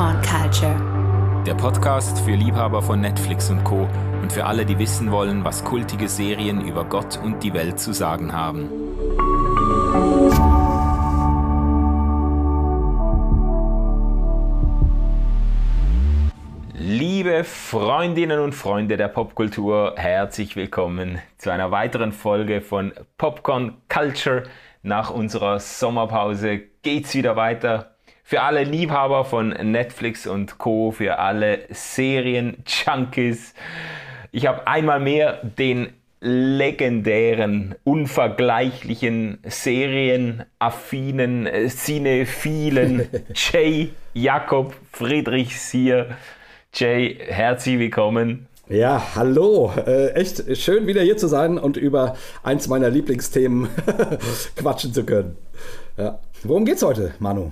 Popcorn 0.00 0.22
Culture. 0.22 1.44
Der 1.44 1.52
Podcast 1.52 2.20
für 2.20 2.30
Liebhaber 2.30 2.80
von 2.80 3.02
Netflix 3.02 3.50
und 3.50 3.62
Co. 3.64 3.86
und 4.22 4.32
für 4.32 4.46
alle, 4.46 4.64
die 4.64 4.78
wissen 4.78 5.10
wollen, 5.10 5.44
was 5.44 5.62
kultige 5.62 6.08
Serien 6.08 6.66
über 6.66 6.86
Gott 6.86 7.20
und 7.22 7.42
die 7.42 7.52
Welt 7.52 7.78
zu 7.78 7.92
sagen 7.92 8.32
haben. 8.32 8.70
Liebe 16.72 17.44
Freundinnen 17.44 18.40
und 18.40 18.54
Freunde 18.54 18.96
der 18.96 19.08
Popkultur, 19.08 19.96
herzlich 19.98 20.56
willkommen 20.56 21.18
zu 21.36 21.50
einer 21.50 21.72
weiteren 21.72 22.12
Folge 22.12 22.62
von 22.62 22.94
Popcorn 23.18 23.76
Culture. 23.90 24.44
Nach 24.82 25.10
unserer 25.10 25.60
Sommerpause 25.60 26.58
geht's 26.80 27.14
wieder 27.14 27.36
weiter. 27.36 27.89
Für 28.30 28.42
alle 28.42 28.62
Liebhaber 28.62 29.24
von 29.24 29.48
Netflix 29.48 30.28
und 30.28 30.58
Co., 30.58 30.92
für 30.92 31.18
alle 31.18 31.62
Serien-Junkies. 31.68 33.54
Ich 34.30 34.46
habe 34.46 34.68
einmal 34.68 35.00
mehr 35.00 35.40
den 35.42 35.88
legendären, 36.20 37.74
unvergleichlichen, 37.82 39.38
serienaffinen, 39.42 41.48
cinephilen 41.70 43.08
Jay 43.34 43.90
Jakob 44.14 44.74
Friedrichs 44.92 45.72
hier. 45.72 46.16
Jay, 46.72 47.18
herzlich 47.26 47.80
willkommen. 47.80 48.46
Ja, 48.68 49.02
hallo. 49.16 49.72
Äh, 49.84 50.10
echt 50.10 50.56
schön 50.56 50.86
wieder 50.86 51.02
hier 51.02 51.16
zu 51.16 51.26
sein 51.26 51.58
und 51.58 51.76
über 51.76 52.14
eins 52.44 52.68
meiner 52.68 52.90
Lieblingsthemen 52.90 53.68
quatschen 54.54 54.94
zu 54.94 55.02
können. 55.02 55.36
Ja. 55.96 56.20
Worum 56.44 56.64
geht's 56.64 56.84
heute, 56.84 57.12
Manu? 57.18 57.50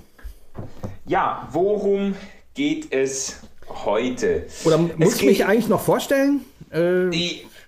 Ja, 1.07 1.49
worum 1.53 2.15
geht 2.55 2.93
es 2.93 3.41
heute? 3.69 4.47
Oder 4.65 4.79
muss 4.79 5.17
ich 5.17 5.25
mich 5.25 5.45
eigentlich 5.47 5.69
noch 5.69 5.81
vorstellen? 5.81 6.41
Äh, 6.71 7.11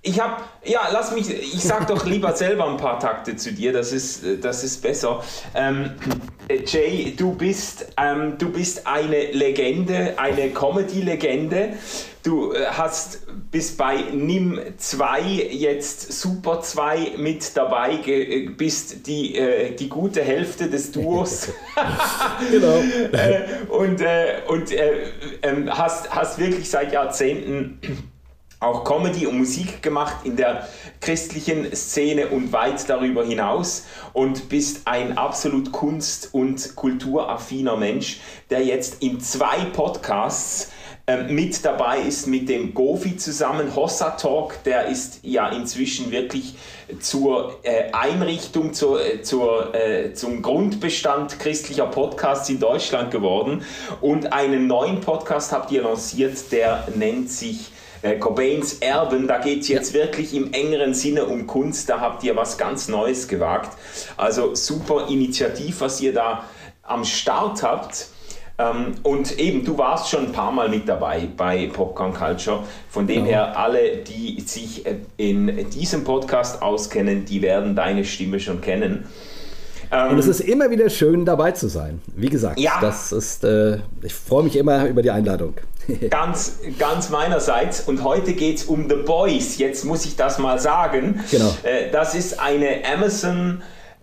ich 0.02 0.18
habe, 0.18 0.42
ja, 0.64 0.88
lass 0.92 1.12
mich, 1.12 1.28
ich 1.28 1.62
sag 1.62 1.86
doch 1.86 2.06
lieber 2.06 2.34
selber 2.34 2.66
ein 2.66 2.78
paar 2.78 2.98
Takte 2.98 3.36
zu 3.36 3.52
dir, 3.52 3.72
das 3.72 3.92
ist, 3.92 4.22
das 4.40 4.64
ist 4.64 4.80
besser. 4.80 5.22
Ähm, 5.54 5.90
Jay, 6.66 7.14
du 7.16 7.34
bist, 7.34 7.86
ähm, 7.98 8.38
du 8.38 8.50
bist 8.50 8.86
eine 8.86 9.30
Legende, 9.32 10.14
eine 10.16 10.50
Comedy-Legende. 10.50 11.74
Du 12.22 12.52
äh, 12.52 12.66
hast 12.66 13.20
bis 13.50 13.76
bei 13.76 13.96
NIM 14.12 14.58
2 14.76 15.20
jetzt 15.50 16.12
Super 16.12 16.62
2 16.62 17.12
mit 17.18 17.56
dabei, 17.56 17.98
äh, 18.06 18.48
bist 18.48 19.06
die, 19.06 19.36
äh, 19.36 19.74
die 19.76 19.88
gute 19.88 20.22
Hälfte 20.22 20.68
des 20.70 20.92
Duos. 20.92 21.48
genau. 22.50 22.78
äh, 23.12 23.42
und 23.68 24.00
äh, 24.00 24.40
und 24.48 24.72
äh, 24.72 25.12
ähm, 25.42 25.70
hast, 25.70 26.10
hast 26.10 26.38
wirklich 26.38 26.68
seit 26.68 26.92
Jahrzehnten 26.92 27.78
auch 28.60 28.84
Comedy 28.84 29.26
und 29.26 29.38
Musik 29.38 29.82
gemacht 29.82 30.16
in 30.24 30.36
der 30.36 30.68
christlichen 31.00 31.74
Szene 31.74 32.28
und 32.28 32.52
weit 32.52 32.88
darüber 32.88 33.24
hinaus 33.24 33.86
und 34.12 34.50
bist 34.50 34.82
ein 34.84 35.16
absolut 35.16 35.72
kunst- 35.72 36.28
und 36.32 36.76
kulturaffiner 36.76 37.78
Mensch, 37.78 38.20
der 38.50 38.62
jetzt 38.62 39.02
in 39.02 39.18
zwei 39.20 39.64
Podcasts 39.72 40.70
ähm, 41.06 41.34
mit 41.34 41.64
dabei 41.64 42.00
ist 42.00 42.26
mit 42.26 42.50
dem 42.50 42.74
Gofi 42.74 43.16
zusammen. 43.16 43.74
Hossa 43.74 44.10
Talk, 44.10 44.62
der 44.64 44.88
ist 44.88 45.20
ja 45.22 45.48
inzwischen 45.48 46.10
wirklich 46.10 46.54
zur 47.00 47.60
äh, 47.62 47.90
Einrichtung, 47.92 48.74
zur, 48.74 49.02
äh, 49.02 49.22
zur, 49.22 49.74
äh, 49.74 50.12
zum 50.12 50.42
Grundbestand 50.42 51.38
christlicher 51.38 51.86
Podcasts 51.86 52.50
in 52.50 52.60
Deutschland 52.60 53.10
geworden. 53.10 53.64
Und 54.02 54.34
einen 54.34 54.66
neuen 54.66 55.00
Podcast 55.00 55.50
habt 55.50 55.72
ihr 55.72 55.82
lanciert, 55.82 56.52
der 56.52 56.86
nennt 56.94 57.30
sich 57.30 57.70
äh, 58.02 58.16
Cobains 58.16 58.78
Erben, 58.78 59.26
da 59.26 59.38
geht 59.38 59.62
es 59.62 59.68
jetzt 59.68 59.94
ja. 59.94 60.02
wirklich 60.02 60.34
im 60.34 60.52
engeren 60.52 60.94
Sinne 60.94 61.26
um 61.26 61.46
Kunst, 61.46 61.88
da 61.88 62.00
habt 62.00 62.24
ihr 62.24 62.36
was 62.36 62.58
ganz 62.58 62.88
Neues 62.88 63.28
gewagt. 63.28 63.76
Also 64.16 64.54
super 64.54 65.08
Initiativ, 65.08 65.80
was 65.80 66.00
ihr 66.00 66.12
da 66.12 66.44
am 66.82 67.04
Start 67.04 67.62
habt. 67.62 68.08
Ähm, 68.58 68.94
und 69.02 69.38
eben, 69.38 69.64
du 69.64 69.78
warst 69.78 70.10
schon 70.10 70.26
ein 70.26 70.32
paar 70.32 70.52
Mal 70.52 70.68
mit 70.68 70.88
dabei 70.88 71.28
bei 71.36 71.68
Popcorn 71.72 72.12
Culture. 72.12 72.64
Von 72.88 73.06
dem 73.06 73.24
ja. 73.24 73.32
her, 73.32 73.58
alle, 73.58 73.98
die 73.98 74.40
sich 74.40 74.84
äh, 74.86 74.96
in 75.16 75.70
diesem 75.70 76.04
Podcast 76.04 76.62
auskennen, 76.62 77.24
die 77.24 77.42
werden 77.42 77.74
deine 77.74 78.04
Stimme 78.04 78.40
schon 78.40 78.60
kennen. 78.60 79.06
Und 79.90 80.18
es 80.18 80.28
ist 80.28 80.40
immer 80.40 80.70
wieder 80.70 80.88
schön, 80.88 81.24
dabei 81.24 81.50
zu 81.52 81.68
sein. 81.68 82.00
Wie 82.14 82.28
gesagt, 82.28 82.60
ja. 82.60 82.78
das 82.80 83.10
ist, 83.10 83.42
äh, 83.42 83.78
ich 84.02 84.14
freue 84.14 84.44
mich 84.44 84.56
immer 84.56 84.86
über 84.86 85.02
die 85.02 85.10
Einladung. 85.10 85.54
ganz, 86.10 86.58
ganz 86.78 87.10
meinerseits. 87.10 87.80
Und 87.80 88.04
heute 88.04 88.34
geht 88.34 88.58
es 88.58 88.64
um 88.64 88.88
The 88.88 88.96
Boys. 88.96 89.58
Jetzt 89.58 89.84
muss 89.84 90.04
ich 90.04 90.16
das 90.16 90.38
mal 90.38 90.58
sagen. 90.60 91.20
Genau. 91.30 91.52
Äh, 91.62 91.90
das 91.90 92.14
ist 92.14 92.38
eine 92.38 92.82
Amazon 92.84 93.62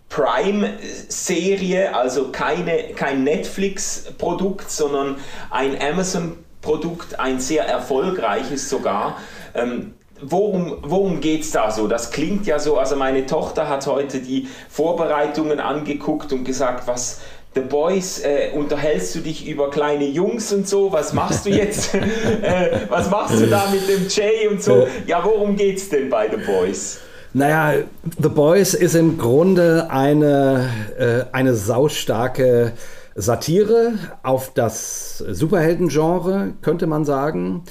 Prime-Serie, 0.10 1.96
also 1.96 2.32
keine, 2.32 2.94
kein 2.96 3.24
Netflix-Produkt, 3.24 4.72
sondern 4.72 5.18
ein 5.50 5.78
Amazon-Produkt, 5.82 7.20
ein 7.20 7.40
sehr 7.40 7.66
erfolgreiches 7.66 8.70
sogar. 8.70 9.18
Ähm, 9.54 9.94
Worum, 10.22 10.78
worum 10.82 11.22
geht 11.22 11.42
es 11.42 11.52
da 11.52 11.72
so? 11.72 11.88
Das 11.88 12.12
klingt 12.12 12.46
ja 12.48 12.60
so, 12.60 12.78
also 12.78 12.96
meine 12.96 13.26
Tochter 13.26 13.70
hat 13.70 13.86
heute 13.88 14.20
die 14.20 14.48
Vorbereitungen 14.70 15.60
angeguckt 15.60 16.34
und 16.34 16.44
gesagt, 16.44 16.88
was, 16.88 17.22
The 17.54 17.62
Boys, 17.62 18.20
äh, 18.20 18.52
unterhältst 18.54 19.16
du 19.16 19.20
dich 19.20 19.48
über 19.48 19.72
kleine 19.72 20.06
Jungs 20.06 20.54
und 20.54 20.68
so? 20.68 20.92
Was 20.92 21.14
machst 21.14 21.46
du 21.46 21.50
jetzt? 21.50 21.96
äh, 22.42 22.82
was 22.90 23.10
machst 23.10 23.42
du 23.42 23.48
da 23.48 23.64
mit 23.72 23.88
dem 23.90 24.08
Jay 24.08 24.48
und 24.48 24.62
so? 24.62 24.88
Ja, 25.08 25.24
worum 25.24 25.56
geht's 25.56 25.90
denn 25.90 26.10
bei 26.10 26.30
The 26.30 26.38
Boys? 26.38 27.00
Naja, 27.34 27.84
The 28.22 28.30
Boys 28.30 28.74
ist 28.74 28.96
im 28.96 29.18
Grunde 29.18 29.88
eine, 29.90 30.70
äh, 30.98 31.36
eine 31.36 31.56
saustarke 31.56 32.74
Satire 33.16 33.94
auf 34.22 34.54
das 34.54 35.18
Superheldengenre, 35.18 36.54
könnte 36.62 36.86
man 36.86 37.06
sagen. 37.06 37.64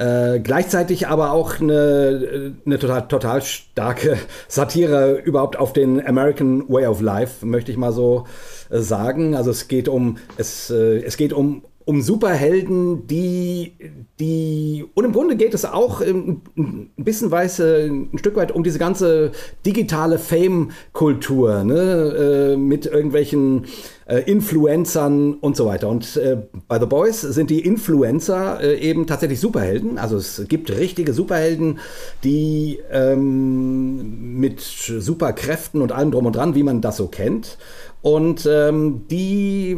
Äh, 0.00 0.40
gleichzeitig 0.40 1.08
aber 1.08 1.32
auch 1.32 1.60
eine, 1.60 2.54
eine 2.64 2.78
total, 2.78 3.06
total 3.06 3.42
starke 3.42 4.16
Satire 4.48 5.16
überhaupt 5.18 5.58
auf 5.58 5.74
den 5.74 6.04
American 6.06 6.66
Way 6.70 6.86
of 6.86 7.02
Life, 7.02 7.44
möchte 7.44 7.70
ich 7.70 7.76
mal 7.76 7.92
so 7.92 8.24
äh, 8.70 8.78
sagen. 8.78 9.34
Also 9.34 9.50
es 9.50 9.68
geht 9.68 9.88
um, 9.88 10.16
es, 10.38 10.70
äh, 10.70 11.02
es 11.04 11.18
geht 11.18 11.34
um, 11.34 11.64
um 11.90 12.02
Superhelden, 12.02 13.08
die, 13.08 13.74
die, 14.20 14.86
und 14.94 15.04
im 15.04 15.10
Grunde 15.10 15.34
geht 15.34 15.54
es 15.54 15.64
auch 15.64 16.00
ein, 16.00 16.40
ein 16.56 16.90
bisschen 16.96 17.32
weise, 17.32 17.90
ein 17.90 18.16
Stück 18.16 18.36
weit 18.36 18.52
um 18.52 18.62
diese 18.62 18.78
ganze 18.78 19.32
digitale 19.66 20.20
Fame-Kultur, 20.20 21.64
ne? 21.64 22.52
Äh, 22.52 22.56
mit 22.56 22.86
irgendwelchen 22.86 23.64
äh, 24.06 24.20
Influencern 24.20 25.34
und 25.34 25.56
so 25.56 25.66
weiter. 25.66 25.88
Und 25.88 26.16
äh, 26.16 26.36
bei 26.68 26.78
The 26.78 26.86
Boys 26.86 27.22
sind 27.22 27.50
die 27.50 27.60
Influencer 27.60 28.60
äh, 28.60 28.78
eben 28.78 29.08
tatsächlich 29.08 29.40
Superhelden. 29.40 29.98
Also 29.98 30.16
es 30.16 30.44
gibt 30.46 30.70
richtige 30.70 31.12
Superhelden, 31.12 31.80
die 32.22 32.78
ähm, 32.92 34.38
mit 34.38 34.60
Superkräften 34.60 35.82
und 35.82 35.90
allem 35.90 36.12
drum 36.12 36.26
und 36.26 36.36
dran, 36.36 36.54
wie 36.54 36.62
man 36.62 36.80
das 36.80 36.98
so 36.98 37.08
kennt. 37.08 37.58
Und 38.02 38.46
ähm, 38.50 39.06
die 39.10 39.76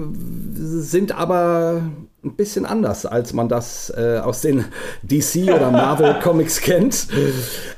sind 0.54 1.12
aber 1.12 1.82
ein 2.24 2.36
bisschen 2.36 2.64
anders, 2.64 3.04
als 3.04 3.32
man 3.32 3.48
das 3.48 3.92
äh, 3.96 4.18
aus 4.22 4.42
den 4.42 4.64
DC 5.02 5.52
oder 5.52 5.70
Marvel 5.70 6.14
Comics 6.22 6.60
kennt. 6.60 7.08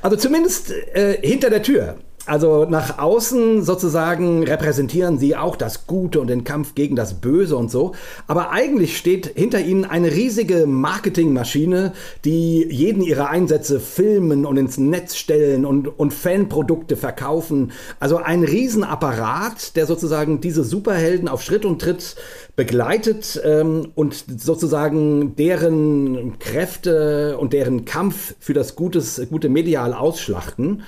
Also 0.01 0.17
zumindest 0.17 0.71
äh, 0.71 1.17
hinter 1.21 1.49
der 1.49 1.63
Tür. 1.63 1.95
Also 2.27 2.65
nach 2.65 2.97
außen 2.97 3.63
sozusagen 3.63 4.43
repräsentieren 4.43 5.19
sie 5.19 5.35
auch 5.35 5.55
das 5.55 5.85
Gute 5.85 6.19
und 6.19 6.27
den 6.27 6.43
Kampf 6.43 6.73
gegen 6.73 6.95
das 6.95 7.15
Böse 7.15 7.55
und 7.55 7.69
so. 7.69 7.93
Aber 8.25 8.51
eigentlich 8.51 8.97
steht 8.97 9.27
hinter 9.35 9.59
ihnen 9.59 9.85
eine 9.85 10.11
riesige 10.11 10.65
Marketingmaschine, 10.65 11.93
die 12.23 12.65
jeden 12.67 13.03
ihrer 13.03 13.29
Einsätze 13.29 13.79
filmen 13.79 14.45
und 14.45 14.57
ins 14.57 14.79
Netz 14.79 15.15
stellen 15.15 15.65
und, 15.65 15.87
und 15.99 16.13
Fanprodukte 16.15 16.97
verkaufen. 16.97 17.71
Also 17.99 18.17
ein 18.17 18.43
Riesenapparat, 18.43 19.75
der 19.75 19.85
sozusagen 19.85 20.41
diese 20.41 20.63
Superhelden 20.63 21.27
auf 21.27 21.43
Schritt 21.43 21.63
und 21.63 21.79
Tritt 21.79 22.15
begleitet 22.55 23.39
ähm, 23.43 23.91
und 23.93 24.25
sozusagen 24.37 25.35
deren 25.35 26.39
Kräfte 26.39 27.37
und 27.37 27.53
deren 27.53 27.85
Kampf 27.85 28.33
für 28.39 28.53
das 28.53 28.75
Gutes, 28.75 29.21
gute 29.29 29.49
Medial 29.49 29.93
ausschlachten. 29.93 30.81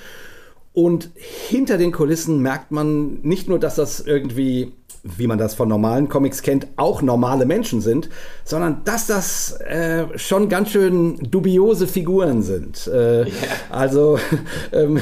Und 0.72 1.10
hinter 1.14 1.78
den 1.78 1.92
Kulissen 1.92 2.40
merkt 2.40 2.70
man 2.70 3.20
nicht 3.22 3.48
nur, 3.48 3.58
dass 3.58 3.74
das 3.74 4.00
irgendwie 4.00 4.72
wie 5.02 5.26
man 5.26 5.38
das 5.38 5.54
von 5.54 5.68
normalen 5.68 6.08
Comics 6.08 6.42
kennt, 6.42 6.66
auch 6.76 7.02
normale 7.02 7.46
Menschen 7.46 7.80
sind, 7.80 8.08
sondern 8.44 8.82
dass 8.84 9.06
das 9.06 9.52
äh, 9.60 10.06
schon 10.16 10.48
ganz 10.48 10.70
schön 10.70 11.16
dubiose 11.30 11.86
Figuren 11.86 12.42
sind. 12.42 12.86
Äh, 12.86 13.22
yeah. 13.22 13.28
Also 13.70 14.18
ähm, 14.72 15.00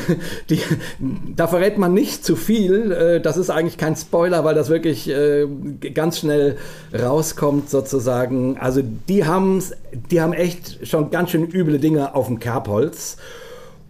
die, 0.51 0.61
da 1.35 1.47
verrät 1.47 1.79
man 1.79 1.95
nicht 1.95 2.25
zu 2.25 2.37
viel. 2.37 2.93
Äh, 2.93 3.21
das 3.21 3.37
ist 3.37 3.51
eigentlich 3.51 3.79
kein 3.79 3.97
Spoiler, 3.97 4.45
weil 4.45 4.55
das 4.55 4.69
wirklich 4.69 5.09
äh, 5.09 5.47
ganz 5.95 6.19
schnell 6.19 6.57
rauskommt 6.93 7.71
sozusagen. 7.71 8.59
Also 8.59 8.83
die 9.09 9.25
haben 9.25 9.63
die 10.11 10.21
haben 10.21 10.33
echt 10.33 10.87
schon 10.87 11.11
ganz 11.11 11.31
schön 11.31 11.45
üble 11.51 11.79
Dinge 11.79 12.15
auf 12.15 12.27
dem 12.27 12.39
Kerbholz 12.39 13.17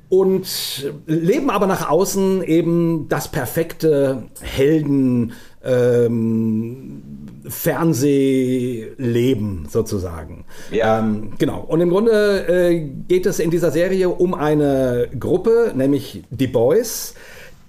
und 0.08 0.92
leben 1.06 1.50
aber 1.50 1.66
nach 1.66 1.88
außen 1.88 2.42
eben 2.42 3.06
das 3.08 3.28
perfekte 3.28 4.24
Helden 4.40 5.32
ähm, 5.64 7.02
Fernsehleben 7.48 9.66
sozusagen. 9.68 10.44
Ja. 10.70 11.00
Ähm, 11.00 11.32
genau. 11.38 11.64
Und 11.66 11.80
im 11.80 11.90
Grunde 11.90 12.46
äh, 12.48 12.80
geht 13.08 13.26
es 13.26 13.40
in 13.40 13.50
dieser 13.50 13.70
Serie 13.70 14.08
um 14.08 14.34
eine 14.34 15.08
Gruppe, 15.18 15.72
nämlich 15.74 16.22
die 16.30 16.46
Boys, 16.46 17.14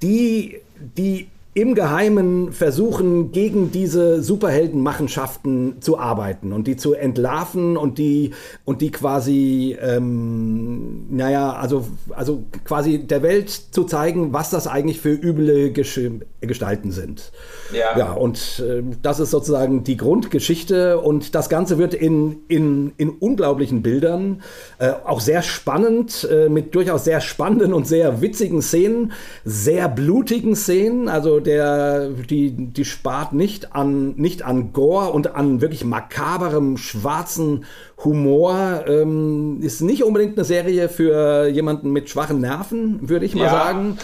die 0.02 0.60
die 0.80 1.28
im 1.58 1.74
Geheimen 1.74 2.52
versuchen, 2.52 3.32
gegen 3.32 3.72
diese 3.72 4.22
Superheldenmachenschaften 4.22 5.82
zu 5.82 5.98
arbeiten 5.98 6.54
und 6.54 6.68
die 6.68 6.78
zu 6.78 6.94
entlarven 6.94 7.78
und 7.78 7.98
die, 7.98 8.36
und 8.64 8.80
die 8.82 8.92
quasi, 8.92 9.76
ähm, 9.82 11.08
naja, 11.10 11.54
also, 11.54 11.88
also 12.12 12.44
quasi 12.64 13.00
der 13.00 13.24
Welt 13.24 13.50
zu 13.50 13.86
zeigen, 13.86 14.34
was 14.34 14.52
das 14.52 14.68
eigentlich 14.68 15.02
für 15.02 15.10
üble 15.10 15.72
Gesch 15.72 16.00
Gestalten 16.42 16.92
sind. 16.92 17.32
Ja. 17.74 17.98
Ja, 17.98 18.12
und 18.14 18.64
äh, 18.64 18.84
das 19.02 19.20
ist 19.20 19.32
sozusagen 19.32 19.84
die 19.84 19.98
Grundgeschichte 19.98 21.00
und 21.00 21.34
das 21.34 21.50
Ganze 21.50 21.80
wird 21.80 21.96
in, 21.96 22.38
in, 22.48 22.94
in 22.98 23.10
unglaublichen 23.10 23.82
Bildern, 23.82 24.44
äh, 24.78 24.92
auch 24.92 25.20
sehr 25.20 25.42
spannend, 25.42 26.28
äh, 26.32 26.50
mit 26.50 26.76
durchaus 26.76 27.06
sehr 27.06 27.20
spannenden 27.20 27.74
und 27.74 27.88
sehr 27.88 28.22
witzigen 28.22 28.62
Szenen, 28.62 29.14
sehr 29.44 29.90
blutigen 29.90 30.56
Szenen, 30.56 31.10
also 31.10 31.40
der, 31.48 32.10
die, 32.10 32.52
die 32.52 32.86
spart 32.86 33.34
nicht 33.34 33.74
an, 33.74 34.14
nicht 34.18 34.44
an 34.44 34.74
Gore 34.74 35.12
und 35.12 35.36
an 35.36 35.62
wirklich 35.62 35.84
makaberem, 35.84 36.78
schwarzen 36.78 37.66
Humor. 38.04 38.84
Ähm, 38.88 39.60
ist 39.62 39.82
nicht 39.82 40.04
unbedingt 40.04 40.38
eine 40.38 40.46
Serie 40.46 40.90
für 40.90 41.48
jemanden 41.48 41.92
mit 41.92 42.10
schwachen 42.10 42.40
Nerven, 42.42 43.10
würde 43.10 43.26
ich 43.26 43.34
mal 43.34 43.46
ja. 43.46 43.50
sagen. 43.50 43.98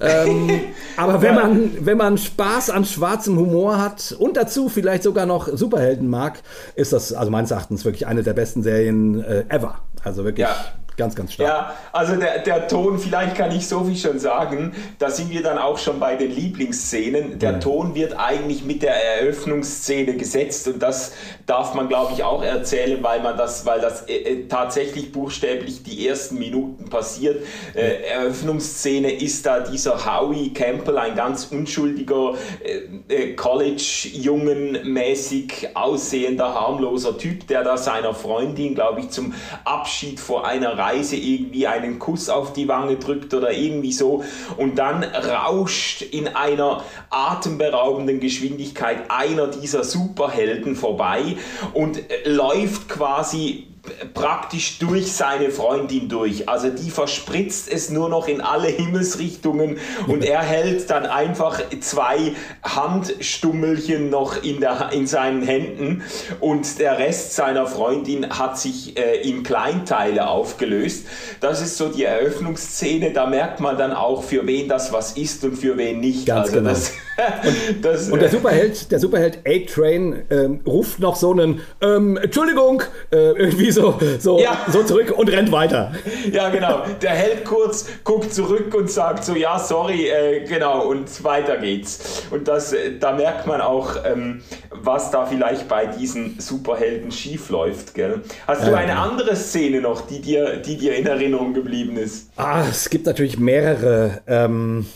Ähm, 0.00 0.50
aber 0.96 1.22
wenn, 1.22 1.34
man, 1.34 1.70
wenn 1.80 1.96
man 1.96 2.18
Spaß 2.18 2.70
an 2.70 2.84
schwarzem 2.84 3.36
Humor 3.38 3.78
hat 3.80 4.14
und 4.18 4.36
dazu 4.36 4.68
vielleicht 4.68 5.02
sogar 5.02 5.26
noch 5.26 5.48
Superhelden 5.48 6.08
mag, 6.08 6.40
ist 6.76 6.92
das 6.92 7.12
also 7.12 7.30
meines 7.30 7.50
Erachtens 7.50 7.84
wirklich 7.84 8.06
eine 8.06 8.22
der 8.22 8.34
besten 8.34 8.62
Serien 8.62 9.24
äh, 9.24 9.44
ever. 9.48 9.80
Also 10.04 10.24
wirklich. 10.24 10.46
Ja. 10.46 10.54
Ganz, 10.96 11.14
ganz 11.14 11.32
stark. 11.32 11.48
Ja, 11.48 11.74
also 11.92 12.16
der, 12.16 12.40
der 12.40 12.68
Ton, 12.68 12.98
vielleicht 12.98 13.36
kann 13.36 13.50
ich 13.50 13.66
so 13.66 13.84
viel 13.84 13.96
schon 13.96 14.18
sagen, 14.18 14.74
da 14.98 15.10
sind 15.10 15.30
wir 15.30 15.42
dann 15.42 15.58
auch 15.58 15.78
schon 15.78 15.98
bei 15.98 16.16
den 16.16 16.30
Lieblingsszenen. 16.30 17.38
Der 17.38 17.54
mhm. 17.54 17.60
Ton 17.60 17.94
wird 17.94 18.18
eigentlich 18.18 18.64
mit 18.64 18.82
der 18.82 18.94
Eröffnungsszene 18.94 20.16
gesetzt 20.16 20.68
und 20.68 20.82
das 20.82 21.12
darf 21.52 21.74
man, 21.74 21.86
glaube 21.86 22.14
ich, 22.14 22.24
auch 22.24 22.42
erzählen, 22.42 23.02
weil 23.02 23.20
man 23.20 23.36
das, 23.36 23.66
weil 23.66 23.78
das 23.78 24.08
äh, 24.08 24.14
äh 24.14 24.48
tatsächlich 24.48 25.12
buchstäblich 25.12 25.82
die 25.82 26.08
ersten 26.08 26.38
Minuten 26.38 26.88
passiert. 26.88 27.44
Äh, 27.74 28.04
Eröffnungsszene 28.10 29.12
ist 29.12 29.44
da 29.44 29.60
dieser 29.60 30.06
Howie 30.06 30.54
Campbell, 30.54 30.96
ein 30.96 31.14
ganz 31.14 31.48
unschuldiger 31.50 32.36
äh, 32.64 33.14
äh 33.14 33.34
College-Jungen 33.34 34.78
mäßig 34.90 35.68
aussehender, 35.74 36.54
harmloser 36.54 37.18
Typ, 37.18 37.46
der 37.48 37.64
da 37.64 37.76
seiner 37.76 38.14
Freundin, 38.14 38.74
glaube 38.74 39.00
ich, 39.00 39.10
zum 39.10 39.34
Abschied 39.66 40.20
vor 40.20 40.46
einer 40.46 40.78
Reise 40.78 41.16
irgendwie 41.16 41.66
einen 41.66 41.98
Kuss 41.98 42.30
auf 42.30 42.54
die 42.54 42.66
Wange 42.66 42.96
drückt 42.96 43.34
oder 43.34 43.52
irgendwie 43.52 43.92
so 43.92 44.24
und 44.56 44.76
dann 44.76 45.04
rauscht 45.04 46.00
in 46.00 46.28
einer 46.28 46.82
atemberaubenden 47.10 48.20
Geschwindigkeit 48.20 49.10
einer 49.10 49.48
dieser 49.48 49.84
Superhelden 49.84 50.76
vorbei 50.76 51.36
und 51.72 52.02
läuft 52.24 52.88
quasi 52.88 53.66
praktisch 54.14 54.78
durch 54.78 55.12
seine 55.12 55.50
Freundin 55.50 56.08
durch. 56.08 56.48
Also 56.48 56.68
die 56.68 56.90
verspritzt 56.90 57.70
es 57.70 57.90
nur 57.90 58.08
noch 58.08 58.28
in 58.28 58.40
alle 58.40 58.68
Himmelsrichtungen 58.68 59.78
und 60.06 60.24
er 60.24 60.40
hält 60.40 60.88
dann 60.90 61.04
einfach 61.04 61.60
zwei 61.80 62.32
Handstummelchen 62.62 64.08
noch 64.08 64.42
in, 64.42 64.60
der, 64.60 64.90
in 64.92 65.08
seinen 65.08 65.42
Händen 65.42 66.02
und 66.38 66.78
der 66.78 66.98
Rest 66.98 67.34
seiner 67.34 67.66
Freundin 67.66 68.38
hat 68.38 68.58
sich 68.58 68.96
äh, 68.96 69.28
in 69.28 69.42
Kleinteile 69.42 70.28
aufgelöst. 70.28 71.06
Das 71.40 71.60
ist 71.60 71.76
so 71.76 71.88
die 71.88 72.04
Eröffnungsszene, 72.04 73.12
da 73.12 73.26
merkt 73.26 73.58
man 73.58 73.76
dann 73.76 73.92
auch, 73.92 74.22
für 74.22 74.46
wen 74.46 74.68
das 74.68 74.92
was 74.92 75.16
ist 75.16 75.42
und 75.44 75.56
für 75.56 75.76
wen 75.76 75.98
nicht. 75.98 76.26
Ganz 76.26 76.50
also 76.50 76.58
genau. 76.58 76.70
Und, 77.16 77.82
das, 77.84 78.10
und, 78.10 78.20
der 78.20 78.28
äh, 78.28 78.32
Superheld, 78.32 78.90
der 78.90 78.98
Superheld 78.98 79.38
A-Train 79.46 80.22
ähm, 80.30 80.60
ruft 80.66 80.98
noch 81.00 81.16
so 81.16 81.32
einen 81.32 81.60
ähm, 81.80 82.16
Entschuldigung, 82.16 82.82
äh, 83.10 83.32
irgendwie 83.32 83.70
so, 83.70 83.98
so, 84.18 84.38
ja. 84.40 84.56
so 84.68 84.82
zurück 84.82 85.12
und 85.16 85.30
rennt 85.30 85.52
weiter. 85.52 85.92
Ja, 86.30 86.48
genau. 86.48 86.84
Der 87.00 87.10
hält 87.10 87.44
kurz, 87.44 87.86
guckt 88.04 88.32
zurück 88.32 88.74
und 88.74 88.90
sagt 88.90 89.24
so, 89.24 89.34
ja, 89.34 89.58
sorry, 89.58 90.08
äh, 90.08 90.44
genau, 90.44 90.86
und 90.86 91.22
weiter 91.24 91.58
geht's. 91.58 92.22
Und 92.30 92.48
das, 92.48 92.72
äh, 92.72 92.98
da 92.98 93.12
merkt 93.12 93.46
man 93.46 93.60
auch, 93.60 93.96
ähm, 94.04 94.42
was 94.70 95.10
da 95.10 95.26
vielleicht 95.26 95.68
bei 95.68 95.86
diesen 95.86 96.40
Superhelden 96.40 97.12
schiefläuft. 97.12 97.94
Gell? 97.94 98.22
Hast 98.46 98.66
du 98.66 98.74
eine 98.74 98.98
andere 98.98 99.36
Szene 99.36 99.80
noch, 99.80 100.06
die 100.06 100.20
dir, 100.20 100.56
die 100.56 100.76
dir 100.76 100.96
in 100.96 101.06
Erinnerung 101.06 101.54
geblieben 101.54 101.96
ist? 101.96 102.30
Ah, 102.36 102.64
es 102.68 102.88
gibt 102.90 103.06
natürlich 103.06 103.38
mehrere. 103.38 104.22
Ähm, 104.26 104.86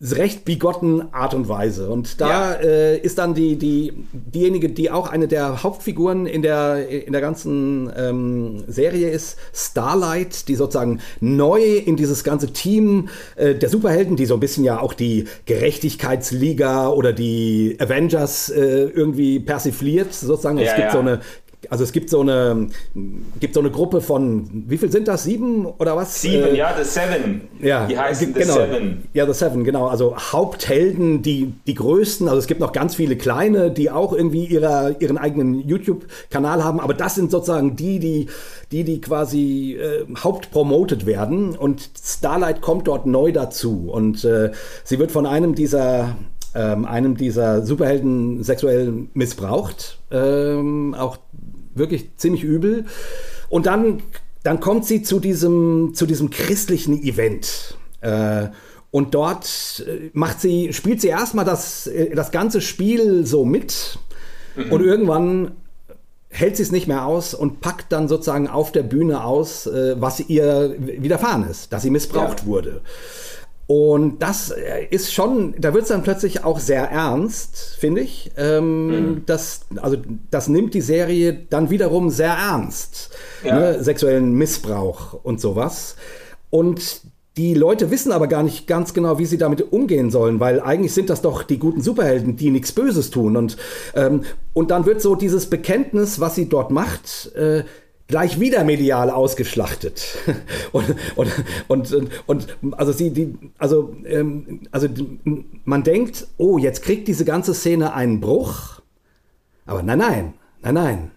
recht 0.01 0.45
bigotten 0.45 1.13
Art 1.13 1.35
und 1.35 1.49
Weise. 1.49 1.91
Und 1.91 2.21
da 2.21 2.29
ja. 2.29 2.61
äh, 2.61 2.99
ist 2.99 3.19
dann 3.19 3.35
die, 3.35 3.57
die, 3.57 3.93
diejenige, 4.13 4.69
die 4.69 4.91
auch 4.91 5.09
eine 5.09 5.29
der 5.29 5.63
Hauptfiguren 5.63 6.27
in 6.27 6.43
der, 6.43 6.89
in 6.89 7.13
der 7.13 7.21
ganzen 7.21 7.93
ähm, 7.97 8.65
Serie 8.67 9.11
ist, 9.11 9.39
Starlight, 9.53 10.49
die 10.49 10.55
sozusagen 10.55 11.01
neu 11.21 11.63
in 11.63 11.97
dieses 11.97 12.25
ganze 12.25 12.53
Team 12.53 13.09
äh, 13.37 13.55
der 13.55 13.69
Superhelden, 13.69 14.17
die 14.17 14.27
so 14.27 14.35
ein 14.35 14.41
bisschen 14.41 14.65
ja 14.65 14.81
auch 14.81 14.93
die 14.93 15.27
Gerechtigkeitsliga 15.47 16.89
oder 16.89 17.13
die 17.13 17.77
Avengers 17.79 18.51
äh, 18.51 18.85
irgendwie 18.85 19.41
persifliert, 19.41 20.15
sozusagen. 20.15 20.59
Ja, 20.59 20.65
es 20.65 20.75
gibt 20.75 20.87
ja. 20.89 20.93
so 20.93 20.99
eine 21.01 21.21
also 21.71 21.83
es 21.85 21.93
gibt 21.93 22.09
so 22.09 22.21
eine, 22.21 22.69
gibt 23.41 23.55
so 23.55 23.61
eine 23.61 23.71
Gruppe 23.71 24.01
von, 24.01 24.65
wie 24.69 24.79
viel 24.79 24.91
sind 24.93 25.09
das? 25.09 25.25
Sieben 25.25 25.67
oder 25.67 25.97
was? 25.97 26.21
Sieben, 26.21 26.45
äh, 26.45 26.57
ja, 26.57 26.75
The 26.77 26.85
Seven. 26.85 27.43
Ja, 27.61 27.87
die 27.87 27.99
heißen 27.99 28.33
genau, 28.33 28.55
The 28.55 28.61
Seven. 28.61 29.09
Ja, 29.13 29.27
The 29.27 29.33
Seven, 29.33 29.65
genau. 29.65 29.89
Also 29.89 30.17
Haupthelden, 30.17 31.23
die, 31.23 31.53
die 31.67 31.75
größten. 31.75 32.29
Also 32.29 32.39
es 32.39 32.47
gibt 32.47 32.61
noch 32.61 32.73
ganz 32.73 32.95
viele 32.95 33.17
kleine, 33.17 33.71
die 33.71 33.91
auch 33.91 34.13
irgendwie 34.13 34.45
ihre, 34.47 34.97
ihren 35.01 35.19
eigenen 35.19 35.67
YouTube-Kanal 35.67 36.63
haben. 36.63 36.81
Aber 36.81 36.95
das 36.95 37.17
sind 37.17 37.31
sozusagen 37.31 37.75
die, 37.75 37.99
die, 37.99 38.27
die, 38.71 38.85
die 38.85 39.01
quasi 39.01 39.75
äh, 39.81 40.07
hauptpromotet 40.17 41.07
werden. 41.07 41.57
Und 41.57 41.91
Starlight 42.01 42.61
kommt 42.61 42.87
dort 42.87 43.07
neu 43.07 43.33
dazu. 43.33 43.91
Und 43.91 44.25
äh, 44.25 44.53
sie 44.85 44.99
wird 44.99 45.11
von 45.11 45.27
einem 45.27 45.55
dieser 45.55 46.17
ähm, 46.55 46.87
einem 46.87 47.17
dieser 47.17 47.65
Superhelden 47.65 48.43
sexuell 48.43 49.09
missbraucht. 49.15 49.99
Ähm, 50.11 50.95
auch 50.99 51.19
wirklich 51.79 52.17
ziemlich 52.17 52.43
übel. 52.43 52.87
Und 53.49 53.67
dann, 53.67 54.03
dann 54.43 54.61
kommt 54.61 54.85
sie 54.85 55.03
zu 55.03 55.21
diesem, 55.21 55.93
zu 55.95 56.07
diesem 56.07 56.31
christlichen 56.31 57.03
Event. 57.03 57.77
Äh, 58.01 58.49
und 58.91 59.15
dort 59.15 59.85
äh, 59.87 60.11
macht 60.13 60.41
sie, 60.41 60.73
spielt 60.73 61.01
sie 61.01 61.09
erstmal 61.09 61.45
das, 61.45 61.87
äh, 61.87 62.15
das 62.15 62.31
ganze 62.31 62.61
Spiel 62.61 63.27
so 63.27 63.45
mit. 63.45 63.99
Mhm. 64.57 64.73
Und 64.73 64.85
irgendwann 64.85 65.53
hält 66.31 66.57
sie 66.57 66.63
es 66.63 66.73
nicht 66.73 66.87
mehr 66.87 67.07
aus 67.07 67.35
und 67.35 67.61
packt 67.61 67.91
dann 67.93 68.09
sozusagen 68.09 68.49
auf 68.49 68.73
der 68.73 68.83
Bühne 68.83 69.25
aus, 69.25 69.67
äh, 69.67 69.97
was 69.99 70.21
ihr 70.21 70.77
widerfahren 70.79 71.49
ist, 71.49 71.73
dass 71.73 71.83
sie 71.83 71.91
missbraucht 71.91 72.41
ja. 72.41 72.47
wurde. 72.47 72.81
Und 73.69 74.23
das 74.23 74.51
äh, 74.51 74.87
ist 74.89 75.13
schon, 75.13 75.55
da 75.59 75.75
wird 75.75 75.83
es 75.83 75.91
dann 75.91 76.03
plötzlich 76.03 76.43
auch 76.43 76.59
sehr 76.59 76.91
ernst, 76.91 77.77
finde 77.79 78.01
ich. 78.01 78.33
Ähm, 78.39 78.87
mhm. 78.87 79.23
das, 79.27 79.67
also, 79.77 79.99
das 80.31 80.49
nimmt 80.49 80.73
die 80.73 80.81
Serie 80.81 81.35
dann 81.51 81.69
wiederum 81.69 82.09
sehr 82.09 82.33
ernst. 82.33 83.11
Ja. 83.45 83.61
Ne? 83.61 83.85
Sexuellen 83.85 84.33
Missbrauch 84.33 85.23
und 85.23 85.39
sowas. 85.39 85.97
Und 86.49 87.03
die 87.37 87.53
Leute 87.53 87.91
wissen 87.91 88.11
aber 88.11 88.27
gar 88.27 88.43
nicht 88.43 88.67
ganz 88.67 88.95
genau, 88.95 89.19
wie 89.19 89.27
sie 89.27 89.37
damit 89.37 89.71
umgehen 89.71 90.11
sollen, 90.11 90.41
weil 90.41 90.61
eigentlich 90.61 90.95
sind 90.95 91.11
das 91.11 91.21
doch 91.21 91.43
die 91.43 91.59
guten 91.59 91.83
Superhelden, 91.83 92.37
die 92.37 92.51
nichts 92.51 92.73
Böses 92.73 93.11
tun. 93.11 93.37
Und, 93.37 93.59
ähm, 93.95 94.23
und 94.55 94.71
dann 94.71 94.87
wird 94.87 95.03
so 95.03 95.15
dieses 95.15 95.45
Bekenntnis, 95.45 96.21
was 96.21 96.37
sie 96.37 96.49
dort 96.49 96.71
macht, 96.71 97.35
äh, 97.35 97.65
gleich 98.09 98.41
wieder 98.41 98.65
medial 98.65 99.11
ausgeschlachtet. 99.11 100.19
und, 100.73 100.97
und, 101.69 101.93
und, 101.93 102.09
und, 102.27 102.47
also 102.73 102.93
sie, 102.93 103.11
die, 103.11 103.39
also, 103.59 103.95
ähm, 104.07 104.63
also 104.73 104.89
man 105.65 105.85
denkt, 105.85 106.27
oh, 106.39 106.59
jetzt 106.59 106.83
kriegt 106.83 107.07
diese 107.07 107.25
ganze 107.25 107.55
Szene 107.55 107.93
einen 107.93 108.21
Bruch. 108.21 108.81
Aber 109.67 109.83
nein, 109.83 109.99
nein, 109.99 110.35
nein, 110.63 110.75
nein. 110.75 111.11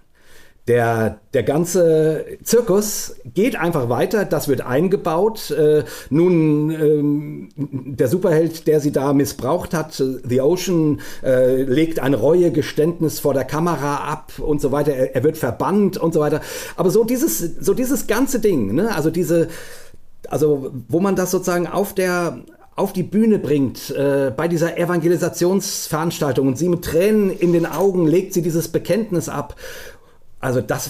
Der, 0.71 1.19
der 1.33 1.43
ganze 1.43 2.23
Zirkus 2.43 3.17
geht 3.25 3.57
einfach 3.57 3.89
weiter, 3.89 4.23
das 4.23 4.47
wird 4.47 4.61
eingebaut. 4.61 5.51
Äh, 5.51 5.83
nun, 6.09 6.69
ähm, 6.71 7.49
der 7.57 8.07
Superheld, 8.07 8.67
der 8.67 8.79
sie 8.79 8.93
da 8.93 9.11
missbraucht 9.11 9.73
hat, 9.73 10.01
The 10.01 10.39
Ocean, 10.39 11.01
äh, 11.25 11.63
legt 11.63 11.99
ein 11.99 12.13
Reuegeständnis 12.13 13.19
vor 13.19 13.33
der 13.33 13.43
Kamera 13.43 13.97
ab 14.09 14.31
und 14.39 14.61
so 14.61 14.71
weiter. 14.71 14.93
Er, 14.93 15.13
er, 15.13 15.23
wird 15.25 15.35
verbannt 15.37 15.97
und 15.97 16.13
so 16.13 16.21
weiter. 16.21 16.39
Aber 16.77 16.89
so 16.89 17.03
dieses, 17.03 17.39
so 17.59 17.73
dieses 17.73 18.07
ganze 18.07 18.39
Ding, 18.39 18.73
ne? 18.73 18.95
also 18.95 19.09
diese, 19.09 19.49
also 20.29 20.71
wo 20.87 21.01
man 21.01 21.17
das 21.17 21.31
sozusagen 21.31 21.67
auf 21.67 21.93
der 21.93 22.45
auf 22.77 22.93
die 22.93 23.03
Bühne 23.03 23.37
bringt 23.37 23.89
äh, 23.91 24.31
bei 24.35 24.47
dieser 24.47 24.77
Evangelisationsveranstaltung 24.77 26.47
und 26.47 26.57
sie 26.57 26.69
mit 26.69 26.85
Tränen 26.85 27.29
in 27.29 27.51
den 27.51 27.65
Augen 27.65 28.07
legt 28.07 28.33
sie 28.33 28.41
dieses 28.41 28.69
Bekenntnis 28.69 29.27
ab 29.27 29.57
also 30.41 30.59
das, 30.59 30.89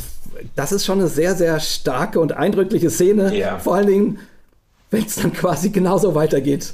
das 0.55 0.71
ist 0.71 0.85
schon 0.85 0.99
eine 0.99 1.09
sehr, 1.09 1.35
sehr 1.35 1.59
starke 1.59 2.19
und 2.19 2.31
eindrückliche 2.31 2.89
Szene. 2.89 3.35
Ja. 3.35 3.59
Vor 3.59 3.75
allen 3.75 3.87
Dingen, 3.87 4.19
wenn 4.89 5.03
es 5.03 5.15
dann 5.15 5.33
quasi 5.33 5.69
genauso 5.69 6.15
weitergeht 6.15 6.73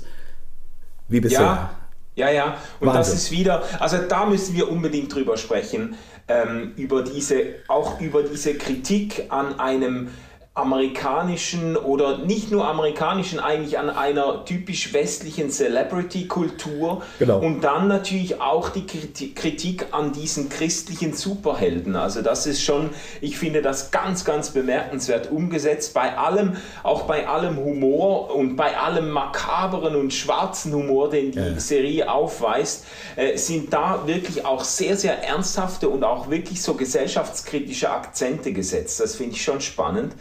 wie 1.10 1.20
bisher. 1.20 1.42
Ja, 1.42 1.70
ja, 2.16 2.32
ja. 2.32 2.58
Und 2.80 2.88
Wahnsinn. 2.88 2.94
das 2.94 3.14
ist 3.14 3.32
wieder, 3.32 3.64
also 3.80 3.98
da 3.98 4.26
müssen 4.26 4.56
wir 4.56 4.72
unbedingt 4.72 5.14
drüber 5.14 5.38
sprechen, 5.38 5.96
ähm, 6.28 6.74
über 6.76 7.04
diese, 7.04 7.56
auch 7.68 8.00
über 8.00 8.24
diese 8.24 8.56
Kritik 8.56 9.26
an 9.30 9.60
einem 9.60 10.10
amerikanischen 10.58 11.78
oder 11.78 12.18
nicht 12.18 12.52
nur 12.52 12.68
amerikanischen, 12.68 13.40
eigentlich 13.40 13.78
an 13.78 13.90
einer 13.90 14.44
typisch 14.46 14.92
westlichen 14.92 15.52
Celebrity-Kultur 15.52 17.04
genau. 17.20 17.40
und 17.40 17.62
dann 17.62 17.88
natürlich 17.88 18.42
auch 18.42 18.70
die 18.70 18.86
Kritik 18.86 19.88
an 19.92 20.14
diesen 20.14 20.50
christlichen 20.50 21.14
Superhelden. 21.14 21.96
Also 21.96 22.22
das 22.22 22.48
ist 22.48 22.64
schon, 22.64 22.90
ich 23.22 23.38
finde 23.38 23.62
das 23.62 23.92
ganz, 23.92 24.26
ganz 24.26 24.50
bemerkenswert 24.50 25.32
umgesetzt, 25.32 25.94
bei 25.94 26.18
allem, 26.18 26.58
auch 26.82 27.04
bei 27.04 27.28
allem 27.28 27.58
Humor 27.58 28.36
und 28.36 28.56
bei 28.56 28.78
allem 28.78 29.12
makaberen 29.12 29.96
und 29.96 30.12
schwarzen 30.12 30.74
Humor, 30.74 31.10
den 31.10 31.32
die 31.32 31.40
ja. 31.40 31.60
Serie 31.60 32.12
aufweist, 32.12 32.86
äh, 33.16 33.38
sind 33.38 33.72
da 33.72 34.08
wirklich 34.08 34.46
auch 34.46 34.64
sehr, 34.64 34.98
sehr 34.98 35.24
ernsthafte 35.24 35.88
und 35.90 36.04
auch 36.04 36.30
wirklich 36.30 36.62
so 36.62 36.74
gesellschaftskritische 36.74 37.92
Akzente 37.92 38.54
gesetzt. 38.54 39.00
Das 39.00 39.16
finde 39.16 39.36
ich 39.36 39.44
schon 39.44 39.62
spannend. 39.62 40.14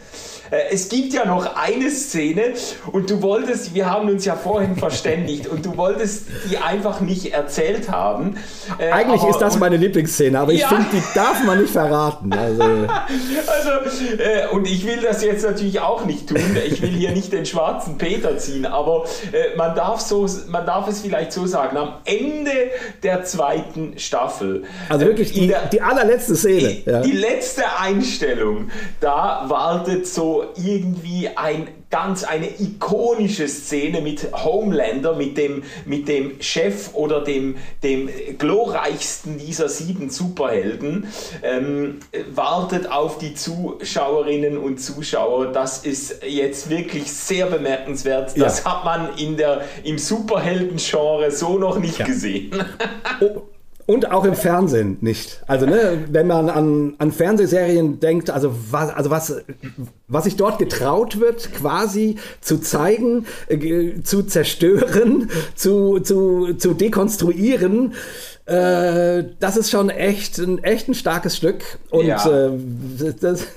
Äh, 0.51 0.71
es 0.71 0.89
gibt 0.89 1.13
ja 1.13 1.25
noch 1.25 1.55
eine 1.55 1.89
Szene 1.89 2.53
und 2.91 3.09
du 3.09 3.21
wolltest, 3.21 3.73
wir 3.73 3.89
haben 3.89 4.09
uns 4.09 4.25
ja 4.25 4.35
vorhin 4.35 4.75
verständigt 4.75 5.47
und 5.47 5.65
du 5.65 5.77
wolltest 5.77 6.27
die 6.49 6.57
einfach 6.57 7.01
nicht 7.01 7.33
erzählt 7.33 7.89
haben. 7.89 8.37
Äh, 8.77 8.91
Eigentlich 8.91 9.21
aber, 9.21 9.31
ist 9.31 9.39
das 9.39 9.57
meine 9.57 9.77
Lieblingsszene, 9.77 10.39
aber 10.39 10.53
ich 10.53 10.61
ja. 10.61 10.69
finde, 10.69 10.85
die 10.93 11.03
darf 11.13 11.43
man 11.43 11.61
nicht 11.61 11.71
verraten. 11.71 12.33
Also, 12.33 12.63
also 12.63 13.69
äh, 14.17 14.47
und 14.51 14.67
ich 14.67 14.85
will 14.85 15.01
das 15.01 15.23
jetzt 15.23 15.43
natürlich 15.43 15.79
auch 15.79 16.05
nicht 16.05 16.29
tun. 16.29 16.37
Ich 16.65 16.81
will 16.81 16.89
hier 16.89 17.11
nicht 17.11 17.33
den 17.33 17.45
schwarzen 17.45 17.97
Peter 17.97 18.37
ziehen, 18.37 18.65
aber 18.65 19.05
man, 19.55 19.75
darf 19.75 19.99
so, 19.99 20.27
man 20.49 20.65
darf 20.65 20.87
es 20.87 21.01
vielleicht 21.01 21.31
so 21.31 21.45
sagen, 21.45 21.77
am 21.77 21.93
Ende 22.05 22.51
der 23.03 23.23
zweiten 23.23 23.97
Staffel. 23.97 24.63
Also 24.89 25.05
wirklich 25.05 25.33
die, 25.33 25.47
der, 25.47 25.65
die 25.65 25.81
allerletzte 25.81 26.35
Szene. 26.35 26.69
Die, 26.69 26.89
ja. 26.89 27.01
die 27.01 27.11
letzte 27.11 27.63
Einstellung, 27.79 28.69
da 28.99 29.45
wartet 29.47 30.07
so 30.17 30.45
irgendwie 30.55 31.29
ein 31.35 31.67
ganz 31.91 32.23
eine 32.23 32.47
ikonische 32.59 33.47
Szene 33.47 34.01
mit 34.01 34.33
Homelander, 34.33 35.15
mit 35.15 35.37
dem, 35.37 35.61
mit 35.85 36.07
dem 36.07 36.41
Chef 36.41 36.95
oder 36.95 37.23
dem, 37.23 37.57
dem 37.83 38.09
glorreichsten 38.39 39.37
dieser 39.37 39.69
sieben 39.69 40.09
Superhelden, 40.09 41.07
ähm, 41.43 41.99
wartet 42.33 42.91
auf 42.91 43.19
die 43.19 43.35
Zuschauerinnen 43.35 44.57
und 44.57 44.79
Zuschauer. 44.79 45.51
Das 45.51 45.85
ist 45.85 46.23
jetzt 46.27 46.71
wirklich 46.71 47.11
sehr 47.11 47.45
bemerkenswert. 47.45 48.33
Das 48.39 48.63
ja. 48.63 48.65
hat 48.65 48.85
man 48.85 49.15
in 49.19 49.37
der, 49.37 49.61
im 49.83 49.99
Superhelden-Genre 49.99 51.29
so 51.29 51.59
noch 51.59 51.77
nicht 51.77 51.99
ja. 51.99 52.05
gesehen. 52.07 52.55
Und 53.87 54.11
auch 54.11 54.25
im 54.25 54.35
Fernsehen 54.35 54.97
nicht. 54.99 55.41
Also, 55.47 55.65
ne, 55.65 56.05
wenn 56.11 56.27
man 56.27 56.49
an, 56.49 56.95
an 56.97 57.11
Fernsehserien 57.13 58.01
denkt, 58.01 58.29
also 58.29 58.53
was, 58.69 58.89
also 58.89 59.09
was, 59.09 59.41
was 60.09 60.25
sich 60.25 60.35
dort 60.35 60.59
getraut 60.59 61.21
wird, 61.21 61.53
quasi 61.53 62.17
zu 62.41 62.59
zeigen, 62.59 63.25
äh, 63.47 64.01
zu 64.03 64.23
zerstören, 64.23 65.31
zu, 65.55 65.99
zu, 66.01 66.53
zu 66.55 66.73
dekonstruieren, 66.73 67.93
äh, 68.45 69.23
das 69.39 69.55
ist 69.55 69.71
schon 69.71 69.89
echt 69.89 70.37
ein, 70.37 70.61
echt 70.63 70.89
ein 70.89 70.93
starkes 70.93 71.37
Stück. 71.37 71.63
Und 71.89 72.07
ja. 72.07 72.47
äh, 72.47 72.51
das, 73.19 73.47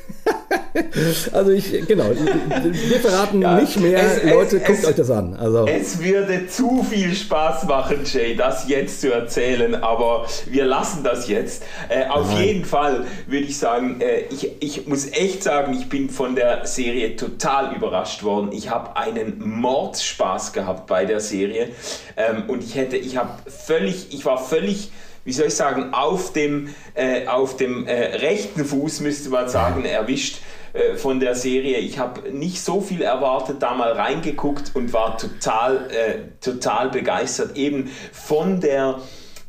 also 1.32 1.50
ich, 1.50 1.86
genau, 1.86 2.10
wir 2.10 3.00
verraten 3.00 3.42
ja, 3.42 3.60
nicht 3.60 3.78
mehr. 3.80 3.98
Es, 3.98 4.24
Leute, 4.24 4.56
es, 4.56 4.64
guckt 4.64 4.78
es, 4.78 4.86
euch 4.86 4.96
das 4.96 5.10
an. 5.10 5.34
Also. 5.34 5.66
Es 5.66 6.02
würde 6.02 6.46
zu 6.46 6.84
viel 6.88 7.14
Spaß 7.14 7.64
machen, 7.64 8.00
Jay, 8.04 8.36
das 8.36 8.68
jetzt 8.68 9.00
zu 9.00 9.12
erzählen, 9.12 9.74
aber 9.74 10.26
wir 10.46 10.64
lassen 10.64 11.02
das 11.02 11.28
jetzt. 11.28 11.62
Äh, 11.88 12.06
auf 12.06 12.28
Nein. 12.32 12.44
jeden 12.44 12.64
Fall 12.64 13.06
würde 13.26 13.44
ich 13.44 13.58
sagen, 13.58 14.00
äh, 14.00 14.22
ich, 14.30 14.50
ich 14.60 14.86
muss 14.86 15.10
echt 15.12 15.42
sagen, 15.42 15.74
ich 15.74 15.88
bin 15.88 16.10
von 16.10 16.34
der 16.34 16.66
Serie 16.66 17.16
total 17.16 17.74
überrascht 17.74 18.22
worden. 18.22 18.50
Ich 18.52 18.70
habe 18.70 18.96
einen 18.96 19.42
Mordspaß 19.44 20.52
gehabt 20.52 20.86
bei 20.86 21.04
der 21.04 21.20
Serie 21.20 21.68
ähm, 22.16 22.44
und 22.48 22.62
ich 22.62 22.74
hätte, 22.74 22.96
ich 22.96 23.16
habe 23.16 23.30
völlig, 23.46 24.12
ich 24.12 24.24
war 24.24 24.38
völlig 24.38 24.90
wie 25.30 25.34
soll 25.34 25.46
ich 25.46 25.54
sagen, 25.54 25.94
auf 25.94 26.32
dem, 26.32 26.74
äh, 26.94 27.28
auf 27.28 27.56
dem 27.56 27.86
äh, 27.86 28.16
rechten 28.16 28.64
Fuß, 28.64 28.98
müsste 28.98 29.30
man 29.30 29.48
sagen, 29.48 29.84
erwischt 29.84 30.38
äh, 30.72 30.96
von 30.96 31.20
der 31.20 31.36
Serie. 31.36 31.78
Ich 31.78 32.00
habe 32.00 32.32
nicht 32.32 32.60
so 32.60 32.80
viel 32.80 33.00
erwartet, 33.00 33.58
da 33.62 33.74
mal 33.74 33.92
reingeguckt 33.92 34.72
und 34.74 34.92
war 34.92 35.18
total, 35.18 35.88
äh, 35.92 36.14
total 36.40 36.90
begeistert 36.90 37.56
eben 37.56 37.92
von 38.10 38.60
der 38.60 38.98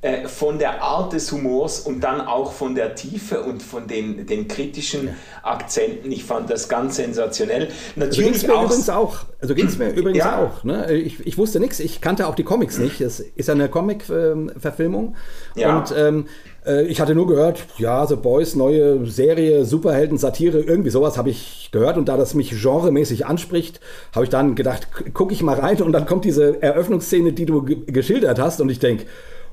äh, 0.01 0.27
von 0.27 0.58
der 0.58 0.81
Art 0.81 1.13
des 1.13 1.31
Humors 1.31 1.81
und 1.81 2.00
dann 2.01 2.22
auch 2.22 2.53
von 2.53 2.74
der 2.74 2.96
Tiefe 2.96 3.41
und 3.41 3.62
von 3.62 3.88
den, 3.88 4.25
den 4.25 4.48
kritischen 4.48 5.10
Akzenten. 5.43 6.12
Ich 6.12 6.24
fand 6.24 6.50
das 6.50 6.67
ganz 6.67 6.96
sensationell. 6.96 7.67
Natürlich 7.96 8.39
so 8.39 8.48
mir 8.48 8.55
auch, 8.55 8.63
übrigens 8.63 8.89
auch. 8.89 9.17
Also 9.39 9.53
ging 9.53 9.67
es 9.67 9.77
mir 9.77 9.89
übrigens 9.96 10.17
ja. 10.17 10.39
auch. 10.39 10.63
Ne? 10.63 10.91
Ich, 10.91 11.25
ich 11.25 11.38
wusste 11.38 11.60
nichts, 11.60 11.79
ich 11.79 12.01
kannte 12.01 12.27
auch 12.27 12.34
die 12.34 12.43
Comics 12.43 12.79
nicht. 12.79 13.00
Es 13.00 13.20
ist 13.20 13.50
eine 13.51 13.70
Comic-Verfilmung. 13.70 15.15
Ja. 15.55 15.77
Und 15.77 15.93
ähm, 15.96 16.25
äh, 16.65 16.84
ich 16.88 17.00
hatte 17.00 17.13
nur 17.13 17.27
gehört, 17.27 17.63
ja, 17.77 18.05
The 18.08 18.15
Boys, 18.15 18.55
neue 18.55 19.05
Serie, 19.05 19.65
Superhelden, 19.65 20.17
Satire, 20.17 20.62
irgendwie 20.62 20.89
sowas 20.89 21.17
habe 21.17 21.29
ich 21.29 21.70
gehört. 21.72 21.98
Und 21.98 22.08
da 22.10 22.17
das 22.17 22.34
mich 22.34 22.60
genremäßig 22.60 23.27
anspricht, 23.27 23.79
habe 24.15 24.25
ich 24.25 24.31
dann 24.31 24.55
gedacht, 24.55 24.88
gucke 25.13 25.34
ich 25.34 25.43
mal 25.43 25.60
rein. 25.60 25.79
Und 25.81 25.91
dann 25.91 26.08
kommt 26.08 26.25
diese 26.25 26.62
Eröffnungsszene, 26.62 27.34
die 27.34 27.46
du 27.46 27.63
geschildert 27.63 28.39
hast. 28.39 28.62
Und 28.62 28.70
ich 28.70 28.79
denke, 28.79 29.05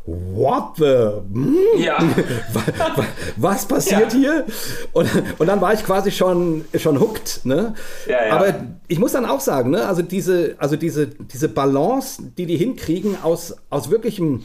what 0.08 0.76
the? 0.76 1.20
Hm? 1.32 1.56
Ja. 1.76 1.98
Was 3.36 3.66
passiert 3.66 4.12
ja. 4.14 4.18
hier? 4.18 4.46
Und, 4.92 5.10
und 5.38 5.46
dann 5.46 5.60
war 5.60 5.74
ich 5.74 5.84
quasi 5.84 6.10
schon, 6.10 6.64
schon 6.74 6.98
hooked. 6.98 7.44
Ne? 7.44 7.74
Ja, 8.06 8.26
ja. 8.26 8.32
Aber 8.32 8.54
ich 8.88 8.98
muss 8.98 9.12
dann 9.12 9.26
auch 9.26 9.40
sagen, 9.40 9.70
ne? 9.70 9.86
also, 9.86 10.02
diese, 10.02 10.56
also 10.58 10.76
diese, 10.76 11.06
diese 11.06 11.48
Balance, 11.48 12.22
die 12.36 12.46
die 12.46 12.56
hinkriegen 12.56 13.16
aus, 13.22 13.56
aus 13.70 13.90
wirklichem 13.90 14.44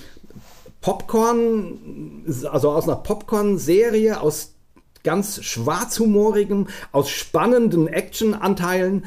Popcorn, 0.82 2.26
also 2.52 2.72
aus 2.72 2.84
einer 2.84 2.98
Popcorn-Serie, 2.98 4.20
aus 4.20 4.54
ganz 5.04 5.44
schwarzhumorigem, 5.44 6.68
aus 6.92 7.10
spannenden 7.10 7.88
Action-Anteilen 7.88 9.06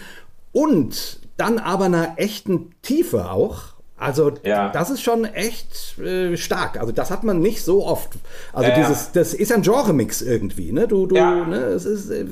und 0.52 1.20
dann 1.36 1.58
aber 1.58 1.84
einer 1.84 2.14
echten 2.16 2.70
Tiefe 2.82 3.30
auch 3.30 3.75
also 3.98 4.32
ja. 4.44 4.68
das 4.68 4.90
ist 4.90 5.02
schon 5.02 5.24
echt 5.24 5.98
äh, 5.98 6.36
stark. 6.36 6.78
Also 6.78 6.92
das 6.92 7.10
hat 7.10 7.24
man 7.24 7.40
nicht 7.40 7.64
so 7.64 7.86
oft. 7.86 8.10
Also 8.52 8.68
ja, 8.68 8.76
dieses, 8.76 9.12
das 9.12 9.32
ist 9.32 9.50
ein 9.52 9.62
Genre-Mix 9.62 10.20
irgendwie. 10.20 10.72
Ne? 10.72 10.86
Du, 10.86 11.06
du, 11.06 11.16
ja. 11.16 11.46
ne? 11.46 11.56
es 11.56 11.86
ist, 11.86 12.10
äh, 12.10 12.24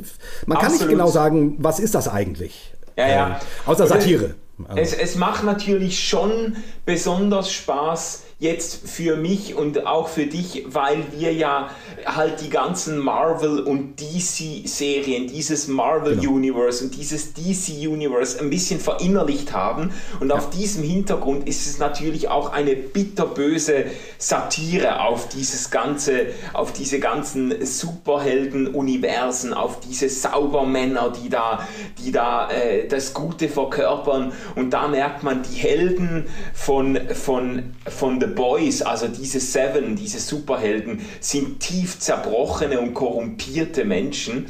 man 0.46 0.56
Absolut. 0.56 0.60
kann 0.60 0.72
nicht 0.72 0.88
genau 0.88 1.08
sagen, 1.08 1.56
was 1.58 1.78
ist 1.80 1.94
das 1.94 2.08
eigentlich? 2.08 2.74
Ja, 2.96 3.08
ja. 3.08 3.26
Ähm, 3.28 3.34
außer 3.66 3.86
Satire. 3.86 4.34
Es, 4.76 4.92
es 4.94 5.16
macht 5.16 5.42
natürlich 5.44 6.06
schon 6.06 6.56
besonders 6.84 7.50
Spaß, 7.52 8.22
jetzt 8.44 8.86
für 8.86 9.16
mich 9.16 9.54
und 9.54 9.86
auch 9.86 10.08
für 10.08 10.26
dich, 10.26 10.66
weil 10.68 11.02
wir 11.16 11.32
ja 11.32 11.70
halt 12.04 12.42
die 12.42 12.50
ganzen 12.50 12.98
Marvel 12.98 13.60
und 13.60 13.98
DC 13.98 14.68
Serien, 14.68 15.26
dieses 15.26 15.66
Marvel 15.66 16.16
genau. 16.16 16.34
Universe 16.34 16.84
und 16.84 16.94
dieses 16.94 17.32
DC 17.32 17.88
Universe 17.88 18.38
ein 18.38 18.50
bisschen 18.50 18.78
verinnerlicht 18.78 19.54
haben 19.54 19.92
und 20.20 20.28
ja. 20.28 20.36
auf 20.36 20.50
diesem 20.50 20.84
Hintergrund 20.84 21.48
ist 21.48 21.66
es 21.66 21.78
natürlich 21.78 22.28
auch 22.28 22.52
eine 22.52 22.76
bitterböse 22.76 23.86
Satire 24.18 25.00
auf 25.00 25.28
dieses 25.30 25.70
ganze, 25.70 26.26
auf 26.52 26.72
diese 26.72 27.00
ganzen 27.00 27.64
Superhelden-Universen, 27.64 29.54
auf 29.54 29.80
diese 29.80 30.10
Saubermänner, 30.10 31.14
die 31.22 31.30
da, 31.30 31.66
die 31.98 32.12
da 32.12 32.50
äh, 32.50 32.86
das 32.88 33.14
Gute 33.14 33.48
verkörpern 33.48 34.32
und 34.54 34.70
da 34.70 34.86
merkt 34.88 35.22
man 35.22 35.42
die 35.42 35.56
Helden 35.56 36.26
von, 36.52 36.98
von, 37.14 37.74
von 37.88 38.20
The 38.20 38.33
Boys, 38.34 38.82
also 38.82 39.08
diese 39.08 39.40
Seven, 39.40 39.96
diese 39.96 40.18
Superhelden, 40.18 41.04
sind 41.20 41.60
tief 41.60 41.98
zerbrochene 41.98 42.80
und 42.80 42.94
korrumpierte 42.94 43.84
Menschen. 43.84 44.46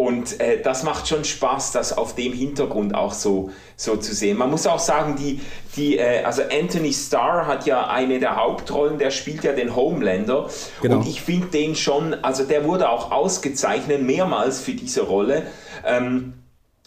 Und 0.00 0.40
äh, 0.40 0.62
das 0.62 0.84
macht 0.84 1.08
schon 1.08 1.24
Spaß, 1.24 1.72
das 1.72 1.92
auf 1.92 2.14
dem 2.14 2.32
Hintergrund 2.32 2.94
auch 2.94 3.12
so, 3.12 3.50
so 3.74 3.96
zu 3.96 4.14
sehen. 4.14 4.38
Man 4.38 4.48
muss 4.48 4.64
auch 4.68 4.78
sagen, 4.78 5.16
die, 5.16 5.40
die, 5.74 5.98
äh, 5.98 6.22
also 6.22 6.42
Anthony 6.42 6.92
Starr 6.92 7.48
hat 7.48 7.66
ja 7.66 7.88
eine 7.88 8.20
der 8.20 8.36
Hauptrollen, 8.36 8.98
der 8.98 9.10
spielt 9.10 9.42
ja 9.42 9.54
den 9.54 9.74
Homelander. 9.74 10.48
Genau. 10.82 10.98
Und 10.98 11.08
ich 11.08 11.20
finde 11.20 11.48
den 11.48 11.74
schon, 11.74 12.14
also 12.14 12.44
der 12.44 12.64
wurde 12.64 12.88
auch 12.90 13.10
ausgezeichnet, 13.10 14.02
mehrmals 14.02 14.60
für 14.60 14.72
diese 14.72 15.02
Rolle. 15.02 15.42
Ähm, 15.84 16.34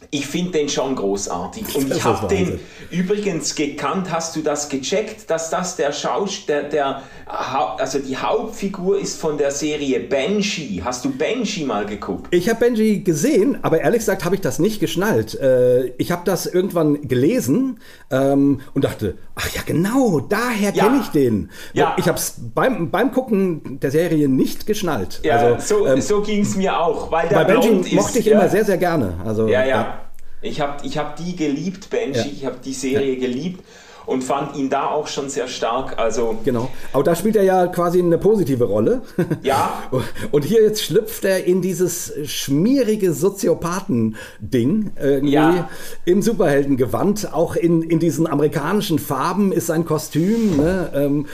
ich 0.10 0.28
finde 0.28 0.52
den 0.52 0.70
schon 0.70 0.96
großartig. 0.96 1.76
Und 1.76 1.96
ich 1.96 2.04
habe 2.04 2.28
den 2.28 2.60
übrigens 2.90 3.56
gekannt. 3.56 4.12
Hast 4.12 4.36
du 4.36 4.42
das 4.42 4.68
gecheckt, 4.68 5.30
dass 5.30 5.50
das 5.50 5.76
der 5.76 5.94
Schauspieler, 5.94 6.64
der, 6.64 7.04
also 7.28 8.00
die 8.00 8.18
Hauptfigur 8.18 9.00
ist 9.00 9.20
von 9.20 9.38
der 9.38 9.52
Serie 9.52 10.00
Benji. 10.00 10.82
Hast 10.84 11.06
du 11.06 11.12
Benji 11.12 11.64
mal 11.64 11.86
geguckt? 11.86 12.28
Ich 12.32 12.50
habe 12.50 12.60
Benji 12.60 13.00
gesehen, 13.00 13.60
aber 13.62 13.82
ehrlich 13.82 14.00
gesagt 14.00 14.26
habe 14.26 14.36
ich 14.36 14.42
das 14.42 14.60
nicht 14.60 14.80
geschnallt. 14.80 15.40
Äh, 15.40 15.94
ich 15.98 16.12
habe 16.12 16.24
das 16.26 16.46
irgendwann 16.46 17.08
gelesen 17.08 17.80
ähm, 18.10 18.62
und 18.74 18.84
dachte, 18.84 19.18
ach 19.42 19.56
ja 19.56 19.62
genau, 19.66 20.20
daher 20.20 20.74
ja. 20.74 20.84
kenne 20.84 21.02
ich 21.02 21.08
den. 21.10 21.50
Ja. 21.74 21.96
Ich 21.98 22.08
habe 22.08 22.18
es 22.18 22.36
beim, 22.54 22.92
beim 22.92 23.12
Gucken 23.12 23.80
der 23.80 23.92
Serie 23.92 24.28
nicht 24.28 24.66
geschnallt. 24.66 25.22
Ja, 25.24 25.38
also, 25.38 25.80
so, 25.80 25.88
ähm, 25.88 26.02
so 26.02 26.22
ging 26.22 26.42
es 26.42 26.56
mir 26.56 26.80
auch. 26.80 27.12
Weil 27.12 27.28
der 27.30 27.38
bei 27.38 27.44
Benji 27.46 27.96
mochte 27.96 28.20
ich 28.20 28.26
ja. 28.26 28.34
immer 28.34 28.50
sehr, 28.50 28.66
sehr 28.66 28.78
gerne. 28.78 29.16
Also, 29.26 29.48
ja, 29.48 29.66
ja. 29.66 30.02
Ich 30.44 30.60
habe 30.60 30.86
ich 30.86 30.98
hab 30.98 31.16
die 31.18 31.36
geliebt, 31.36 31.90
Benji, 31.90 32.30
ich 32.30 32.46
habe 32.46 32.58
die 32.64 32.74
Serie 32.74 33.18
geliebt 33.18 33.64
und 34.06 34.24
fand 34.24 34.56
ihn 34.56 34.70
da 34.70 34.88
auch 34.88 35.08
schon 35.08 35.30
sehr 35.30 35.48
stark. 35.48 35.98
Also 35.98 36.38
genau. 36.44 36.70
Aber 36.94 37.04
da 37.04 37.16
spielt 37.16 37.36
er 37.36 37.44
ja 37.44 37.68
quasi 37.68 38.00
eine 38.00 38.18
positive 38.18 38.66
Rolle. 38.66 39.02
Ja. 39.44 39.90
Und 40.32 40.44
hier 40.44 40.62
jetzt 40.62 40.84
schlüpft 40.84 41.26
er 41.26 41.46
in 41.46 41.62
dieses 41.62 42.14
schmierige 42.26 43.14
Soziopathen-Ding 43.14 44.92
irgendwie 45.02 45.34
ja. 45.34 45.70
im 46.06 46.22
Superheldengewand. 46.22 47.34
Auch 47.34 47.56
in, 47.56 47.82
in 47.82 48.00
diesen 48.00 48.28
amerikanischen 48.28 49.00
Farben 49.00 49.52
ist 49.52 49.68
sein 49.68 49.86
Kostüm. 49.86 50.58
Ne? 50.58 50.92
Ähm, 50.94 51.26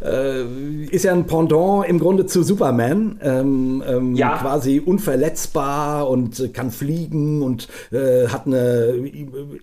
äh, 0.00 0.84
ist 0.86 1.04
ja 1.04 1.12
ein 1.12 1.26
Pendant 1.26 1.88
im 1.88 1.98
Grunde 1.98 2.26
zu 2.26 2.42
Superman. 2.42 3.18
Ähm, 3.22 3.82
ähm, 3.86 4.14
ja. 4.14 4.38
Quasi 4.38 4.80
unverletzbar 4.84 6.08
und 6.08 6.52
kann 6.52 6.70
fliegen 6.70 7.42
und 7.42 7.68
äh, 7.90 8.28
hat 8.28 8.46
eine 8.46 8.94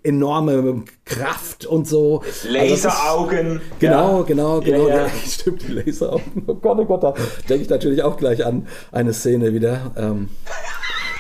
enorme 0.04 0.84
Kraft 1.06 1.66
und 1.66 1.88
so. 1.88 2.24
Laseraugen. 2.54 3.62
Genau, 3.80 4.20
ja. 4.20 4.24
genau, 4.24 4.62
genau. 4.62 4.88
Ja, 4.88 5.04
ja. 5.04 5.10
Stimmt, 5.28 5.64
die 5.68 5.74
Laseraugen. 5.74 6.44
Oh 6.48 6.56
Gott, 6.56 6.78
oh 6.80 6.86
Gott, 6.86 7.04
da 7.04 7.14
denke 7.50 7.64
ich 7.64 7.70
natürlich 7.70 8.04
auch 8.04 8.18
gleich 8.18 8.46
an 8.46 8.68
eine 8.92 9.14
Szene 9.14 9.54
wieder, 9.54 9.92
ähm, 9.98 10.30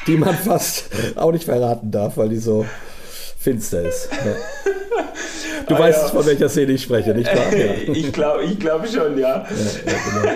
die 0.08 0.18
man 0.18 0.36
fast 0.46 0.90
auch 1.16 1.32
nicht 1.32 1.46
verraten 1.46 1.92
darf, 1.92 2.18
weil 2.18 2.30
die 2.30 2.38
so 2.38 2.66
finster 3.40 3.82
ist. 3.82 4.10
Du 5.68 5.76
ah, 5.76 5.80
weißt, 5.80 6.12
von 6.12 6.26
welcher 6.26 6.50
Szene 6.50 6.74
ich 6.74 6.84
spreche, 6.84 7.14
nicht 7.14 7.28
wahr? 7.28 7.54
ich 7.88 8.12
glaube 8.12 8.44
ich 8.44 8.60
glaub 8.60 8.88
schon, 8.88 9.18
ja. 9.18 9.46
Genau. 9.86 10.34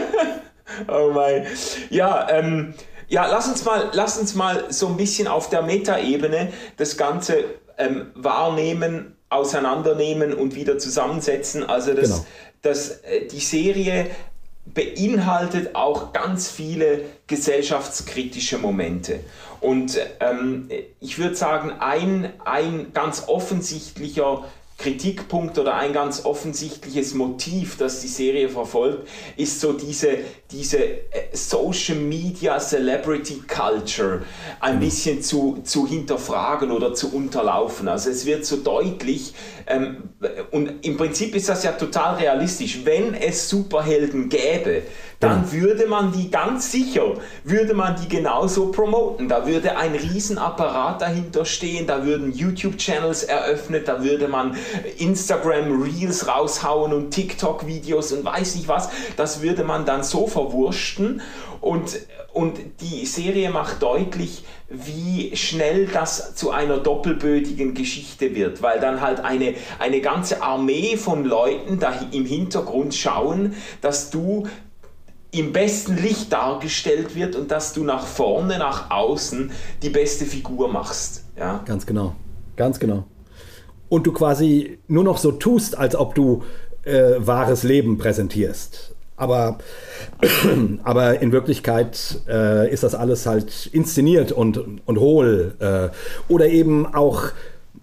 oh 0.87 1.11
mein. 1.13 1.45
Ja, 1.89 2.27
ähm, 2.29 2.73
ja, 3.09 3.27
lass 3.27 3.47
uns 3.47 3.63
mal, 3.63 3.89
lass 3.93 4.17
uns 4.17 4.35
mal 4.35 4.65
so 4.69 4.87
ein 4.87 4.97
bisschen 4.97 5.27
auf 5.27 5.49
der 5.49 5.61
Metaebene 5.61 6.49
das 6.75 6.97
Ganze 6.97 7.45
ähm, 7.77 8.07
wahrnehmen 8.15 9.16
auseinandernehmen 9.29 10.33
und 10.33 10.55
wieder 10.55 10.77
zusammensetzen. 10.77 11.63
Also 11.63 11.93
das, 11.93 12.09
genau. 12.09 12.25
das, 12.61 12.89
äh, 13.01 13.27
die 13.27 13.39
Serie 13.39 14.07
beinhaltet 14.73 15.75
auch 15.75 16.13
ganz 16.13 16.49
viele 16.49 17.01
gesellschaftskritische 17.27 18.57
Momente. 18.57 19.21
Und 19.59 19.97
ähm, 20.19 20.69
ich 20.99 21.17
würde 21.17 21.35
sagen, 21.35 21.71
ein, 21.79 22.33
ein 22.45 22.93
ganz 22.93 23.23
offensichtlicher 23.27 24.43
Kritikpunkt 24.77 25.57
oder 25.57 25.75
ein 25.75 25.91
ganz 25.91 26.23
offensichtliches 26.23 27.15
Motiv, 27.15 27.77
das 27.77 28.01
die 28.01 28.07
Serie 28.07 28.47
verfolgt, 28.47 29.07
ist 29.35 29.59
so 29.59 29.73
diese, 29.73 30.19
diese 30.51 30.77
äh, 30.77 31.01
Social 31.33 31.97
Media 31.97 32.59
Celebrity 32.59 33.41
Culture 33.47 34.21
ein 34.59 34.75
mhm. 34.75 34.79
bisschen 34.79 35.21
zu, 35.23 35.61
zu 35.63 35.87
hinterfragen 35.87 36.69
oder 36.69 36.93
zu 36.93 37.11
unterlaufen. 37.11 37.87
Also 37.87 38.11
es 38.11 38.27
wird 38.27 38.45
so 38.45 38.57
deutlich, 38.57 39.33
ähm, 39.65 40.09
und 40.51 40.85
im 40.85 40.95
Prinzip 40.95 41.35
ist 41.35 41.49
das 41.49 41.63
ja 41.63 41.71
total 41.71 42.17
realistisch, 42.17 42.85
wenn 42.85 43.15
es 43.15 43.49
Superhelden 43.49 44.29
gäbe, 44.29 44.83
dann 45.19 45.45
ja. 45.45 45.51
würde 45.51 45.87
man 45.87 46.11
die 46.11 46.29
ganz 46.29 46.71
sicher, 46.71 47.13
würde 47.43 47.73
man 47.73 47.95
die 47.99 48.07
genauso 48.07 48.71
promoten. 48.71 49.27
Da 49.27 49.47
würde 49.47 49.77
ein 49.77 49.95
Riesenapparat 49.95 51.01
dahinter 51.01 51.45
stehen, 51.45 51.87
da 51.87 52.05
würden 52.05 52.31
YouTube-Channels 52.31 53.23
eröffnet, 53.23 53.87
da 53.87 54.03
würde 54.03 54.27
man 54.27 54.55
Instagram 54.97 55.81
Reels 55.81 56.27
raushauen 56.27 56.93
und 56.93 57.11
TikTok-Videos 57.11 58.11
und 58.11 58.25
weiß 58.25 58.55
nicht 58.55 58.67
was. 58.67 58.89
Das 59.15 59.41
würde 59.41 59.63
man 59.63 59.85
dann 59.85 60.03
so 60.03 60.27
verwurschten 60.27 61.21
und, 61.61 61.99
und 62.33 62.59
die 62.81 63.05
Serie 63.05 63.49
macht 63.49 63.81
deutlich, 63.81 64.43
wie 64.69 65.35
schnell 65.35 65.87
das 65.87 66.35
zu 66.35 66.51
einer 66.51 66.77
doppelbödigen 66.77 67.73
Geschichte 67.73 68.35
wird, 68.35 68.61
weil 68.61 68.79
dann 68.79 69.01
halt 69.01 69.21
eine, 69.21 69.55
eine 69.79 70.01
ganze 70.01 70.43
Armee 70.43 70.97
von 70.97 71.25
Leuten 71.25 71.79
da 71.79 71.93
im 72.11 72.25
Hintergrund 72.25 72.93
schauen, 72.93 73.55
dass 73.81 74.11
du 74.11 74.45
im 75.39 75.53
besten 75.53 75.97
Licht 75.97 76.33
dargestellt 76.33 77.15
wird 77.15 77.35
und 77.35 77.51
dass 77.51 77.73
du 77.73 77.83
nach 77.83 78.05
vorne, 78.05 78.57
nach 78.57 78.89
außen 78.91 79.51
die 79.81 79.89
beste 79.89 80.25
Figur 80.25 80.67
machst. 80.69 81.23
Ja? 81.37 81.61
Ganz 81.65 81.85
genau, 81.85 82.15
ganz 82.55 82.79
genau. 82.79 83.05
Und 83.89 84.05
du 84.05 84.11
quasi 84.11 84.79
nur 84.87 85.03
noch 85.03 85.17
so 85.17 85.31
tust, 85.31 85.77
als 85.77 85.95
ob 85.95 86.15
du 86.15 86.43
äh, 86.83 87.15
wahres 87.17 87.63
Leben 87.63 87.97
präsentierst. 87.97 88.95
Aber, 89.15 89.57
aber 90.83 91.21
in 91.21 91.31
Wirklichkeit 91.31 92.21
äh, 92.27 92.71
ist 92.71 92.83
das 92.83 92.95
alles 92.95 93.25
halt 93.25 93.67
inszeniert 93.67 94.31
und, 94.31 94.59
und 94.85 94.99
hohl 94.99 95.55
äh, 95.59 95.89
oder 96.31 96.47
eben 96.47 96.85
auch 96.93 97.23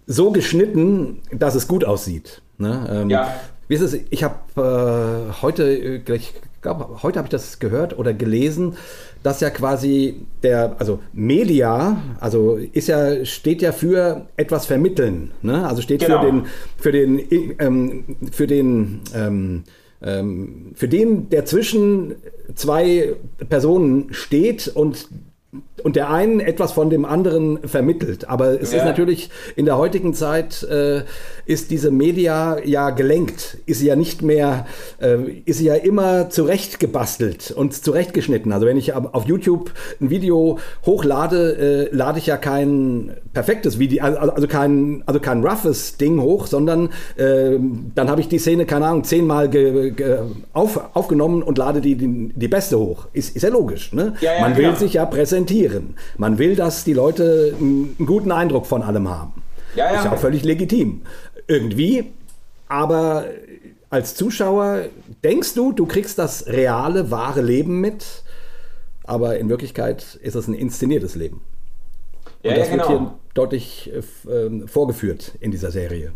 so 0.06 0.30
geschnitten, 0.30 1.22
dass 1.32 1.54
es 1.54 1.66
gut 1.66 1.84
aussieht. 1.84 2.42
Ne? 2.58 2.86
Ähm, 2.90 3.10
ja. 3.10 3.34
Wie 3.66 3.74
ist 3.74 3.80
es? 3.80 3.94
Ich 4.10 4.22
habe 4.22 4.36
äh, 4.56 5.42
heute, 5.42 5.64
äh, 5.64 6.14
ich 6.14 6.34
glaube, 6.64 7.03
heute 7.03 7.18
habe 7.18 7.27
ich 7.27 7.31
das 7.31 7.61
gehört 7.61 7.96
oder 7.96 8.12
gelesen, 8.12 8.77
dass 9.22 9.40
ja 9.40 9.50
quasi 9.50 10.27
der, 10.42 10.77
also 10.81 10.98
Media, 11.12 12.03
also 12.18 12.57
ist 12.57 12.88
ja, 12.88 13.24
steht 13.24 13.62
ja 13.62 13.70
für 13.70 14.27
etwas 14.37 14.66
vermitteln. 14.66 15.31
Ne? 15.42 15.66
Also 15.66 15.83
steht 15.83 16.00
genau. 16.00 16.20
für 16.20 16.27
den, 16.27 16.46
für 16.77 16.92
den, 16.92 17.55
ähm, 17.61 18.05
für 18.33 18.46
den 18.48 19.00
ähm, 19.14 19.64
ähm, 20.03 20.72
für 20.74 20.88
den, 20.88 21.31
der 21.31 21.46
zwischen 21.46 22.16
zwei 22.55 23.14
Personen 23.48 24.12
steht 24.12 24.68
und 24.68 25.09
und 25.84 25.96
der 25.96 26.10
einen 26.10 26.40
etwas 26.40 26.72
von 26.72 26.88
dem 26.88 27.04
anderen 27.04 27.58
vermittelt. 27.68 28.28
Aber 28.28 28.60
es 28.60 28.72
ja. 28.72 28.78
ist 28.78 28.84
natürlich 28.84 29.28
in 29.54 29.66
der 29.66 29.76
heutigen 29.76 30.14
Zeit 30.14 30.62
äh, 30.62 31.02
ist 31.44 31.70
diese 31.70 31.90
Media 31.90 32.56
ja 32.64 32.90
gelenkt, 32.90 33.58
ist 33.66 33.80
sie 33.80 33.86
ja 33.86 33.96
nicht 33.96 34.22
mehr, 34.22 34.66
äh, 35.00 35.18
ist 35.44 35.58
sie 35.58 35.66
ja 35.66 35.74
immer 35.74 36.30
zurechtgebastelt 36.30 37.50
und 37.50 37.74
zurechtgeschnitten. 37.74 38.50
Also 38.52 38.66
wenn 38.66 38.78
ich 38.78 38.94
auf 38.94 39.26
YouTube 39.26 39.72
ein 40.00 40.08
Video 40.08 40.58
hochlade, 40.86 41.90
äh, 41.92 41.94
lade 41.94 42.18
ich 42.18 42.26
ja 42.26 42.38
kein 42.38 43.12
perfektes 43.34 43.78
Video, 43.78 44.02
also, 44.04 44.18
also 44.18 44.48
kein, 44.48 45.02
also 45.04 45.20
kein 45.20 45.44
roughes 45.44 45.98
Ding 45.98 46.20
hoch, 46.20 46.46
sondern 46.46 46.88
äh, 47.16 47.58
dann 47.94 48.08
habe 48.08 48.22
ich 48.22 48.28
die 48.28 48.38
Szene, 48.38 48.64
keine 48.64 48.86
Ahnung, 48.86 49.04
zehnmal 49.04 49.50
ge, 49.50 49.90
ge, 49.90 50.18
auf, 50.54 50.80
aufgenommen 50.94 51.42
und 51.42 51.58
lade 51.58 51.82
die, 51.82 51.96
die, 51.96 52.32
die 52.34 52.48
beste 52.48 52.78
hoch. 52.78 53.08
Ist, 53.12 53.36
ist 53.36 53.42
ja 53.42 53.50
logisch. 53.50 53.92
Ne? 53.92 54.14
Ja, 54.22 54.34
ja, 54.34 54.40
Man 54.40 54.56
will 54.56 54.74
sich 54.76 54.94
ja 54.94 55.04
präsentieren 55.04 55.43
präsentieren. 55.44 55.96
Man 56.16 56.38
will, 56.38 56.57
dass 56.57 56.85
die 56.85 56.92
Leute 56.92 57.54
einen 57.59 57.96
guten 58.07 58.33
Eindruck 58.33 58.66
von 58.66 58.83
allem 58.83 59.09
haben. 59.09 59.42
Ja, 59.74 59.92
ja. 59.92 59.98
Ist 59.98 60.04
ja 60.04 60.12
auch 60.12 60.18
völlig 60.18 60.44
legitim. 60.44 61.02
Irgendwie. 61.46 62.12
Aber 62.68 63.26
als 63.90 64.14
Zuschauer 64.14 64.87
denkst 65.22 65.54
du, 65.54 65.72
du 65.72 65.87
kriegst 65.87 66.18
das 66.18 66.46
reale, 66.46 67.11
wahre 67.11 67.42
Leben 67.42 67.80
mit. 67.80 68.24
Aber 69.04 69.38
in 69.38 69.48
Wirklichkeit 69.48 70.18
ist 70.22 70.35
es 70.35 70.48
ein 70.48 70.54
inszeniertes 70.54 71.14
Leben. 71.14 71.42
Und 72.42 72.50
ja, 72.50 72.57
das 72.57 72.68
ja, 72.68 72.76
genau. 72.76 72.88
wird 72.88 73.00
hier 73.00 73.14
deutlich 73.35 73.92
äh, 73.92 74.66
vorgeführt 74.66 75.33
in 75.40 75.50
dieser 75.50 75.70
Serie. 75.70 76.12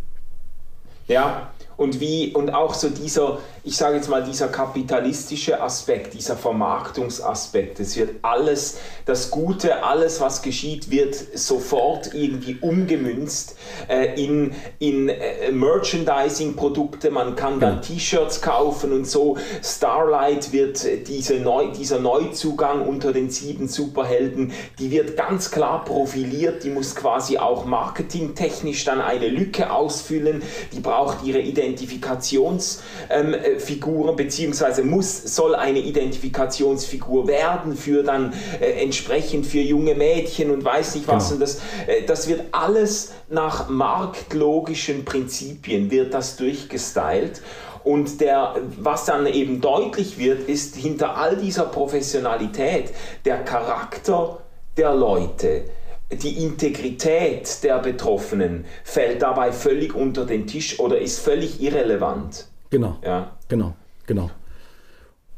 Ja, 1.07 1.51
und 1.79 2.01
wie, 2.01 2.33
und 2.35 2.53
auch 2.53 2.75
so 2.75 2.88
dieser, 2.91 3.38
ich 3.62 3.77
sage 3.77 3.97
jetzt 3.97 4.11
mal, 4.11 4.25
dieser 4.25 4.49
kapitalistische 4.49 5.62
Aspekt, 5.62 6.12
dieser 6.12 6.37
Vermarktungsaspekt, 6.37 7.79
es 7.79 7.97
wird 7.97 8.17
alles, 8.23 8.79
das 9.05 9.31
Gute, 9.31 9.85
alles, 9.85 10.21
was 10.21 10.43
geschieht, 10.43 10.91
wird 10.91 11.14
sofort 11.35 12.12
irgendwie 12.14 12.59
umgemünzt 12.61 13.55
äh, 13.88 14.21
in, 14.23 14.55
in 14.81 15.09
äh, 15.09 15.53
Merchandising-Produkte, 15.53 17.12
man 17.12 17.37
kann 17.37 17.61
dann 17.61 17.81
T-Shirts 17.81 18.43
kaufen 18.43 18.93
und 18.93 19.07
so. 19.07 19.37
Starlight 19.62 20.53
wird 20.53 20.85
diese 21.07 21.35
Neu, 21.35 21.71
dieser 21.71 22.01
Neuzugang 22.01 22.88
unter 22.88 23.12
den 23.12 23.31
sieben 23.31 23.69
Superhelden, 23.69 24.53
die 24.81 24.91
wird 24.91 25.17
ganz 25.17 25.53
klar 25.53 25.85
profiliert, 25.85 26.64
die 26.64 26.71
muss 26.71 26.97
quasi 26.97 27.38
auch 27.38 27.67
marketingtechnisch 27.67 28.85
dann 28.85 29.01
eine 29.01 29.29
Lücke 29.29 29.71
ausfüllen, 29.71 30.43
die 30.73 30.81
braucht 30.81 31.25
ihre 31.25 31.38
Identität 31.38 31.67
Identifikationsfiguren, 31.68 34.11
ähm, 34.11 34.16
beziehungsweise 34.16 34.83
muss, 34.83 35.22
soll 35.35 35.54
eine 35.54 35.81
Identifikationsfigur 35.81 37.28
werden 37.28 37.76
für 37.76 38.02
dann 38.02 38.33
äh, 38.61 38.83
entsprechend 38.83 39.46
für 39.46 39.61
junge 39.61 39.94
Mädchen 39.94 40.50
und 40.50 40.64
weiß 40.64 40.96
nicht 40.96 41.07
was. 41.09 41.28
Genau. 41.28 41.35
Und 41.35 41.40
das, 41.40 41.61
äh, 41.87 42.02
das 42.07 42.28
wird 42.28 42.42
alles 42.52 43.12
nach 43.28 43.68
marktlogischen 43.68 45.04
Prinzipien 45.04 45.90
wird 45.90 46.14
das 46.14 46.37
durchgestylt. 46.37 47.42
Und 47.85 48.20
der, 48.20 48.57
was 48.78 49.04
dann 49.04 49.26
eben 49.26 49.61
deutlich 49.61 50.18
wird, 50.18 50.48
ist 50.48 50.76
hinter 50.76 51.16
all 51.16 51.37
dieser 51.37 51.64
Professionalität 51.64 52.92
der 53.24 53.44
Charakter 53.44 54.38
der 54.76 54.94
Leute, 54.94 55.64
die 56.11 56.42
Integrität 56.42 57.62
der 57.62 57.79
Betroffenen 57.81 58.64
fällt 58.83 59.23
dabei 59.23 59.53
völlig 59.53 59.94
unter 59.94 60.25
den 60.25 60.47
Tisch 60.47 60.81
oder 60.81 60.99
ist 60.99 61.18
völlig 61.18 61.61
irrelevant. 61.62 62.47
Genau. 62.71 62.97
Ja. 63.05 63.37
Genau, 63.49 63.75
genau. 64.07 64.31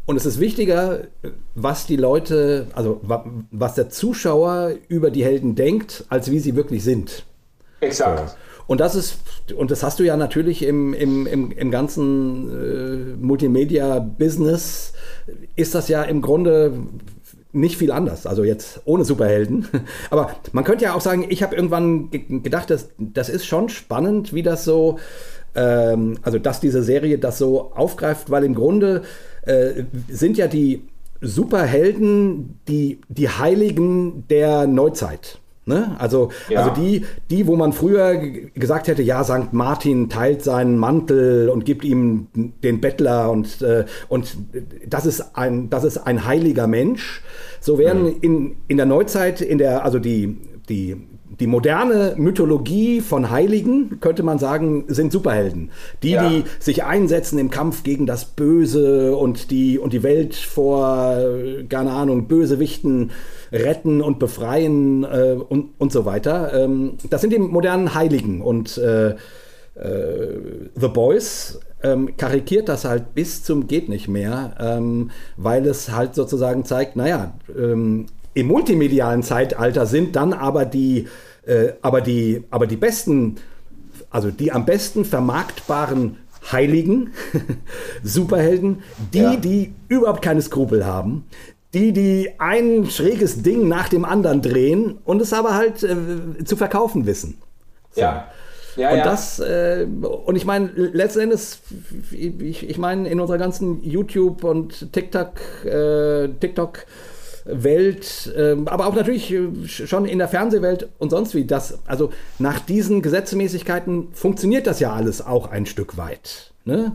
Und 0.07 0.17
es 0.17 0.27
ist 0.27 0.41
wichtiger, 0.41 1.03
was 1.55 1.87
die 1.87 1.97
Leute, 1.97 2.67
also 2.75 3.01
was 3.51 3.75
der 3.75 3.91
Zuschauer 3.91 4.73
über 4.89 5.11
die 5.11 5.25
Helden 5.25 5.55
denkt, 5.55 6.05
als 6.09 6.31
wie 6.31 6.41
sie 6.41 6.57
wirklich 6.57 6.83
sind. 6.83 7.25
Exakt. 7.81 8.31
So. 8.31 8.35
Und 8.67 8.81
das 8.81 8.95
ist, 8.95 9.19
und 9.57 9.71
das 9.73 9.83
hast 9.83 9.99
du 9.99 10.05
ja 10.05 10.17
natürlich 10.17 10.63
im, 10.63 10.95
im, 10.95 11.27
im, 11.27 11.51
im 11.51 11.71
ganzen 11.73 12.49
äh, 12.49 13.17
Multimedia-Business, 13.17 14.93
ist 15.57 15.75
das 15.75 15.89
ja 15.89 16.03
im 16.05 16.23
Grunde 16.23 16.73
nicht 17.53 17.77
viel 17.77 17.91
anders, 17.91 18.27
also 18.27 18.45
jetzt 18.45 18.81
ohne 18.85 19.05
Superhelden. 19.05 19.67
Aber 20.11 20.31
man 20.53 20.65
könnte 20.65 20.85
ja 20.85 20.95
auch 20.95 21.01
sagen, 21.01 21.27
ich 21.29 21.43
habe 21.43 21.57
irgendwann 21.57 22.11
gedacht, 22.11 22.71
dass, 22.71 22.91
das 22.99 23.29
ist 23.29 23.47
schon 23.47 23.69
spannend, 23.69 24.33
wie 24.33 24.43
das 24.43 24.65
so, 24.65 24.99
ähm, 25.55 26.19
also 26.23 26.39
dass 26.39 26.61
diese 26.61 26.83
Serie 26.83 27.19
das 27.19 27.39
so 27.39 27.73
aufgreift, 27.73 28.31
weil 28.31 28.45
im 28.45 28.55
Grunde 28.55 29.03
äh, 29.43 29.85
sind 30.09 30.37
ja 30.37 30.47
die 30.47 30.85
Superhelden 31.21 32.61
die, 32.69 33.01
die 33.09 33.29
Heiligen 33.29 34.27
der 34.29 34.67
Neuzeit. 34.67 35.40
Ne? 35.67 35.95
Also, 35.99 36.31
ja. 36.49 36.61
also 36.61 36.81
die, 36.81 37.05
die, 37.31 37.47
wo 37.47 37.55
man 37.55 37.73
früher 37.73 38.17
gesagt 38.17 38.89
hätte, 38.89 39.03
ja, 39.03 39.23
St. 39.23 39.53
Martin 39.53 40.09
teilt 40.09 40.43
seinen 40.43 40.79
Mantel 40.79 41.49
und 41.51 41.65
gibt 41.65 41.85
ihm 41.85 42.29
den 42.35 42.81
Bettler 42.81 43.31
und, 43.31 43.61
äh, 43.63 43.85
und 44.09 44.37
das, 44.87 45.07
ist 45.07 45.37
ein, 45.37 45.69
das 45.71 45.85
ist 45.85 45.99
ein 45.99 46.25
heiliger 46.25 46.67
Mensch. 46.67 47.23
So 47.61 47.79
werden 47.79 48.05
mhm. 48.05 48.17
in, 48.21 48.57
in 48.69 48.77
der 48.79 48.87
Neuzeit, 48.87 49.43
in 49.43 49.59
der, 49.59 49.85
also 49.85 49.99
die, 49.99 50.39
die 50.69 50.97
die 51.41 51.47
moderne 51.47 52.15
Mythologie 52.19 53.01
von 53.01 53.31
Heiligen, 53.31 53.99
könnte 54.01 54.23
man 54.23 54.39
sagen, 54.39 54.85
sind 54.89 55.11
Superhelden. 55.11 55.71
Die, 56.03 56.11
ja. 56.11 56.29
die 56.29 56.45
sich 56.59 56.85
einsetzen 56.85 57.39
im 57.39 57.51
Kampf 57.51 57.83
gegen 57.83 58.05
das 58.05 58.27
Böse 58.27 59.17
und 59.17 59.51
die, 59.51 59.79
und 59.79 59.95
die 59.95 60.03
Welt 60.03 60.35
vor, 60.35 61.17
keine 61.71 61.93
Ahnung, 61.93 62.29
Bösewichten 62.29 63.11
retten 63.53 64.01
und 64.01 64.19
befreien 64.19 65.05
äh, 65.05 65.37
und, 65.49 65.71
und 65.79 65.93
so 65.93 66.05
weiter. 66.05 66.53
Ähm, 66.55 66.99
das 67.09 67.21
sind 67.21 67.33
die 67.33 67.39
modernen 67.39 67.95
Heiligen. 67.95 68.43
Und 68.43 68.79
äh, 68.79 69.11
äh, 69.11 69.17
The 70.75 70.89
Boys 70.89 71.61
ähm, 71.83 72.17
karikiert 72.17 72.69
das 72.69 72.85
halt 72.85 73.15
bis 73.15 73.43
zum 73.43 73.67
geht 73.67 73.89
nicht 73.89 74.09
mehr, 74.09 74.55
ähm, 74.61 75.11
weil 75.37 75.67
es 75.67 75.91
halt 75.91 76.15
sozusagen 76.15 76.65
zeigt, 76.65 76.97
naja, 76.97 77.35
ähm, 77.57 78.07
im 78.35 78.47
multimedialen 78.47 79.23
Zeitalter 79.23 79.87
sind 79.87 80.15
dann 80.15 80.33
aber 80.33 80.65
die 80.65 81.09
äh, 81.47 81.73
aber, 81.83 82.01
die, 82.01 82.45
aber 82.51 82.67
die 82.67 82.77
besten, 82.77 83.37
also 84.11 84.31
die 84.31 84.53
am 84.53 84.67
besten 84.67 85.05
vermarktbaren 85.05 86.17
Heiligen, 86.53 87.11
Superhelden, 88.03 88.83
die, 89.13 89.19
ja. 89.19 89.37
die 89.37 89.75
überhaupt 89.89 90.23
keine 90.23 90.43
Skrupel 90.43 90.87
haben, 90.87 91.25
die, 91.75 91.93
die 91.93 92.31
ein 92.39 92.87
schräges 92.87 93.43
Ding 93.43 93.69
nach 93.69 93.89
dem 93.89 94.05
anderen 94.05 94.43
drehen 94.43 94.99
und 95.05 95.23
es 95.23 95.33
aber 95.33 95.55
halt 95.55 95.83
äh, 95.83 96.45
zu 96.45 96.57
verkaufen 96.57 97.07
wissen. 97.07 97.39
So. 97.93 98.01
Ja. 98.01 98.29
Ja, 98.77 98.91
und 98.91 98.99
ja. 98.99 99.05
das, 99.05 99.41
äh, 99.41 99.85
und 100.25 100.37
ich 100.37 100.45
meine, 100.45 100.69
letzten 100.69 101.21
Endes, 101.21 101.61
ich, 102.13 102.69
ich 102.69 102.79
meine, 102.79 103.09
in 103.09 103.19
unserer 103.19 103.37
ganzen 103.37 103.83
YouTube 103.83 104.45
und 104.45 104.93
TikTok, 104.93 105.33
äh, 105.65 106.29
TikTok 106.39 106.87
Welt, 107.45 108.33
ähm, 108.37 108.69
aber 108.69 108.87
auch 108.87 108.95
natürlich 108.95 109.33
äh, 109.33 109.49
schon 109.67 110.05
in 110.05 110.19
der 110.19 110.29
Fernsehwelt 110.29 110.89
und 110.99 111.11
sonst 111.11 111.35
wie. 111.35 111.45
Das, 111.45 111.79
also 111.87 112.13
nach 112.39 112.61
diesen 112.61 113.03
Gesetzmäßigkeiten 113.03 114.09
funktioniert 114.13 114.67
das 114.67 114.81
ja 114.81 114.93
alles 114.93 115.25
auch 115.25 115.51
ein 115.51 115.67
Stück 115.67 115.97
weit. 115.97 116.53
Ne? 116.65 116.93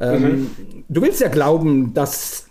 Ähm, 0.00 0.22
mhm. 0.22 0.50
Du 0.88 1.02
willst 1.02 1.20
ja 1.20 1.28
glauben, 1.28 1.92
dass 1.94 2.46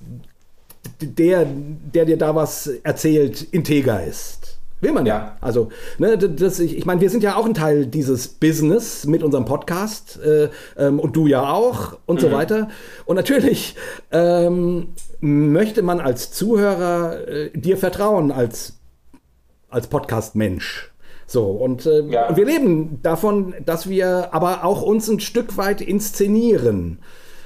der, 1.02 1.46
der 1.46 2.06
dir 2.06 2.18
da 2.18 2.36
was 2.36 2.68
erzählt, 2.84 3.42
integer 3.52 4.04
ist. 4.04 4.58
Will 4.80 4.92
man 4.92 5.06
ja. 5.06 5.18
ja. 5.18 5.38
Also, 5.42 5.70
ne, 5.98 6.18
das, 6.18 6.60
ich, 6.60 6.78
ich 6.78 6.86
meine, 6.86 7.02
wir 7.02 7.10
sind 7.10 7.24
ja 7.24 7.36
auch 7.36 7.46
ein 7.46 7.56
Teil 7.56 7.88
dieses 7.88 8.28
Business 8.28 9.06
mit 9.06 9.24
unserem 9.24 9.46
Podcast 9.46 10.20
äh, 10.24 10.50
ähm, 10.78 11.00
und 11.00 11.16
du 11.16 11.26
ja 11.26 11.52
auch 11.52 11.98
und 12.06 12.18
mhm. 12.18 12.22
so 12.22 12.32
weiter. 12.32 12.68
Und 13.06 13.16
natürlich 13.16 13.76
ähm, 14.12 14.90
möchte 15.20 15.82
man 15.82 16.00
als 16.00 16.32
Zuhörer 16.32 17.28
äh, 17.28 17.50
dir 17.58 17.78
vertrauen 17.78 18.32
als, 18.32 18.74
als 19.70 19.88
Podcast-Mensch. 19.88 20.92
So, 21.26 21.46
und, 21.46 21.86
äh, 21.88 22.02
ja. 22.04 22.30
und 22.30 22.38
wir 22.38 22.46
leben 22.46 23.02
davon, 23.02 23.56
dass 23.66 23.90
wir 23.90 24.30
aber 24.32 24.64
auch 24.64 24.84
uns 24.84 25.10
ein 25.10 25.20
Stück 25.20 25.58
weit 25.58 25.82
inszenieren. 25.82 27.00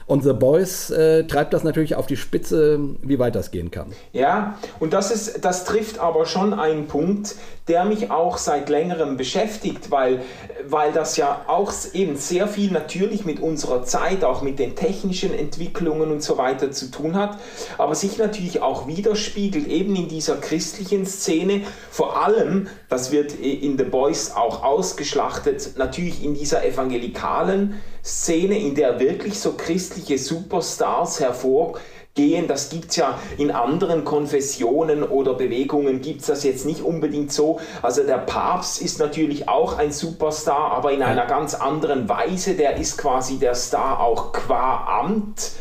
Und 0.06 0.24
The 0.24 0.34
Boys 0.34 0.90
äh, 0.90 1.26
treibt 1.26 1.54
das 1.54 1.64
natürlich 1.64 1.96
auf 1.96 2.08
die 2.08 2.18
Spitze, 2.18 2.80
wie 3.02 3.20
weit 3.20 3.36
das 3.36 3.52
gehen 3.52 3.72
kann. 3.72 3.94
Ja, 4.14 4.58
und 4.80 4.94
das, 4.94 5.12
ist, 5.12 5.44
das 5.46 5.66
trifft 5.66 6.00
aber 6.00 6.26
schon 6.26 6.54
einen 6.54 6.88
Punkt, 6.88 7.36
der 7.68 7.86
mich 7.86 8.12
auch 8.12 8.38
seit 8.38 8.70
längerem 8.70 9.18
beschäftigt, 9.18 9.92
weil, 9.92 10.22
weil 10.68 10.92
das 10.92 11.16
ja 11.16 11.46
auch 11.48 11.72
eben 11.94 12.18
sehr 12.18 12.48
viel 12.48 12.72
natürlich 12.72 13.24
mit 13.24 13.40
unserer 13.40 13.84
Zeit, 13.84 14.24
auch 14.24 14.42
mit 14.42 14.60
den 14.60 14.76
technischen 14.76 15.34
Entwicklungen 15.34 16.12
und 16.12 16.22
so 16.22 16.38
weiter 16.38 16.72
zu 16.72 16.92
tun 16.92 17.16
hat, 17.16 17.38
aber 17.78 17.96
sich 17.96 18.18
natürlich 18.18 18.62
auch 18.62 18.88
widerspiegelt 18.88 19.68
eben 19.68 19.96
in 19.96 20.08
dieser 20.08 20.38
christlichen 20.38 21.06
Szene, 21.06 21.62
vor 21.92 22.26
allem, 22.26 22.68
das 22.90 23.12
wird 23.12 23.34
in 23.34 23.78
The 23.78 23.86
Boys 23.86 24.34
auch 24.36 24.64
ausgeschlachtet, 24.64 25.78
natürlich 25.78 26.24
in 26.24 26.34
dieser 26.34 26.66
evangelikalen 26.66 27.80
Szene, 28.04 28.58
in 28.58 28.76
der 28.76 29.00
wirklich 29.00 29.40
so 29.40 29.54
christliche 29.54 30.18
Superstars 30.18 31.20
hervorgehen. 31.20 32.48
Das 32.48 32.70
gibt 32.70 32.92
es 32.92 32.96
ja 32.98 33.20
in 33.38 33.52
anderen 33.52 34.04
Konfessionen 34.04 35.04
oder 35.04 35.36
Bewegungen, 35.36 36.02
gibt 36.02 36.22
es 36.22 36.28
das 36.28 36.44
jetzt 36.44 36.66
nicht 36.66 36.82
unbedingt 36.82 37.32
so. 37.32 37.60
Also 37.82 38.04
der 38.04 38.18
Papst 38.18 38.82
ist 38.82 39.00
natürlich 39.00 39.48
auch 39.48 39.78
ein 39.78 39.92
Superstar, 39.92 40.72
aber 40.72 40.92
in 40.92 41.04
einer 41.04 41.26
ganz 41.26 41.54
anderen 41.54 42.10
Weise. 42.10 42.56
Der 42.56 42.78
ist 42.78 42.98
quasi 42.98 43.38
der 43.38 43.56
Star 43.56 44.00
auch 44.00 44.32
qua 44.32 45.02
Amt. 45.02 45.52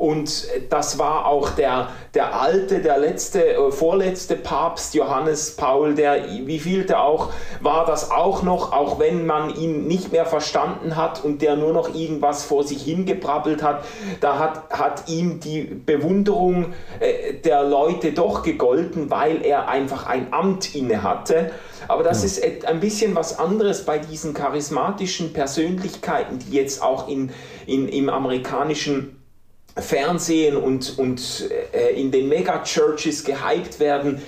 Und 0.00 0.46
das 0.70 0.98
war 0.98 1.26
auch 1.26 1.50
der, 1.50 1.88
der 2.14 2.40
alte, 2.40 2.80
der 2.80 2.96
letzte, 2.96 3.44
äh, 3.44 3.70
vorletzte 3.70 4.34
Papst 4.34 4.94
Johannes 4.94 5.56
Paul, 5.56 5.94
der, 5.94 6.24
wie 6.46 6.58
viel 6.58 6.86
der 6.86 7.02
auch, 7.02 7.28
war 7.60 7.84
das 7.84 8.10
auch 8.10 8.42
noch, 8.42 8.72
auch 8.72 8.98
wenn 8.98 9.26
man 9.26 9.54
ihn 9.54 9.86
nicht 9.86 10.10
mehr 10.10 10.24
verstanden 10.24 10.96
hat 10.96 11.22
und 11.22 11.42
der 11.42 11.56
nur 11.56 11.74
noch 11.74 11.94
irgendwas 11.94 12.44
vor 12.44 12.64
sich 12.64 12.82
hingebrabbelt 12.82 13.62
hat, 13.62 13.84
da 14.22 14.38
hat, 14.38 14.70
hat 14.70 15.10
ihm 15.10 15.38
die 15.38 15.64
Bewunderung 15.64 16.72
äh, 16.98 17.34
der 17.34 17.64
Leute 17.64 18.12
doch 18.12 18.42
gegolten, 18.42 19.10
weil 19.10 19.44
er 19.44 19.68
einfach 19.68 20.06
ein 20.06 20.32
Amt 20.32 20.74
inne 20.74 21.02
hatte. 21.02 21.50
Aber 21.88 22.04
das 22.04 22.24
ist 22.24 22.42
ein 22.66 22.80
bisschen 22.80 23.14
was 23.14 23.38
anderes 23.38 23.84
bei 23.84 23.98
diesen 23.98 24.32
charismatischen 24.32 25.34
Persönlichkeiten, 25.34 26.38
die 26.38 26.56
jetzt 26.56 26.82
auch 26.82 27.06
in, 27.06 27.30
in, 27.66 27.86
im 27.86 28.08
amerikanischen 28.08 29.19
Fernsehen 29.76 30.56
und, 30.56 30.98
und 30.98 31.50
äh, 31.72 31.90
in 32.00 32.10
den 32.10 32.28
Megachurches 32.28 33.24
gehypt 33.24 33.80
werden, 33.80 34.20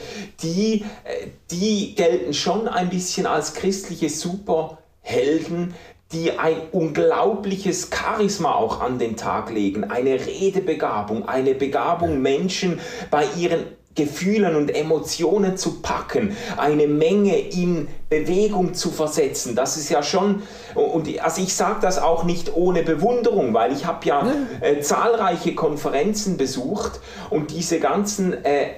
die, 0.42 0.84
äh, 1.04 1.28
die 1.50 1.94
gelten 1.94 2.32
schon 2.34 2.68
ein 2.68 2.88
bisschen 2.88 3.26
als 3.26 3.54
christliche 3.54 4.08
Superhelden, 4.08 5.74
die 6.12 6.38
ein 6.38 6.56
unglaubliches 6.72 7.90
Charisma 7.90 8.54
auch 8.54 8.80
an 8.80 8.98
den 8.98 9.16
Tag 9.16 9.50
legen, 9.50 9.84
eine 9.84 10.26
Redebegabung, 10.26 11.26
eine 11.26 11.54
Begabung, 11.54 12.20
Menschen 12.20 12.80
bei 13.10 13.26
ihren 13.36 13.64
Gefühlen 13.94 14.56
und 14.56 14.74
Emotionen 14.74 15.56
zu 15.56 15.82
packen, 15.82 16.36
eine 16.56 16.86
Menge 16.86 17.38
in 17.38 17.88
Bewegung 18.08 18.74
zu 18.74 18.90
versetzen. 18.90 19.54
Das 19.54 19.76
ist 19.76 19.90
ja 19.90 20.02
schon, 20.02 20.42
und 20.74 21.08
also 21.20 21.42
ich 21.42 21.54
sage 21.54 21.80
das 21.82 21.98
auch 21.98 22.24
nicht 22.24 22.54
ohne 22.54 22.82
Bewunderung, 22.82 23.54
weil 23.54 23.72
ich 23.72 23.86
habe 23.86 24.06
ja 24.06 24.26
äh, 24.60 24.80
zahlreiche 24.80 25.54
Konferenzen 25.54 26.36
besucht 26.36 27.00
und 27.30 27.50
diese 27.50 27.80
ganzen 27.80 28.44
äh, 28.44 28.70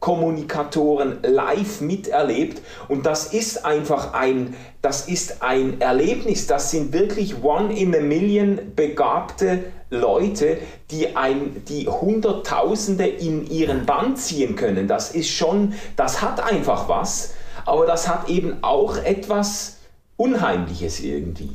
Ausnahmekommunikatoren 0.00 1.18
live 1.22 1.80
miterlebt 1.80 2.62
und 2.88 3.06
das 3.06 3.32
ist 3.32 3.64
einfach 3.64 4.14
ein, 4.14 4.54
das 4.82 5.08
ist 5.08 5.42
ein 5.42 5.80
Erlebnis, 5.80 6.46
das 6.46 6.70
sind 6.70 6.92
wirklich 6.92 7.42
one 7.42 7.78
in 7.78 7.94
a 7.94 8.00
million 8.00 8.58
begabte 8.74 9.64
Leute, 9.90 10.58
die, 10.90 11.16
ein, 11.16 11.64
die 11.68 11.86
Hunderttausende 11.88 13.06
in 13.06 13.46
ihren 13.50 13.86
Bann 13.86 14.16
ziehen 14.16 14.56
können. 14.56 14.88
Das 14.88 15.14
ist 15.14 15.28
schon, 15.28 15.74
das 15.96 16.22
hat 16.22 16.42
einfach 16.42 16.88
was, 16.88 17.34
aber 17.66 17.86
das 17.86 18.08
hat 18.08 18.28
eben 18.28 18.62
auch 18.62 18.96
etwas 18.96 19.78
Unheimliches 20.16 21.00
irgendwie. 21.00 21.50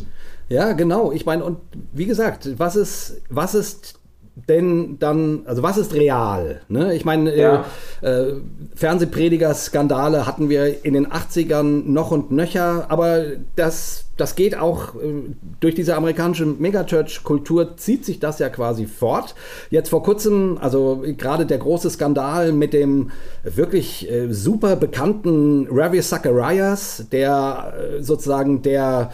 Ja, 0.50 0.74
genau. 0.74 1.12
Ich 1.12 1.26
meine, 1.26 1.44
und 1.44 1.58
wie 1.94 2.06
gesagt, 2.06 2.48
was 2.60 2.76
ist, 2.76 3.22
was 3.30 3.56
ist 3.56 4.00
denn 4.36 4.98
dann, 5.00 5.44
also 5.46 5.64
was 5.64 5.78
ist 5.78 5.94
real? 5.94 6.62
Ne? 6.68 6.94
Ich 6.94 7.06
meine, 7.06 7.32
äh, 7.32 7.42
ja. 7.42 7.66
äh, 8.02 8.08
äh, 8.08 8.34
Fernsehprediger-Skandale 8.76 10.28
hatten 10.28 10.50
wir 10.50 10.84
in 10.84 10.94
den 10.94 11.08
80ern 11.08 11.84
noch 11.86 12.12
und 12.12 12.32
nöcher, 12.32 12.86
aber 12.90 13.24
das, 13.56 14.06
das 14.18 14.36
geht 14.36 14.58
auch 14.58 14.96
äh, 14.96 15.24
durch 15.62 15.74
diese 15.74 15.96
amerikanische 15.96 16.46
Megachurch-Kultur, 16.46 17.78
zieht 17.78 18.04
sich 18.04 18.20
das 18.20 18.40
ja 18.40 18.50
quasi 18.50 18.88
fort. 18.88 19.36
Jetzt 19.70 19.90
vor 19.90 20.04
kurzem, 20.04 20.58
also 20.60 21.04
gerade 21.18 21.46
der 21.46 21.58
große 21.58 21.90
Skandal 21.90 22.52
mit 22.52 22.74
dem 22.74 23.12
wirklich 23.44 24.12
äh, 24.12 24.34
super 24.34 24.76
bekannten 24.76 25.68
Ravi 25.72 26.02
Zacharias, 26.02 27.06
der 27.10 27.74
äh, 27.78 28.04
sozusagen 28.04 28.62
der 28.62 29.12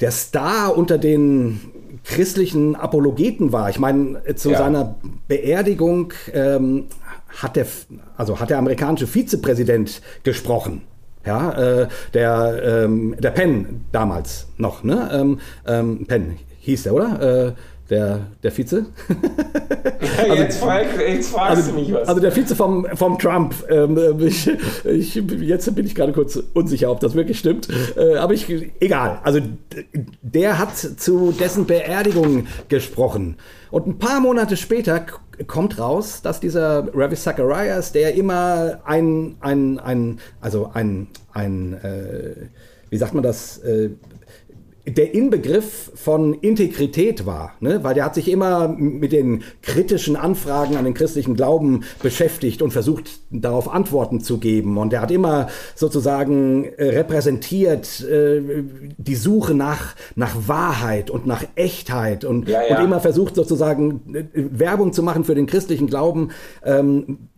der 0.00 0.10
Star 0.10 0.76
unter 0.76 0.98
den 0.98 1.60
christlichen 2.04 2.76
Apologeten 2.76 3.52
war. 3.52 3.70
Ich 3.70 3.78
meine, 3.78 4.22
zu 4.34 4.50
ja. 4.50 4.58
seiner 4.58 4.96
Beerdigung 5.26 6.12
ähm, 6.32 6.86
hat, 7.28 7.56
der, 7.56 7.66
also 8.16 8.38
hat 8.40 8.50
der 8.50 8.58
amerikanische 8.58 9.06
Vizepräsident 9.06 10.02
gesprochen. 10.22 10.82
Ja, 11.26 11.52
äh, 11.52 11.88
der, 12.12 12.84
ähm, 12.84 13.16
der 13.18 13.30
Penn 13.30 13.86
damals 13.92 14.46
noch, 14.58 14.84
ne? 14.84 15.10
Ähm, 15.10 15.40
ähm 15.66 16.04
Penn 16.06 16.36
hieß 16.60 16.82
der, 16.82 16.94
oder? 16.94 17.46
Äh, 17.48 17.52
der, 17.90 18.26
der 18.42 18.50
Vize. 18.50 18.86
also, 20.18 20.34
jetzt, 20.34 20.58
frag, 20.58 20.86
jetzt 20.98 21.30
fragst 21.30 21.56
also, 21.56 21.70
du 21.70 21.78
mich 21.78 21.92
was. 21.92 22.08
Also 22.08 22.20
der 22.20 22.34
Vize 22.34 22.56
vom, 22.56 22.86
vom 22.94 23.18
Trump. 23.18 23.54
Ähm, 23.68 23.98
ich, 24.20 24.50
ich, 24.84 25.14
jetzt 25.14 25.74
bin 25.74 25.86
ich 25.86 25.94
gerade 25.94 26.12
kurz 26.12 26.38
unsicher, 26.54 26.90
ob 26.90 27.00
das 27.00 27.14
wirklich 27.14 27.38
stimmt. 27.38 27.68
Äh, 27.96 28.16
aber 28.16 28.32
ich, 28.32 28.48
egal. 28.80 29.20
Also 29.22 29.40
der 30.22 30.58
hat 30.58 30.76
zu 30.76 31.32
dessen 31.32 31.66
Beerdigung 31.66 32.46
gesprochen. 32.68 33.36
Und 33.70 33.86
ein 33.86 33.98
paar 33.98 34.20
Monate 34.20 34.56
später 34.56 35.04
kommt 35.46 35.78
raus, 35.78 36.22
dass 36.22 36.40
dieser 36.40 36.88
Ravi 36.94 37.16
Zacharias, 37.16 37.92
der 37.92 38.14
immer 38.14 38.80
ein, 38.84 39.36
ein, 39.40 39.78
ein 39.78 40.20
also 40.40 40.70
ein, 40.72 41.08
ein 41.32 41.74
äh, 41.82 42.46
wie 42.90 42.96
sagt 42.96 43.14
man 43.14 43.24
das, 43.24 43.58
äh, 43.58 43.90
der 44.86 45.14
Inbegriff 45.14 45.92
von 45.94 46.34
Integrität 46.34 47.24
war, 47.24 47.54
ne? 47.60 47.82
weil 47.82 47.94
der 47.94 48.04
hat 48.04 48.14
sich 48.14 48.30
immer 48.30 48.68
mit 48.68 49.12
den 49.12 49.42
kritischen 49.62 50.14
Anfragen 50.14 50.76
an 50.76 50.84
den 50.84 50.92
christlichen 50.92 51.36
Glauben 51.36 51.84
beschäftigt 52.02 52.60
und 52.60 52.70
versucht 52.70 53.20
darauf 53.30 53.72
Antworten 53.72 54.20
zu 54.20 54.38
geben 54.38 54.76
und 54.76 54.92
der 54.92 55.00
hat 55.00 55.10
immer 55.10 55.48
sozusagen 55.74 56.64
äh, 56.76 56.90
repräsentiert 56.90 58.02
äh, 58.02 58.42
die 58.98 59.14
Suche 59.14 59.54
nach, 59.54 59.94
nach 60.16 60.48
Wahrheit 60.48 61.08
und 61.08 61.26
nach 61.26 61.44
Echtheit 61.54 62.24
und, 62.24 62.48
ja, 62.48 62.62
ja. 62.62 62.76
und 62.76 62.84
immer 62.84 63.00
versucht 63.00 63.36
sozusagen 63.36 64.14
äh, 64.14 64.24
Werbung 64.34 64.92
zu 64.92 65.02
machen 65.02 65.24
für 65.24 65.34
den 65.34 65.46
christlichen 65.46 65.86
Glauben. 65.86 66.30
Ähm, 66.62 67.28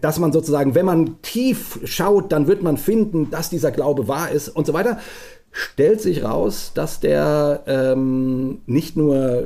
dass 0.00 0.18
man 0.18 0.32
sozusagen, 0.32 0.74
wenn 0.74 0.86
man 0.86 1.20
tief 1.20 1.80
schaut, 1.84 2.32
dann 2.32 2.46
wird 2.46 2.62
man 2.62 2.78
finden, 2.78 3.30
dass 3.30 3.50
dieser 3.50 3.70
Glaube 3.70 4.08
wahr 4.08 4.30
ist 4.30 4.48
und 4.48 4.66
so 4.66 4.72
weiter 4.72 4.98
stellt 5.50 6.00
sich 6.00 6.24
raus, 6.24 6.72
dass 6.74 7.00
der 7.00 7.62
ähm, 7.66 8.60
nicht 8.66 8.96
nur 8.96 9.44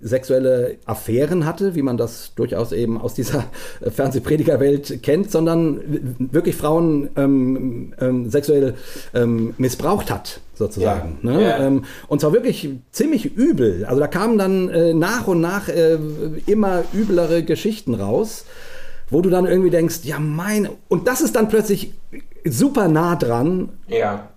sexuelle 0.00 0.76
Affären 0.86 1.44
hatte, 1.44 1.74
wie 1.74 1.82
man 1.82 1.96
das 1.96 2.34
durchaus 2.34 2.72
eben 2.72 3.00
aus 3.00 3.14
dieser 3.14 3.44
Fernsehpredigerwelt 3.82 5.02
kennt, 5.02 5.30
sondern 5.30 5.80
wirklich 6.18 6.56
Frauen 6.56 7.10
ähm, 7.16 7.94
ähm, 8.00 8.30
sexuell 8.30 8.74
ähm, 9.14 9.54
missbraucht 9.58 10.10
hat, 10.10 10.40
sozusagen. 10.54 11.18
Ja. 11.22 11.30
Ne? 11.30 11.42
Ja. 11.42 11.66
Ähm, 11.66 11.84
und 12.08 12.20
zwar 12.20 12.32
wirklich 12.32 12.70
ziemlich 12.90 13.36
übel. 13.36 13.84
Also 13.84 14.00
da 14.00 14.08
kamen 14.08 14.38
dann 14.38 14.68
äh, 14.68 14.94
nach 14.94 15.26
und 15.26 15.40
nach 15.40 15.68
äh, 15.68 15.98
immer 16.46 16.84
üblere 16.92 17.42
Geschichten 17.42 17.94
raus 17.94 18.44
wo 19.08 19.22
du 19.22 19.30
dann 19.30 19.46
irgendwie 19.46 19.70
denkst, 19.70 20.00
ja 20.02 20.18
mein, 20.18 20.68
und 20.88 21.06
das 21.06 21.20
ist 21.20 21.36
dann 21.36 21.48
plötzlich 21.48 21.94
super 22.44 22.88
nah 22.88 23.14
dran 23.14 23.68
ja 23.86 24.30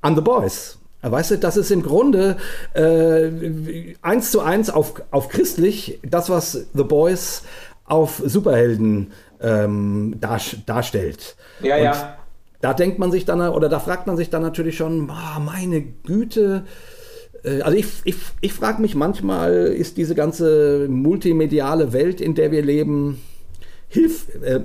an 0.00 0.14
The 0.14 0.22
Boys. 0.22 0.78
Weißt 1.02 1.30
du, 1.30 1.38
das 1.38 1.56
ist 1.56 1.70
im 1.70 1.82
Grunde 1.82 2.36
äh, 2.74 3.94
eins 4.02 4.30
zu 4.30 4.40
eins 4.40 4.68
auf, 4.68 5.02
auf 5.10 5.28
christlich, 5.28 5.98
das, 6.02 6.28
was 6.28 6.66
The 6.74 6.84
Boys 6.84 7.42
auf 7.86 8.22
Superhelden 8.24 9.12
ähm, 9.40 10.16
dar, 10.20 10.40
darstellt. 10.66 11.36
Ja, 11.62 11.76
Und 11.76 11.82
ja. 11.82 12.16
Da 12.60 12.74
denkt 12.74 12.98
man 12.98 13.10
sich 13.10 13.24
dann, 13.24 13.40
oder 13.40 13.70
da 13.70 13.80
fragt 13.80 14.06
man 14.06 14.18
sich 14.18 14.28
dann 14.28 14.42
natürlich 14.42 14.76
schon, 14.76 15.10
oh, 15.10 15.40
meine 15.40 15.80
Güte, 15.80 16.64
äh, 17.42 17.62
also 17.62 17.76
ich, 17.76 17.86
ich, 18.04 18.16
ich 18.40 18.52
frage 18.52 18.82
mich 18.82 18.94
manchmal, 18.94 19.52
ist 19.52 19.96
diese 19.96 20.14
ganze 20.14 20.86
multimediale 20.88 21.92
Welt, 21.92 22.20
in 22.20 22.34
der 22.34 22.50
wir 22.50 22.62
leben, 22.62 23.20
hilf, 23.88 24.26
äh, 24.42 24.60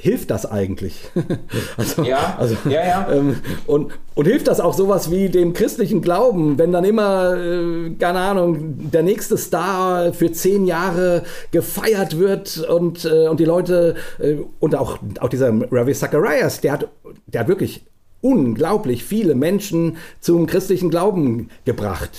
hilft 0.00 0.30
das 0.30 0.46
eigentlich? 0.46 1.10
also, 1.76 2.02
ja, 2.02 2.36
also, 2.38 2.56
ja, 2.64 2.86
ja. 2.86 3.08
Ähm, 3.12 3.36
und, 3.66 3.92
und 4.14 4.24
hilft 4.24 4.48
das 4.48 4.58
auch 4.60 4.74
sowas 4.74 5.10
wie 5.10 5.28
dem 5.28 5.52
christlichen 5.52 6.00
Glauben, 6.00 6.58
wenn 6.58 6.72
dann 6.72 6.84
immer, 6.84 7.36
äh, 7.36 7.90
keine 7.98 8.20
Ahnung, 8.20 8.90
der 8.90 9.02
nächste 9.02 9.36
Star 9.36 10.12
für 10.12 10.32
zehn 10.32 10.66
Jahre 10.66 11.22
gefeiert 11.50 12.18
wird 12.18 12.58
und, 12.58 13.04
äh, 13.04 13.28
und 13.28 13.40
die 13.40 13.44
Leute, 13.44 13.94
äh, 14.18 14.36
und 14.58 14.74
auch, 14.74 14.98
auch 15.20 15.28
dieser 15.28 15.52
Ravi 15.70 15.92
Zacharias, 15.92 16.60
der 16.60 16.72
hat, 16.72 16.88
der 17.26 17.42
hat 17.42 17.48
wirklich 17.48 17.82
unglaublich 18.22 19.04
viele 19.04 19.34
Menschen 19.34 19.96
zum 20.20 20.46
christlichen 20.46 20.90
Glauben 20.90 21.48
gebracht. 21.64 22.10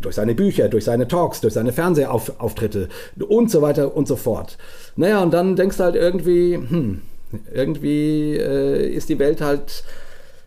Durch 0.00 0.14
seine 0.14 0.34
Bücher, 0.34 0.68
durch 0.68 0.84
seine 0.84 1.08
Talks, 1.08 1.40
durch 1.40 1.54
seine 1.54 1.72
Fernsehauftritte 1.72 2.88
und 3.28 3.50
so 3.50 3.62
weiter 3.62 3.96
und 3.96 4.06
so 4.06 4.16
fort. 4.16 4.58
Naja, 4.96 5.22
und 5.22 5.32
dann 5.32 5.56
denkst 5.56 5.76
du 5.78 5.84
halt 5.84 5.94
irgendwie, 5.96 6.54
hm, 6.56 7.00
irgendwie 7.52 8.36
äh, 8.36 8.88
ist 8.88 9.08
die 9.08 9.18
Welt 9.18 9.40
halt 9.40 9.84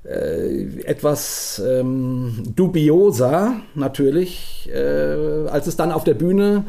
äh, 0.03 0.81
etwas 0.83 1.61
ähm, 1.65 2.43
dubioser 2.55 3.55
natürlich, 3.73 4.69
äh, 4.73 5.47
als 5.47 5.67
es 5.67 5.75
dann 5.75 5.91
auf 5.91 6.03
der 6.03 6.13
Bühne 6.13 6.65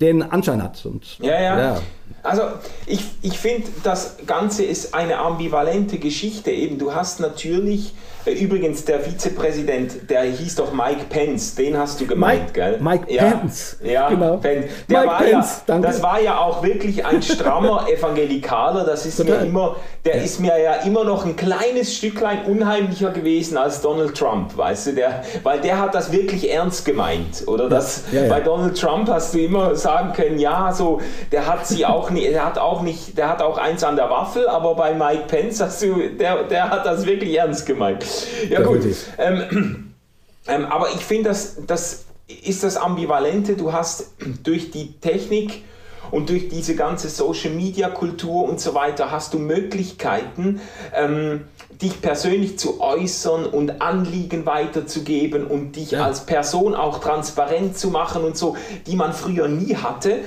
den 0.00 0.22
Anschein 0.22 0.62
hat. 0.62 0.84
Und, 0.86 1.18
ja, 1.18 1.40
ja. 1.40 1.58
ja. 1.58 1.80
Also 2.22 2.42
ich, 2.86 3.04
ich 3.22 3.38
finde, 3.38 3.68
das 3.82 4.16
Ganze 4.26 4.64
ist 4.64 4.94
eine 4.94 5.18
ambivalente 5.18 5.98
Geschichte. 5.98 6.50
Eben, 6.50 6.78
du 6.78 6.94
hast 6.94 7.20
natürlich 7.20 7.94
äh, 8.26 8.32
übrigens, 8.32 8.84
der 8.84 9.00
Vizepräsident, 9.00 10.10
der 10.10 10.24
hieß 10.24 10.56
doch 10.56 10.72
Mike 10.72 11.06
Pence, 11.08 11.54
den 11.54 11.78
hast 11.78 12.00
du 12.00 12.06
gemeint, 12.06 12.40
Mike, 12.48 12.52
gell? 12.52 12.78
Mike 12.80 13.04
ja, 13.10 13.22
Pence. 13.30 13.78
Ja, 13.82 14.08
genau. 14.10 14.36
Pence. 14.36 14.66
Der 14.90 14.98
Mike 14.98 15.10
war 15.10 15.18
Pence, 15.18 15.48
ja, 15.56 15.62
danke. 15.66 15.86
Das 15.88 16.02
war 16.02 16.20
ja 16.20 16.38
auch 16.38 16.62
wirklich 16.62 17.06
ein 17.06 17.22
strammer 17.22 17.86
Evangelikaler. 17.88 18.84
Das 18.84 19.06
ist 19.06 19.16
Total. 19.16 19.40
mir 19.40 19.46
immer, 19.46 19.76
der 20.04 20.16
Ja. 20.18 20.22
ist 20.22 20.40
mir 20.40 20.60
ja 20.60 20.74
immer 20.84 21.04
noch 21.04 21.24
ein 21.24 21.36
kleines 21.36 21.96
Stücklein 21.96 22.44
unheimlicher 22.44 23.10
gewesen 23.10 23.56
als 23.56 23.80
Donald 23.80 24.14
Trump, 24.16 24.54
weißt 24.56 24.88
du? 24.88 24.92
Der, 24.94 25.22
weil 25.42 25.60
der 25.60 25.78
hat 25.78 25.94
das 25.94 26.12
wirklich 26.12 26.50
ernst 26.52 26.84
gemeint, 26.84 27.44
oder? 27.46 27.70
Das, 27.70 28.02
Ja, 28.12 28.24
ja. 28.24 28.28
Bei 28.28 28.40
Donald 28.40 28.78
Trump 28.78 29.08
hast 29.08 29.32
du 29.32 29.38
immer 29.38 29.74
sagen 29.76 30.12
können, 30.12 30.38
ja, 30.38 30.72
so, 30.72 31.00
der 31.32 31.46
hat 31.46 31.66
sie 31.66 31.86
auch 31.86 31.99
nicht, 32.08 32.30
der 32.30 32.46
hat 32.46 32.56
auch 32.56 32.80
nicht, 32.80 33.18
der 33.18 33.28
hat 33.28 33.42
auch 33.42 33.58
eins 33.58 33.84
an 33.84 33.96
der 33.96 34.08
Waffel, 34.08 34.48
aber 34.48 34.74
bei 34.74 34.94
Mike 34.94 35.24
Pence 35.28 35.60
hast 35.60 35.82
du, 35.82 36.08
der, 36.08 36.44
der 36.44 36.70
hat 36.70 36.86
das 36.86 37.04
wirklich 37.04 37.36
ernst 37.36 37.66
gemeint. 37.66 38.06
Ja 38.48 38.62
gut. 38.62 38.80
Ähm, 39.18 39.92
ähm, 40.48 40.64
aber 40.64 40.88
ich 40.94 41.04
finde, 41.04 41.28
das, 41.28 41.58
das 41.66 42.06
ist 42.42 42.64
das 42.64 42.78
Ambivalente. 42.78 43.56
Du 43.56 43.72
hast 43.72 44.12
durch 44.42 44.70
die 44.70 44.92
Technik 45.00 45.64
und 46.10 46.28
durch 46.28 46.48
diese 46.48 46.74
ganze 46.74 47.08
Social 47.08 47.50
Media 47.54 47.88
Kultur 47.88 48.48
und 48.48 48.60
so 48.60 48.74
weiter 48.74 49.10
hast 49.10 49.34
du 49.34 49.38
Möglichkeiten, 49.38 50.60
ähm, 50.94 51.42
dich 51.80 52.02
persönlich 52.02 52.58
zu 52.58 52.80
äußern 52.80 53.46
und 53.46 53.80
Anliegen 53.80 54.44
weiterzugeben 54.44 55.46
und 55.46 55.76
dich 55.76 55.92
Ja. 55.92 56.04
als 56.04 56.26
Person 56.26 56.74
auch 56.74 56.98
transparent 56.98 57.78
zu 57.78 57.88
machen 57.88 58.22
und 58.22 58.36
so, 58.36 58.56
die 58.86 58.96
man 58.96 59.12
früher 59.14 59.48
nie 59.48 59.76
hatte. 59.76 60.18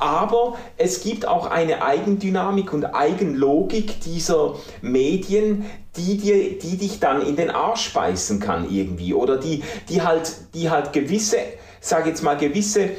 Aber 0.00 0.56
es 0.76 1.02
gibt 1.02 1.26
auch 1.26 1.46
eine 1.46 1.82
Eigendynamik 1.82 2.72
und 2.74 2.84
Eigenlogik 2.84 4.00
dieser 4.00 4.56
Medien, 4.82 5.64
die, 5.96 6.18
dir, 6.18 6.58
die 6.58 6.76
dich 6.76 7.00
dann 7.00 7.22
in 7.26 7.36
den 7.36 7.50
Arsch 7.50 7.92
beißen 7.94 8.38
kann 8.38 8.70
irgendwie 8.70 9.14
oder 9.14 9.36
die, 9.38 9.62
die, 9.88 10.02
halt, 10.02 10.30
die 10.54 10.68
halt 10.68 10.92
gewisse, 10.92 11.38
sag 11.80 12.06
jetzt 12.06 12.22
mal, 12.22 12.36
gewisse 12.36 12.90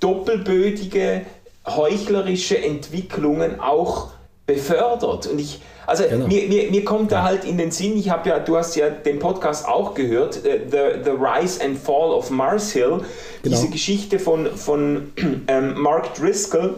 doppelbödige, 0.00 1.22
heuchlerische 1.66 2.58
Entwicklungen 2.62 3.60
auch 3.60 4.08
befördert. 4.46 5.26
Und 5.26 5.38
ich, 5.40 5.60
also 5.86 6.04
Genau. 6.08 6.26
mir, 6.26 6.46
mir, 6.48 6.70
mir 6.70 6.84
kommt 6.84 7.12
da 7.12 7.22
halt 7.22 7.44
in 7.44 7.56
den 7.58 7.70
Sinn, 7.70 7.96
ich 7.96 8.10
habe 8.10 8.28
ja, 8.28 8.38
du 8.38 8.56
hast 8.56 8.76
ja 8.76 8.90
den 8.90 9.18
Podcast 9.18 9.66
auch 9.66 9.94
gehört, 9.94 10.44
äh, 10.44 10.60
The, 10.70 11.02
The 11.04 11.10
Rise 11.10 11.64
and 11.64 11.78
Fall 11.78 12.10
of 12.12 12.30
Mars 12.30 12.72
Hill, 12.72 13.00
diese 13.44 13.62
Genau. 13.62 13.72
Geschichte 13.72 14.18
von, 14.18 14.46
von 14.56 15.12
ähm, 15.48 15.80
Mark 15.80 16.14
Driscoll, 16.14 16.74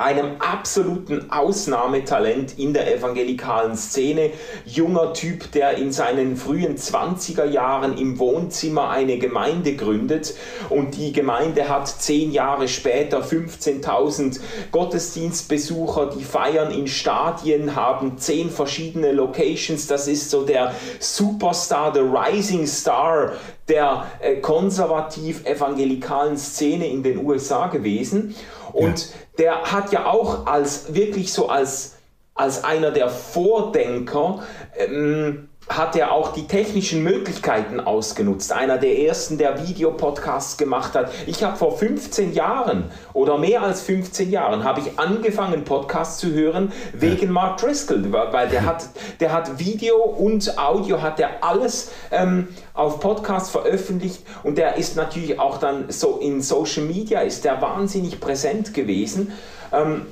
einem 0.00 0.36
absoluten 0.38 1.30
Ausnahmetalent 1.30 2.58
in 2.58 2.72
der 2.72 2.96
evangelikalen 2.96 3.76
Szene. 3.76 4.30
Junger 4.64 5.12
Typ, 5.12 5.52
der 5.52 5.76
in 5.76 5.92
seinen 5.92 6.36
frühen 6.36 6.76
20er 6.76 7.44
Jahren 7.44 7.98
im 7.98 8.18
Wohnzimmer 8.18 8.88
eine 8.88 9.18
Gemeinde 9.18 9.76
gründet 9.76 10.34
und 10.70 10.96
die 10.96 11.12
Gemeinde 11.12 11.68
hat 11.68 11.86
zehn 11.86 12.32
Jahre 12.32 12.66
später 12.66 13.22
15.000 13.22 14.40
Gottesdienstbesucher, 14.72 16.10
die 16.16 16.24
feiern 16.24 16.70
in 16.70 16.86
Stadien, 16.86 17.76
haben 17.76 18.16
zehn 18.16 18.48
verschiedene 18.48 19.12
Locations. 19.12 19.86
Das 19.86 20.08
ist 20.08 20.30
so 20.30 20.46
der 20.46 20.74
Superstar, 20.98 21.92
der 21.92 22.04
Rising 22.04 22.66
Star 22.66 23.32
der 23.68 24.06
äh, 24.20 24.36
konservativ-evangelikalen 24.36 26.36
Szene 26.36 26.88
in 26.88 27.02
den 27.02 27.24
USA 27.24 27.68
gewesen. 27.68 28.34
Und 28.72 29.12
der 29.38 29.72
hat 29.72 29.92
ja 29.92 30.06
auch 30.06 30.46
als 30.46 30.94
wirklich 30.94 31.32
so 31.32 31.48
als, 31.48 31.96
als 32.34 32.64
einer 32.64 32.90
der 32.90 33.08
Vordenker 33.08 34.42
ähm, 34.76 35.49
hat 35.70 35.94
er 35.94 36.10
auch 36.12 36.32
die 36.32 36.48
technischen 36.48 37.04
Möglichkeiten 37.04 37.78
ausgenutzt. 37.78 38.52
Einer 38.52 38.76
der 38.76 38.98
ersten, 38.98 39.38
der 39.38 39.66
Videopodcasts 39.68 40.56
gemacht 40.56 40.94
hat. 40.94 41.12
Ich 41.26 41.44
habe 41.44 41.56
vor 41.56 41.78
15 41.78 42.34
Jahren 42.34 42.90
oder 43.12 43.38
mehr 43.38 43.62
als 43.62 43.80
15 43.82 44.30
Jahren 44.30 44.64
habe 44.64 44.80
ich 44.80 44.98
angefangen 44.98 45.64
Podcasts 45.64 46.18
zu 46.18 46.32
hören 46.32 46.72
wegen 46.92 47.30
Mark 47.30 47.58
Driscoll, 47.58 48.12
weil 48.12 48.48
der 48.48 48.66
hat, 48.66 48.88
der 49.20 49.32
hat 49.32 49.60
Video 49.60 49.96
und 49.96 50.58
Audio 50.58 51.00
hat 51.00 51.20
er 51.20 51.42
alles 51.42 51.92
ähm, 52.10 52.48
auf 52.74 52.98
Podcasts 52.98 53.50
veröffentlicht 53.50 54.24
und 54.42 54.58
der 54.58 54.76
ist 54.76 54.96
natürlich 54.96 55.38
auch 55.38 55.58
dann 55.58 55.84
so 55.88 56.18
in 56.18 56.42
Social 56.42 56.84
Media 56.84 57.20
ist 57.20 57.44
der 57.44 57.62
wahnsinnig 57.62 58.20
präsent 58.20 58.74
gewesen. 58.74 59.32
Ähm, 59.72 60.06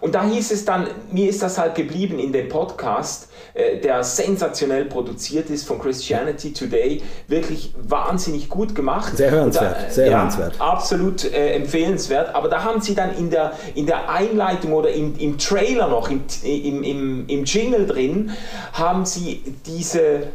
und 0.00 0.14
da 0.14 0.24
hieß 0.24 0.50
es 0.52 0.64
dann, 0.64 0.88
mir 1.10 1.28
ist 1.28 1.42
das 1.42 1.58
halt 1.58 1.74
geblieben 1.74 2.18
in 2.18 2.32
dem 2.32 2.48
Podcast, 2.48 3.28
äh, 3.54 3.78
der 3.78 4.04
sensationell 4.04 4.84
produziert 4.84 5.50
ist 5.50 5.66
von 5.66 5.78
Christianity 5.78 6.52
Today, 6.52 7.02
wirklich 7.26 7.74
wahnsinnig 7.82 8.48
gut 8.48 8.74
gemacht. 8.74 9.16
Sehr 9.16 9.30
hörenswert, 9.30 9.76
da, 9.76 9.86
äh, 9.86 9.90
sehr 9.90 10.10
ja, 10.10 10.18
hörenswert. 10.18 10.60
Absolut 10.60 11.24
äh, 11.24 11.54
empfehlenswert. 11.54 12.34
Aber 12.34 12.48
da 12.48 12.62
haben 12.62 12.80
sie 12.80 12.94
dann 12.94 13.16
in 13.16 13.30
der, 13.30 13.52
in 13.74 13.86
der 13.86 14.08
Einleitung 14.10 14.72
oder 14.72 14.90
im, 14.90 15.18
im 15.18 15.38
Trailer 15.38 15.88
noch, 15.88 16.10
im, 16.10 16.22
im, 16.44 16.82
im, 16.82 17.28
im 17.28 17.44
Jingle 17.44 17.86
drin, 17.86 18.30
haben 18.72 19.04
sie 19.04 19.42
diese, 19.66 20.28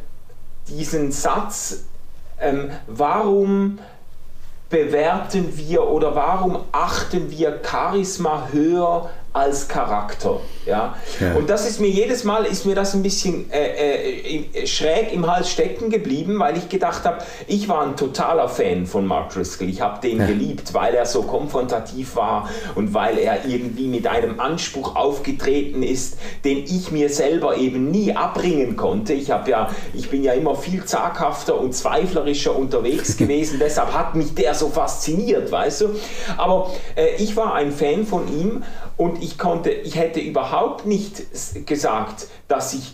diesen 0.67 1.11
Satz, 1.11 1.85
ähm, 2.41 2.71
warum 2.87 3.79
bewerten 4.69 5.53
wir 5.55 5.87
oder 5.87 6.15
warum 6.15 6.57
achten 6.71 7.31
wir 7.31 7.61
Charisma 7.63 8.49
höher 8.51 9.09
als 9.35 9.67
Charakter? 9.67 10.39
Ja? 10.65 10.95
Ja. 11.19 11.33
Und 11.35 11.49
das 11.49 11.67
ist 11.67 11.79
mir 11.79 11.89
jedes 11.89 12.23
Mal 12.23 12.45
ist 12.45 12.65
mir 12.65 12.73
das 12.75 12.93
ein 12.95 13.03
bisschen 13.03 13.51
äh, 13.51 14.41
äh, 14.53 14.67
schräg 14.67 15.13
im 15.13 15.27
Hals 15.29 15.51
stecken 15.51 15.89
geblieben, 15.89 16.39
weil 16.39 16.57
ich 16.57 16.69
gedacht 16.69 17.03
habe, 17.05 17.19
ich 17.47 17.67
war 17.67 17.83
ein 17.83 17.95
totaler 17.95 18.49
Fan 18.49 18.85
von 18.85 19.05
Mark 19.05 19.33
Driscoll. 19.33 19.69
Ich 19.69 19.81
habe 19.81 20.01
den 20.01 20.19
Ja. 20.19 20.25
geliebt, 20.25 20.73
weil 20.73 20.95
er 20.95 21.05
so 21.05 21.23
konfrontativ 21.23 22.15
war 22.15 22.49
und 22.75 22.93
weil 22.93 23.17
er 23.19 23.45
irgendwie 23.45 23.87
mit 23.87 24.07
einem 24.07 24.39
Anspruch 24.39 24.95
aufgetreten 24.95 25.83
ist, 25.83 26.17
den 26.43 26.63
ich 26.63 26.91
mir 26.91 27.09
selber 27.09 27.57
eben 27.57 27.91
nie 27.91 28.15
abbringen 28.15 28.75
konnte. 28.75 29.13
Ich 29.13 29.27
ja, 29.27 29.69
ich 29.93 30.09
bin 30.09 30.23
ja 30.23 30.33
immer 30.33 30.55
viel 30.55 30.83
zaghafter 30.85 31.59
und 31.59 31.73
zweiflerischer 31.75 32.55
unterwegs 32.55 33.17
gewesen, 33.17 33.59
deshalb 33.59 33.93
hat 33.93 34.15
mich 34.15 34.33
der 34.33 34.53
so 34.53 34.69
fasziniert, 34.69 35.51
weißt 35.51 35.81
du? 35.81 35.89
Aber 36.37 36.71
äh, 36.95 37.15
ich 37.17 37.35
war 37.35 37.53
ein 37.53 37.71
Fan 37.71 38.05
von 38.05 38.27
ihm 38.27 38.63
und 38.97 39.21
ich 39.21 39.37
konnte, 39.37 39.71
ich 39.71 39.95
hätte 39.95 40.19
überhaupt 40.19 40.85
nicht 40.85 41.23
gesagt, 41.65 42.27
dass 42.47 42.73
ich 42.73 42.93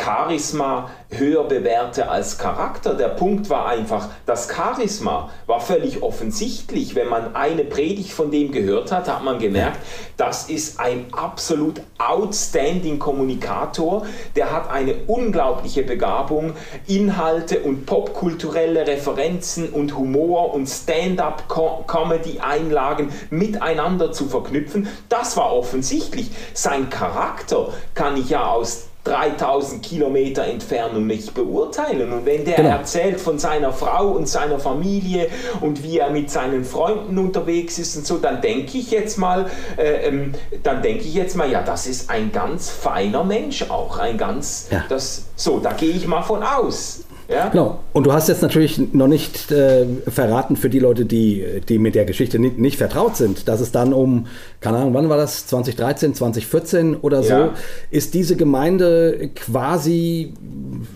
Charisma 0.00 0.90
höher 1.10 1.44
bewerte 1.44 2.08
als 2.08 2.38
Charakter. 2.38 2.94
Der 2.94 3.08
Punkt 3.08 3.50
war 3.50 3.66
einfach, 3.66 4.08
das 4.26 4.48
Charisma 4.48 5.30
war 5.46 5.60
völlig 5.60 6.02
offensichtlich. 6.02 6.94
Wenn 6.94 7.08
man 7.08 7.36
eine 7.36 7.64
Predigt 7.64 8.12
von 8.12 8.30
dem 8.30 8.52
gehört 8.52 8.92
hat, 8.92 9.08
hat 9.08 9.24
man 9.24 9.38
gemerkt, 9.38 9.78
das 10.16 10.48
ist 10.48 10.80
ein 10.80 11.06
absolut 11.12 11.82
outstanding 11.98 12.98
Kommunikator. 12.98 14.06
Der 14.36 14.52
hat 14.52 14.70
eine 14.70 14.94
unglaubliche 15.06 15.82
Begabung, 15.82 16.52
Inhalte 16.86 17.60
und 17.60 17.84
popkulturelle 17.86 18.86
Referenzen 18.86 19.70
und 19.70 19.96
Humor 19.96 20.52
und 20.54 20.66
Stand-up-Comedy-Einlagen 20.66 23.10
miteinander 23.30 24.12
zu 24.12 24.26
verknüpfen. 24.26 24.88
Das 25.08 25.36
war 25.36 25.52
offensichtlich. 25.52 26.30
Sein 26.54 26.90
Charakter 26.90 27.68
kann 27.94 28.16
ich 28.16 28.30
ja 28.30 28.46
aus 28.46 28.88
3000 29.04 29.82
Kilometer 29.82 30.44
Entfernung 30.44 31.06
nicht 31.06 31.34
beurteilen. 31.34 32.12
Und 32.12 32.24
wenn 32.24 32.44
der 32.44 32.56
genau. 32.56 32.70
erzählt 32.70 33.20
von 33.20 33.38
seiner 33.38 33.72
Frau 33.72 34.12
und 34.12 34.28
seiner 34.28 34.60
Familie 34.60 35.28
und 35.60 35.82
wie 35.82 35.98
er 35.98 36.10
mit 36.10 36.30
seinen 36.30 36.64
Freunden 36.64 37.18
unterwegs 37.18 37.78
ist 37.78 37.96
und 37.96 38.06
so, 38.06 38.18
dann 38.18 38.40
denke 38.40 38.78
ich 38.78 38.90
jetzt 38.90 39.18
mal, 39.18 39.50
äh, 39.76 40.08
ähm, 40.08 40.34
dann 40.62 40.82
denke 40.82 41.04
ich 41.04 41.14
jetzt 41.14 41.36
mal, 41.36 41.50
ja, 41.50 41.62
das 41.62 41.86
ist 41.86 42.10
ein 42.10 42.30
ganz 42.30 42.70
feiner 42.70 43.24
Mensch 43.24 43.68
auch, 43.70 43.98
ein 43.98 44.18
ganz, 44.18 44.68
ja. 44.70 44.84
das, 44.88 45.24
so, 45.34 45.58
da 45.58 45.72
gehe 45.72 45.90
ich 45.90 46.06
mal 46.06 46.22
von 46.22 46.42
aus. 46.42 47.04
Ja? 47.32 47.48
Genau. 47.48 47.80
Und 47.92 48.06
du 48.06 48.12
hast 48.12 48.28
jetzt 48.28 48.42
natürlich 48.42 48.78
noch 48.92 49.08
nicht 49.08 49.50
äh, 49.50 49.86
verraten 50.06 50.56
für 50.56 50.70
die 50.70 50.78
Leute, 50.78 51.04
die, 51.04 51.44
die 51.68 51.78
mit 51.78 51.94
der 51.94 52.04
Geschichte 52.04 52.38
nicht, 52.38 52.58
nicht, 52.58 52.76
vertraut 52.76 53.16
sind, 53.16 53.48
dass 53.48 53.60
es 53.60 53.72
dann 53.72 53.92
um, 53.92 54.26
keine 54.60 54.78
Ahnung, 54.78 54.94
wann 54.94 55.08
war 55.08 55.16
das? 55.16 55.46
2013, 55.46 56.14
2014 56.14 56.96
oder 56.96 57.22
so, 57.22 57.32
ja. 57.32 57.54
ist 57.90 58.14
diese 58.14 58.36
Gemeinde 58.36 59.30
quasi 59.34 60.34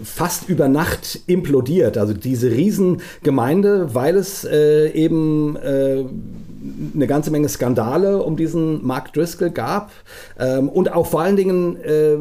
fast 0.02 0.48
über 0.48 0.68
Nacht 0.68 1.20
implodiert. 1.26 1.98
Also 1.98 2.12
diese 2.12 2.50
Riesengemeinde, 2.50 3.94
weil 3.94 4.16
es 4.16 4.44
äh, 4.44 4.88
eben 4.90 5.56
äh, 5.56 6.04
eine 6.94 7.06
ganze 7.06 7.30
Menge 7.30 7.48
Skandale 7.48 8.22
um 8.22 8.36
diesen 8.36 8.84
Mark 8.84 9.12
Driscoll 9.12 9.50
gab 9.50 9.90
ähm, 10.38 10.68
und 10.68 10.92
auch 10.92 11.06
vor 11.06 11.20
allen 11.20 11.36
Dingen 11.36 11.76
äh, 11.82 12.16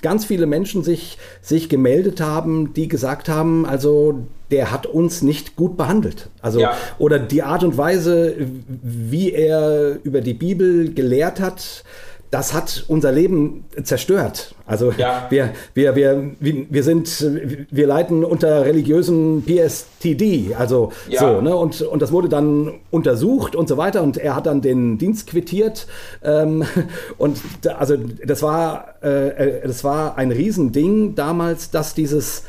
ganz 0.00 0.24
viele 0.24 0.46
Menschen 0.46 0.82
sich, 0.82 1.18
sich 1.42 1.68
gemeldet 1.68 2.20
haben, 2.20 2.72
die 2.74 2.88
gesagt 2.88 3.28
haben, 3.28 3.66
also 3.66 4.26
der 4.50 4.70
hat 4.72 4.86
uns 4.86 5.22
nicht 5.22 5.56
gut 5.56 5.76
behandelt. 5.76 6.28
Also, 6.40 6.60
ja. 6.60 6.76
oder 6.98 7.18
die 7.18 7.42
Art 7.42 7.62
und 7.62 7.76
Weise, 7.76 8.34
wie 8.82 9.32
er 9.32 9.98
über 10.02 10.20
die 10.20 10.34
Bibel 10.34 10.92
gelehrt 10.92 11.40
hat, 11.40 11.84
das 12.30 12.54
hat 12.54 12.84
unser 12.86 13.10
Leben 13.10 13.64
zerstört. 13.82 14.54
Also 14.64 14.92
ja. 14.92 15.26
wir, 15.30 15.52
wir, 15.74 15.96
wir, 15.96 16.32
wir 16.38 16.82
sind, 16.84 17.26
wir 17.70 17.86
leiden 17.88 18.24
unter 18.24 18.64
religiösem 18.64 19.42
PSTD, 19.44 20.54
also 20.54 20.92
ja. 21.08 21.20
so, 21.20 21.40
ne? 21.40 21.56
Und, 21.56 21.82
und 21.82 22.00
das 22.00 22.12
wurde 22.12 22.28
dann 22.28 22.74
untersucht 22.92 23.56
und 23.56 23.68
so 23.68 23.76
weiter 23.76 24.02
und 24.02 24.16
er 24.16 24.36
hat 24.36 24.46
dann 24.46 24.60
den 24.60 24.96
Dienst 24.96 25.26
quittiert. 25.26 25.88
Ähm, 26.22 26.64
und 27.18 27.40
da, 27.62 27.72
also 27.76 27.96
das 27.96 28.42
war, 28.42 29.02
äh, 29.02 29.66
das 29.66 29.82
war 29.82 30.16
ein 30.16 30.30
Riesending 30.30 31.16
damals, 31.16 31.72
dass 31.72 31.94
dieses, 31.94 32.44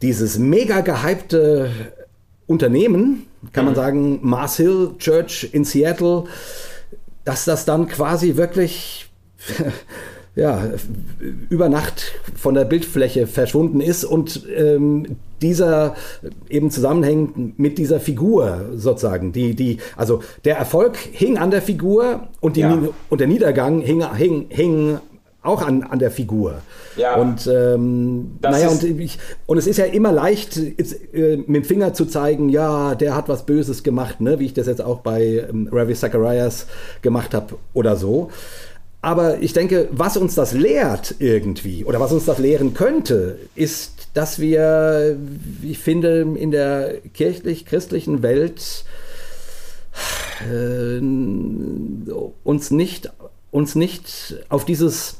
dieses 0.00 0.38
mega 0.38 0.80
gehypte 0.80 1.70
Unternehmen, 2.46 3.26
kann 3.52 3.64
mhm. 3.64 3.68
man 3.68 3.74
sagen, 3.74 4.18
Mars 4.22 4.56
Hill 4.56 4.92
Church 4.98 5.50
in 5.52 5.64
Seattle, 5.64 6.24
dass 7.26 7.44
das 7.44 7.66
dann 7.66 7.86
quasi 7.86 8.36
wirklich 8.36 9.09
ja, 10.34 10.70
über 11.48 11.68
Nacht 11.68 12.12
von 12.36 12.54
der 12.54 12.64
Bildfläche 12.64 13.26
verschwunden 13.26 13.80
ist 13.80 14.04
und 14.04 14.46
ähm, 14.56 15.16
dieser 15.42 15.94
eben 16.48 16.70
zusammenhängt 16.70 17.58
mit 17.58 17.78
dieser 17.78 18.00
Figur 18.00 18.70
sozusagen. 18.74 19.32
Die, 19.32 19.54
die, 19.54 19.78
also 19.96 20.22
der 20.44 20.56
Erfolg 20.56 20.96
hing 20.96 21.38
an 21.38 21.50
der 21.50 21.62
Figur 21.62 22.28
und, 22.40 22.56
die, 22.56 22.60
ja. 22.60 22.78
und 23.08 23.20
der 23.20 23.26
Niedergang 23.26 23.80
hing, 23.80 24.04
hing, 24.14 24.46
hing 24.50 24.98
auch 25.42 25.62
an, 25.62 25.82
an 25.82 25.98
der 25.98 26.10
Figur. 26.10 26.60
Ja. 26.96 27.16
Und 27.16 27.46
ähm, 27.46 28.38
naja, 28.42 28.68
und, 28.68 28.84
ich, 28.84 29.18
und 29.46 29.56
es 29.56 29.66
ist 29.66 29.78
ja 29.78 29.86
immer 29.86 30.12
leicht, 30.12 30.56
jetzt, 30.56 31.14
äh, 31.14 31.38
mit 31.38 31.56
dem 31.56 31.64
Finger 31.64 31.94
zu 31.94 32.04
zeigen, 32.04 32.50
ja, 32.50 32.94
der 32.94 33.16
hat 33.16 33.28
was 33.28 33.46
Böses 33.46 33.82
gemacht, 33.82 34.20
ne? 34.20 34.38
wie 34.38 34.46
ich 34.46 34.54
das 34.54 34.66
jetzt 34.66 34.82
auch 34.82 35.00
bei 35.00 35.46
ähm, 35.48 35.68
Ravi 35.72 35.94
Zacharias 35.94 36.66
gemacht 37.00 37.32
habe 37.32 37.56
oder 37.72 37.96
so. 37.96 38.30
Aber 39.02 39.40
ich 39.40 39.54
denke, 39.54 39.88
was 39.92 40.16
uns 40.16 40.34
das 40.34 40.52
lehrt 40.52 41.14
irgendwie 41.18 41.84
oder 41.84 42.00
was 42.00 42.12
uns 42.12 42.26
das 42.26 42.38
lehren 42.38 42.74
könnte, 42.74 43.38
ist, 43.54 44.08
dass 44.12 44.38
wir, 44.38 45.16
ich 45.62 45.78
finde, 45.78 46.26
in 46.36 46.50
der 46.50 46.98
kirchlich-christlichen 47.14 48.22
Welt 48.22 48.84
äh, 50.50 51.00
uns 52.44 52.70
nicht 52.70 53.10
uns 53.50 53.74
nicht 53.74 54.36
auf 54.48 54.64
dieses 54.64 55.16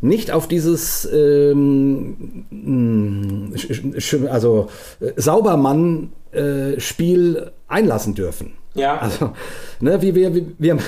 nicht 0.00 0.30
auf 0.30 0.46
dieses 0.48 1.06
ähm, 1.12 2.46
also 4.28 4.68
Saubermann-Spiel 5.16 7.50
einlassen 7.68 8.14
dürfen. 8.14 8.52
Ja. 8.74 8.98
Also, 8.98 9.32
ne, 9.80 10.00
wie 10.02 10.14
wir, 10.14 10.34
wir, 10.58 10.78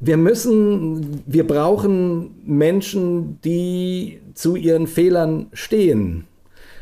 wir 0.00 0.16
müssen, 0.16 1.22
wir 1.26 1.46
brauchen 1.46 2.30
Menschen, 2.44 3.40
die 3.44 4.20
zu 4.34 4.56
ihren 4.56 4.86
Fehlern 4.86 5.46
stehen. 5.52 6.24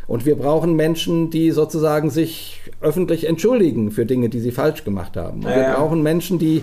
Und 0.06 0.24
wir 0.24 0.36
brauchen 0.36 0.76
Menschen, 0.76 1.30
die 1.30 1.50
sozusagen 1.50 2.10
sich 2.10 2.60
öffentlich 2.80 3.26
entschuldigen 3.26 3.90
für 3.90 4.06
Dinge, 4.06 4.28
die 4.28 4.40
sie 4.40 4.52
falsch 4.52 4.84
gemacht 4.84 5.16
haben. 5.16 5.38
Und 5.38 5.50
ja, 5.50 5.56
wir 5.56 5.74
brauchen 5.74 6.02
Menschen, 6.02 6.38
die, 6.38 6.62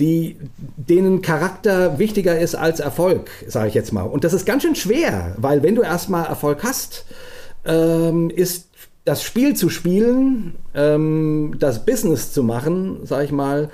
die, 0.00 0.36
denen 0.76 1.22
Charakter 1.22 2.00
wichtiger 2.00 2.38
ist 2.38 2.56
als 2.56 2.80
Erfolg, 2.80 3.30
sage 3.46 3.68
ich 3.68 3.74
jetzt 3.74 3.92
mal. 3.92 4.02
Und 4.02 4.24
das 4.24 4.32
ist 4.32 4.44
ganz 4.44 4.64
schön 4.64 4.74
schwer, 4.74 5.36
weil 5.38 5.62
wenn 5.62 5.76
du 5.76 5.82
erstmal 5.82 6.26
Erfolg 6.26 6.64
hast, 6.64 7.04
ähm, 7.64 8.28
ist 8.30 8.70
das 9.04 9.22
Spiel 9.22 9.54
zu 9.54 9.68
spielen, 9.68 10.56
ähm, 10.74 11.54
das 11.58 11.84
Business 11.84 12.32
zu 12.32 12.42
machen, 12.42 13.00
sage 13.04 13.24
ich 13.24 13.32
mal, 13.32 13.70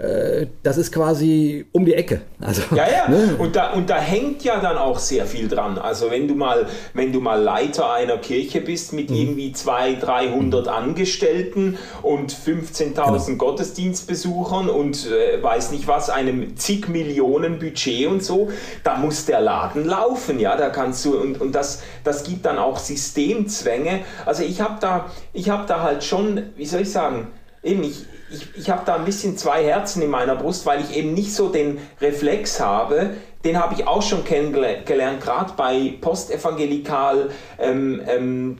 äh, 0.00 0.46
das 0.62 0.78
ist 0.78 0.92
quasi 0.92 1.66
um 1.72 1.84
die 1.84 1.94
Ecke. 1.94 2.22
Also, 2.40 2.62
ja, 2.74 2.84
ja. 2.90 3.08
Ne? 3.08 3.36
Und, 3.38 3.54
da, 3.54 3.72
und 3.72 3.90
da 3.90 3.98
hängt 3.98 4.42
ja 4.44 4.58
dann 4.60 4.78
auch 4.78 4.98
sehr 4.98 5.26
viel 5.26 5.48
dran. 5.48 5.78
Also 5.78 6.10
wenn 6.10 6.26
du 6.26 6.34
mal, 6.34 6.66
wenn 6.94 7.12
du 7.12 7.20
mal 7.20 7.40
Leiter 7.40 7.92
einer 7.92 8.16
Kirche 8.16 8.62
bist 8.62 8.92
mit 8.92 9.10
mhm. 9.10 9.16
irgendwie 9.16 9.52
200, 9.52 10.02
300 10.02 10.66
mhm. 10.66 10.72
Angestellten 10.72 11.78
und 12.02 12.32
15.000 12.32 13.26
genau. 13.26 13.36
Gottesdienstbesuchern 13.36 14.70
und 14.70 15.06
äh, 15.06 15.42
weiß 15.42 15.70
nicht 15.72 15.86
was, 15.86 16.08
einem 16.08 16.56
zig 16.56 16.88
Millionen 16.88 17.58
Budget 17.58 18.06
und 18.06 18.24
so, 18.24 18.50
da 18.82 18.96
muss 18.96 19.26
der 19.26 19.40
Laden 19.40 19.84
laufen. 19.84 20.40
Ja, 20.40 20.56
da 20.56 20.70
kannst 20.70 21.04
du, 21.04 21.18
und, 21.18 21.40
und 21.40 21.54
das, 21.54 21.82
das 22.04 22.24
gibt 22.24 22.46
dann 22.46 22.58
auch 22.58 22.78
Systemzwänge. 22.78 24.00
Also 24.24 24.44
ich 24.44 24.60
habe 24.62 24.78
da, 24.80 25.10
hab 25.36 25.66
da 25.66 25.82
halt 25.82 26.04
schon, 26.04 26.42
wie 26.56 26.64
soll 26.66 26.82
ich 26.82 26.90
sagen, 26.90 27.28
eben 27.62 27.82
ich, 27.82 28.06
ich, 28.30 28.56
ich 28.56 28.70
habe 28.70 28.82
da 28.84 28.96
ein 28.96 29.04
bisschen 29.04 29.36
zwei 29.36 29.64
Herzen 29.64 30.02
in 30.02 30.10
meiner 30.10 30.36
Brust, 30.36 30.66
weil 30.66 30.80
ich 30.80 30.96
eben 30.96 31.14
nicht 31.14 31.34
so 31.34 31.48
den 31.48 31.78
Reflex 32.00 32.60
habe, 32.60 33.10
den 33.44 33.58
habe 33.58 33.74
ich 33.74 33.86
auch 33.86 34.02
schon 34.02 34.24
kennengelernt, 34.24 35.20
gerade 35.20 35.54
bei 35.56 35.94
postevangelikal 36.00 37.30
ähm, 37.58 38.02
ähm, 38.06 38.58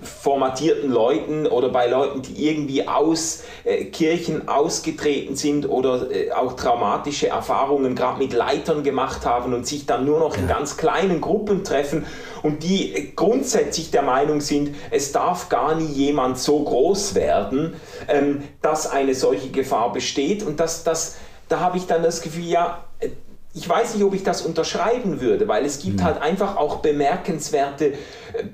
formatierten 0.00 0.90
Leuten 0.90 1.46
oder 1.46 1.70
bei 1.70 1.88
Leuten, 1.88 2.22
die 2.22 2.48
irgendwie 2.48 2.86
aus 2.86 3.42
äh, 3.64 3.84
Kirchen 3.86 4.48
ausgetreten 4.48 5.34
sind 5.34 5.68
oder 5.68 6.10
äh, 6.10 6.30
auch 6.32 6.54
traumatische 6.54 7.28
Erfahrungen 7.28 7.94
gerade 7.94 8.18
mit 8.18 8.32
Leitern 8.32 8.84
gemacht 8.84 9.26
haben 9.26 9.54
und 9.54 9.66
sich 9.66 9.86
dann 9.86 10.04
nur 10.04 10.20
noch 10.20 10.36
in 10.36 10.46
ganz 10.46 10.76
kleinen 10.76 11.20
Gruppen 11.20 11.64
treffen 11.64 12.06
und 12.42 12.62
die 12.62 12.94
äh, 12.94 13.12
grundsätzlich 13.14 13.90
der 13.90 14.02
Meinung 14.02 14.40
sind, 14.40 14.74
es 14.90 15.10
darf 15.10 15.48
gar 15.48 15.74
nie 15.74 15.92
jemand 15.92 16.38
so 16.38 16.62
groß 16.62 17.14
werden, 17.14 17.74
ähm, 18.08 18.42
dass 18.62 18.88
eine 18.88 19.14
solche 19.14 19.50
Gefahr 19.50 19.92
besteht 19.92 20.44
und 20.44 20.60
dass 20.60 20.84
das 20.84 21.16
da 21.48 21.60
habe 21.60 21.78
ich 21.78 21.86
dann 21.86 22.02
das 22.02 22.20
Gefühl, 22.20 22.44
ja, 22.44 22.84
ich 23.58 23.68
weiß 23.68 23.94
nicht, 23.94 24.04
ob 24.04 24.14
ich 24.14 24.22
das 24.22 24.42
unterschreiben 24.42 25.20
würde, 25.20 25.48
weil 25.48 25.64
es 25.64 25.80
gibt 25.80 25.98
mhm. 25.98 26.04
halt 26.04 26.22
einfach 26.22 26.56
auch 26.56 26.76
bemerkenswerte 26.76 27.86
äh, 27.86 27.94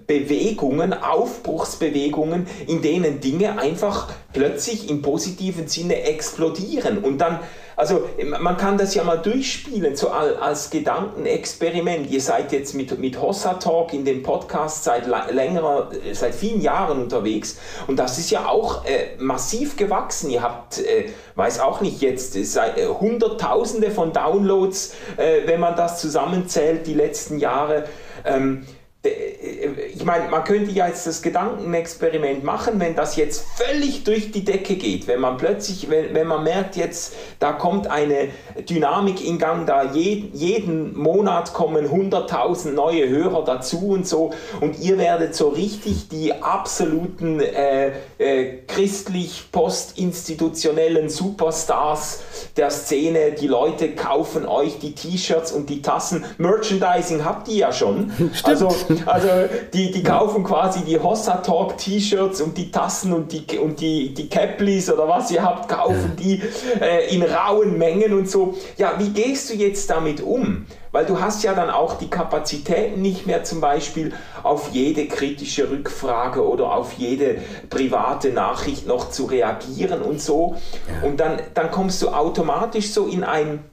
Bewegungen, 0.06 0.94
Aufbruchsbewegungen, 0.94 2.46
in 2.66 2.80
denen 2.80 3.20
Dinge 3.20 3.58
einfach 3.58 4.10
plötzlich 4.32 4.88
im 4.88 5.02
positiven 5.02 5.68
Sinne 5.68 6.04
explodieren. 6.04 6.98
Und 6.98 7.18
dann 7.18 7.40
also 7.76 8.08
man 8.40 8.56
kann 8.56 8.78
das 8.78 8.94
ja 8.94 9.04
mal 9.04 9.18
durchspielen, 9.18 9.96
so 9.96 10.08
als 10.10 10.70
Gedankenexperiment. 10.70 12.10
Ihr 12.10 12.20
seid 12.20 12.52
jetzt 12.52 12.74
mit, 12.74 12.98
mit 12.98 13.20
Hossa 13.20 13.54
Talk 13.54 13.92
in 13.92 14.04
dem 14.04 14.22
Podcast 14.22 14.84
seit 14.84 15.06
längerer, 15.06 15.90
seit 16.12 16.34
vielen 16.34 16.60
Jahren 16.60 17.02
unterwegs 17.02 17.58
und 17.86 17.98
das 17.98 18.18
ist 18.18 18.30
ja 18.30 18.46
auch 18.46 18.84
äh, 18.84 19.16
massiv 19.18 19.76
gewachsen. 19.76 20.30
Ihr 20.30 20.42
habt, 20.42 20.78
äh, 20.78 21.10
weiß 21.34 21.60
auch 21.60 21.80
nicht 21.80 22.00
jetzt, 22.00 22.36
äh, 22.36 22.86
Hunderttausende 22.86 23.90
von 23.90 24.12
Downloads, 24.12 24.94
äh, 25.16 25.46
wenn 25.46 25.60
man 25.60 25.76
das 25.76 26.00
zusammenzählt, 26.00 26.86
die 26.86 26.94
letzten 26.94 27.38
Jahre. 27.38 27.84
Ähm, 28.24 28.66
ich 29.04 30.04
meine, 30.04 30.28
man 30.28 30.44
könnte 30.44 30.70
ja 30.70 30.88
jetzt 30.88 31.06
das 31.06 31.20
Gedankenexperiment 31.20 32.42
machen, 32.42 32.80
wenn 32.80 32.94
das 32.94 33.16
jetzt 33.16 33.44
völlig 33.56 34.04
durch 34.04 34.32
die 34.32 34.42
Decke 34.44 34.76
geht, 34.76 35.06
wenn 35.06 35.20
man 35.20 35.36
plötzlich, 35.36 35.90
wenn, 35.90 36.14
wenn 36.14 36.26
man 36.26 36.42
merkt 36.42 36.76
jetzt, 36.76 37.14
da 37.38 37.52
kommt 37.52 37.86
eine 37.86 38.28
Dynamik 38.68 39.22
in 39.22 39.38
Gang, 39.38 39.66
da 39.66 39.92
je, 39.92 40.24
jeden 40.32 40.96
Monat 40.96 41.52
kommen 41.52 41.86
100.000 41.86 42.72
neue 42.72 43.06
Hörer 43.08 43.44
dazu 43.44 43.88
und 43.88 44.08
so 44.08 44.30
und 44.60 44.78
ihr 44.80 44.96
werdet 44.96 45.34
so 45.34 45.48
richtig 45.48 46.08
die 46.08 46.32
absoluten 46.32 47.40
äh, 47.40 47.92
äh, 48.18 48.60
christlich-postinstitutionellen 48.66 51.10
Superstars 51.10 52.22
der 52.56 52.70
Szene, 52.70 53.32
die 53.32 53.48
Leute 53.48 53.94
kaufen 53.94 54.46
euch 54.46 54.78
die 54.78 54.94
T-Shirts 54.94 55.52
und 55.52 55.68
die 55.68 55.82
Tassen, 55.82 56.24
Merchandising 56.38 57.22
habt 57.24 57.48
ihr 57.48 57.56
ja 57.56 57.72
schon. 57.72 58.10
Stimmt. 58.32 58.48
Also 58.48 58.74
also 59.06 59.28
die, 59.72 59.90
die 59.90 60.02
kaufen 60.02 60.44
quasi 60.44 60.80
die 60.84 60.98
Hossa 60.98 61.36
Talk 61.36 61.78
T-Shirts 61.78 62.40
und 62.40 62.56
die 62.56 62.70
Tassen 62.70 63.12
und 63.12 63.32
die, 63.32 63.58
und 63.58 63.80
die, 63.80 64.14
die 64.14 64.28
Caplis 64.28 64.90
oder 64.90 65.08
was 65.08 65.30
ihr 65.30 65.42
habt, 65.42 65.68
kaufen 65.68 66.16
die 66.18 66.42
äh, 66.80 67.14
in 67.14 67.22
rauen 67.22 67.78
Mengen 67.78 68.12
und 68.12 68.28
so. 68.28 68.54
Ja, 68.76 68.94
wie 68.98 69.10
gehst 69.10 69.50
du 69.50 69.54
jetzt 69.54 69.90
damit 69.90 70.20
um? 70.20 70.66
Weil 70.92 71.06
du 71.06 71.20
hast 71.20 71.42
ja 71.42 71.54
dann 71.54 71.70
auch 71.70 71.98
die 71.98 72.08
Kapazitäten 72.08 73.02
nicht 73.02 73.26
mehr 73.26 73.42
zum 73.42 73.60
Beispiel 73.60 74.12
auf 74.44 74.70
jede 74.72 75.06
kritische 75.06 75.68
Rückfrage 75.68 76.46
oder 76.46 76.72
auf 76.72 76.92
jede 76.92 77.38
private 77.68 78.30
Nachricht 78.30 78.86
noch 78.86 79.10
zu 79.10 79.24
reagieren 79.24 80.02
und 80.02 80.20
so. 80.20 80.54
Und 81.02 81.18
dann, 81.18 81.40
dann 81.54 81.72
kommst 81.72 82.00
du 82.00 82.10
automatisch 82.10 82.92
so 82.92 83.06
in 83.08 83.24
ein 83.24 83.64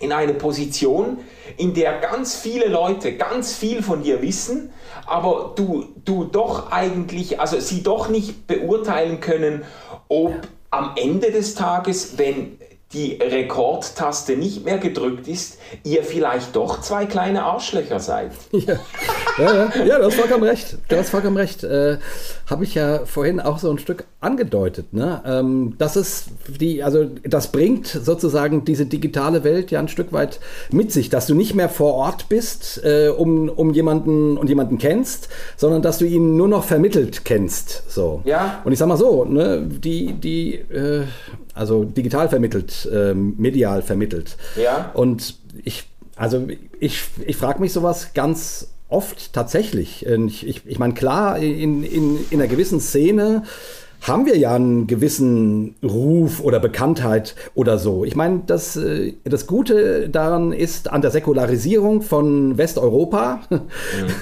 in 0.00 0.12
eine 0.12 0.34
Position, 0.34 1.18
in 1.56 1.74
der 1.74 1.98
ganz 2.00 2.36
viele 2.36 2.66
Leute 2.66 3.16
ganz 3.16 3.54
viel 3.54 3.82
von 3.82 4.02
dir 4.02 4.22
wissen, 4.22 4.72
aber 5.06 5.52
du, 5.56 5.84
du 6.04 6.24
doch 6.24 6.72
eigentlich, 6.72 7.40
also 7.40 7.60
sie 7.60 7.82
doch 7.82 8.08
nicht 8.08 8.46
beurteilen 8.46 9.20
können, 9.20 9.62
ob 10.08 10.34
am 10.70 10.92
Ende 10.96 11.30
des 11.30 11.54
Tages, 11.54 12.18
wenn 12.18 12.58
die 12.92 13.14
Rekordtaste 13.14 14.36
nicht 14.36 14.64
mehr 14.64 14.78
gedrückt 14.78 15.28
ist, 15.28 15.58
ihr 15.84 16.02
vielleicht 16.02 16.56
doch 16.56 16.80
zwei 16.80 17.06
kleine 17.06 17.44
Arschlöcher 17.44 18.00
seid. 18.00 18.32
Ja, 18.52 18.80
ja, 19.40 19.54
ja, 19.54 19.84
ja 19.84 19.98
du 19.98 20.04
hast 20.04 20.14
vollkommen 20.14 20.44
recht. 20.44 20.76
Du 20.88 20.96
hast 20.96 21.10
vollkommen 21.10 21.36
recht. 21.36 21.64
Äh, 21.64 21.98
Habe 22.46 22.64
ich 22.64 22.74
ja 22.74 23.04
vorhin 23.04 23.40
auch 23.40 23.58
so 23.58 23.70
ein 23.70 23.78
Stück 23.78 24.04
angedeutet. 24.20 24.92
Ne? 24.92 25.22
Ähm, 25.24 25.74
das 25.78 25.96
ist 25.96 26.28
die, 26.48 26.82
also 26.82 27.06
das 27.24 27.52
bringt 27.52 27.86
sozusagen 27.86 28.64
diese 28.64 28.86
digitale 28.86 29.44
Welt 29.44 29.70
ja 29.70 29.80
ein 29.80 29.88
Stück 29.88 30.12
weit 30.12 30.40
mit 30.70 30.92
sich, 30.92 31.08
dass 31.08 31.26
du 31.26 31.34
nicht 31.34 31.54
mehr 31.54 31.68
vor 31.68 31.94
Ort 31.94 32.28
bist, 32.28 32.82
äh, 32.84 33.08
um, 33.08 33.48
um 33.48 33.72
jemanden 33.72 34.36
und 34.36 34.48
jemanden 34.48 34.78
kennst, 34.78 35.28
sondern 35.56 35.82
dass 35.82 35.98
du 35.98 36.04
ihn 36.04 36.36
nur 36.36 36.48
noch 36.48 36.64
vermittelt 36.64 37.24
kennst. 37.24 37.90
So. 37.90 38.22
Ja. 38.24 38.60
Und 38.64 38.72
ich 38.72 38.78
sag 38.78 38.88
mal 38.88 38.96
so, 38.96 39.24
ne, 39.24 39.62
die, 39.66 40.12
die 40.14 40.54
äh, 40.54 41.04
also 41.54 41.84
digital 41.84 42.28
vermittelt, 42.28 42.88
äh, 42.92 43.14
medial 43.14 43.82
vermittelt. 43.82 44.36
Ja. 44.56 44.90
Und 44.94 45.36
ich, 45.64 45.84
also 46.16 46.46
ich, 46.78 47.04
ich 47.26 47.36
frage 47.36 47.60
mich 47.60 47.72
sowas 47.72 48.12
ganz 48.14 48.68
oft 48.90 49.32
tatsächlich. 49.32 50.06
Ich, 50.06 50.46
ich, 50.46 50.62
ich 50.66 50.78
meine, 50.78 50.94
klar, 50.94 51.38
in, 51.38 51.82
in, 51.82 52.18
in 52.30 52.40
einer 52.40 52.48
gewissen 52.48 52.80
Szene 52.80 53.44
haben 54.00 54.24
wir 54.26 54.36
ja 54.36 54.54
einen 54.54 54.86
gewissen 54.86 55.74
Ruf 55.82 56.40
oder 56.40 56.58
Bekanntheit 56.58 57.34
oder 57.54 57.78
so. 57.78 58.04
Ich 58.04 58.16
meine, 58.16 58.42
das, 58.46 58.76
äh, 58.76 59.14
das 59.24 59.46
Gute 59.46 60.08
daran 60.08 60.52
ist, 60.52 60.90
an 60.90 61.02
der 61.02 61.10
Säkularisierung 61.10 62.02
von 62.02 62.56
Westeuropa, 62.56 63.40
mhm. 63.50 63.60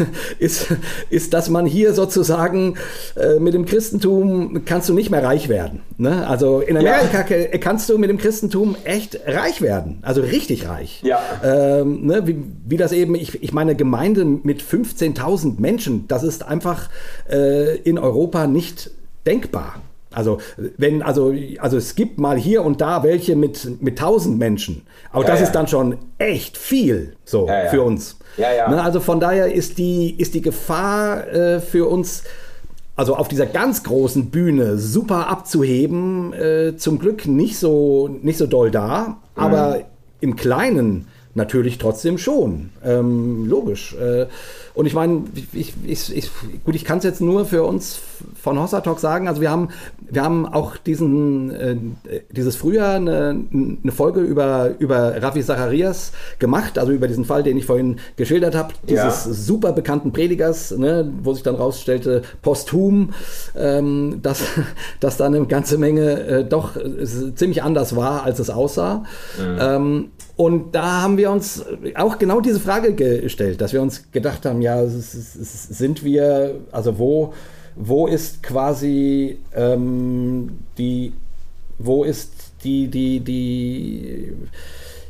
ist, 0.38 0.74
ist, 1.10 1.32
dass 1.32 1.48
man 1.48 1.64
hier 1.64 1.92
sozusagen 1.92 2.74
äh, 3.16 3.38
mit 3.38 3.54
dem 3.54 3.66
Christentum 3.66 4.64
kannst 4.64 4.88
du 4.88 4.94
nicht 4.94 5.10
mehr 5.10 5.22
reich 5.22 5.48
werden. 5.48 5.82
Ne? 5.96 6.26
Also 6.26 6.60
in 6.60 6.76
Amerika 6.76 7.24
ja. 7.28 7.58
kannst 7.58 7.88
du 7.88 7.98
mit 7.98 8.10
dem 8.10 8.18
Christentum 8.18 8.76
echt 8.84 9.20
reich 9.26 9.62
werden, 9.62 9.98
also 10.02 10.20
richtig 10.22 10.68
reich. 10.68 11.02
Ja. 11.04 11.20
Ähm, 11.44 12.06
ne? 12.06 12.26
wie, 12.26 12.42
wie, 12.66 12.76
das 12.76 12.92
eben, 12.92 13.14
ich, 13.14 13.42
ich 13.42 13.52
meine, 13.52 13.76
Gemeinde 13.76 14.24
mit 14.24 14.62
15.000 14.62 15.60
Menschen, 15.60 16.08
das 16.08 16.24
ist 16.24 16.44
einfach 16.44 16.88
äh, 17.30 17.76
in 17.76 17.98
Europa 17.98 18.46
nicht 18.46 18.90
denkbar. 19.28 19.74
Also, 20.10 20.38
wenn, 20.78 21.02
also, 21.02 21.34
also 21.58 21.76
es 21.76 21.94
gibt 21.94 22.18
mal 22.18 22.38
hier 22.38 22.64
und 22.64 22.80
da 22.80 23.02
welche 23.02 23.36
mit, 23.36 23.82
mit 23.82 24.00
1000 24.00 24.38
Menschen. 24.38 24.82
Aber 25.12 25.22
ja, 25.22 25.30
das 25.30 25.40
ja. 25.40 25.46
ist 25.46 25.52
dann 25.52 25.68
schon 25.68 25.98
echt 26.16 26.56
viel 26.56 27.14
so 27.24 27.46
ja, 27.46 27.66
für 27.68 27.82
uns. 27.82 28.16
Ne, 28.68 28.82
also 28.82 29.00
von 29.00 29.20
daher 29.20 29.52
ist 29.52 29.78
die, 29.78 30.14
ist 30.18 30.34
die 30.34 30.40
Gefahr 30.40 31.28
äh, 31.28 31.60
für 31.60 31.88
uns, 31.88 32.24
also 32.96 33.16
auf 33.16 33.28
dieser 33.28 33.46
ganz 33.46 33.84
großen 33.84 34.30
Bühne 34.30 34.78
super 34.78 35.28
abzuheben, 35.28 36.32
äh, 36.32 36.76
zum 36.76 36.98
Glück 36.98 37.26
nicht 37.26 37.58
so, 37.58 38.08
nicht 38.08 38.38
so 38.38 38.46
doll 38.46 38.70
da. 38.70 39.08
Mhm. 39.08 39.14
Aber 39.34 39.80
im 40.20 40.36
Kleinen 40.36 41.06
natürlich 41.38 41.78
trotzdem 41.78 42.18
schon. 42.18 42.68
Ähm, 42.84 43.46
logisch. 43.46 43.94
Äh, 43.94 44.26
und 44.74 44.86
ich 44.86 44.94
meine, 44.94 45.24
ich, 45.54 45.72
ich, 45.84 46.16
ich, 46.16 46.30
gut, 46.64 46.74
ich 46.76 46.84
kann 46.84 46.98
es 46.98 47.04
jetzt 47.04 47.20
nur 47.20 47.46
für 47.46 47.64
uns 47.64 47.98
von 48.40 48.60
Hossa 48.60 48.80
Talk 48.80 49.00
sagen. 49.00 49.26
Also 49.26 49.40
wir 49.40 49.50
haben, 49.50 49.70
wir 49.98 50.22
haben 50.22 50.46
auch 50.46 50.76
diesen, 50.76 51.50
äh, 51.50 51.76
dieses 52.30 52.54
Frühjahr 52.54 52.94
eine, 52.94 53.44
eine, 53.82 53.92
Folge 53.92 54.20
über, 54.20 54.74
über 54.78 55.20
Rafi 55.20 55.42
Zacharias 55.42 56.12
gemacht, 56.38 56.78
also 56.78 56.92
über 56.92 57.08
diesen 57.08 57.24
Fall, 57.24 57.42
den 57.42 57.56
ich 57.56 57.66
vorhin 57.66 57.96
geschildert 58.16 58.54
habe, 58.54 58.74
dieses 58.88 59.24
ja. 59.24 59.32
super 59.32 59.72
bekannten 59.72 60.12
Predigers, 60.12 60.70
ne, 60.70 61.10
wo 61.22 61.32
sich 61.32 61.42
dann 61.42 61.56
rausstellte, 61.56 62.22
posthum, 62.42 63.10
ähm, 63.56 64.20
dass, 64.22 64.42
dass 65.00 65.16
da 65.16 65.26
eine 65.26 65.44
ganze 65.46 65.78
Menge 65.78 66.20
äh, 66.20 66.44
doch 66.44 66.76
äh, 66.76 67.34
ziemlich 67.34 67.62
anders 67.62 67.96
war, 67.96 68.24
als 68.24 68.38
es 68.38 68.50
aussah. 68.50 69.04
Mhm. 69.38 69.58
Ähm, 69.60 70.10
und 70.38 70.72
da 70.72 71.02
haben 71.02 71.16
wir 71.18 71.32
uns 71.32 71.64
auch 71.96 72.16
genau 72.16 72.40
diese 72.40 72.60
Frage 72.60 72.94
gestellt, 72.94 73.60
dass 73.60 73.72
wir 73.72 73.82
uns 73.82 74.12
gedacht 74.12 74.46
haben, 74.46 74.62
ja, 74.62 74.86
sind 74.86 76.04
wir, 76.04 76.60
also 76.70 76.96
wo, 77.00 77.34
wo 77.74 78.06
ist 78.06 78.40
quasi 78.44 79.40
ähm, 79.52 80.60
die, 80.78 81.12
wo 81.78 82.04
ist 82.04 82.52
die, 82.62 82.86
die, 82.86 83.18
die, 83.18 84.32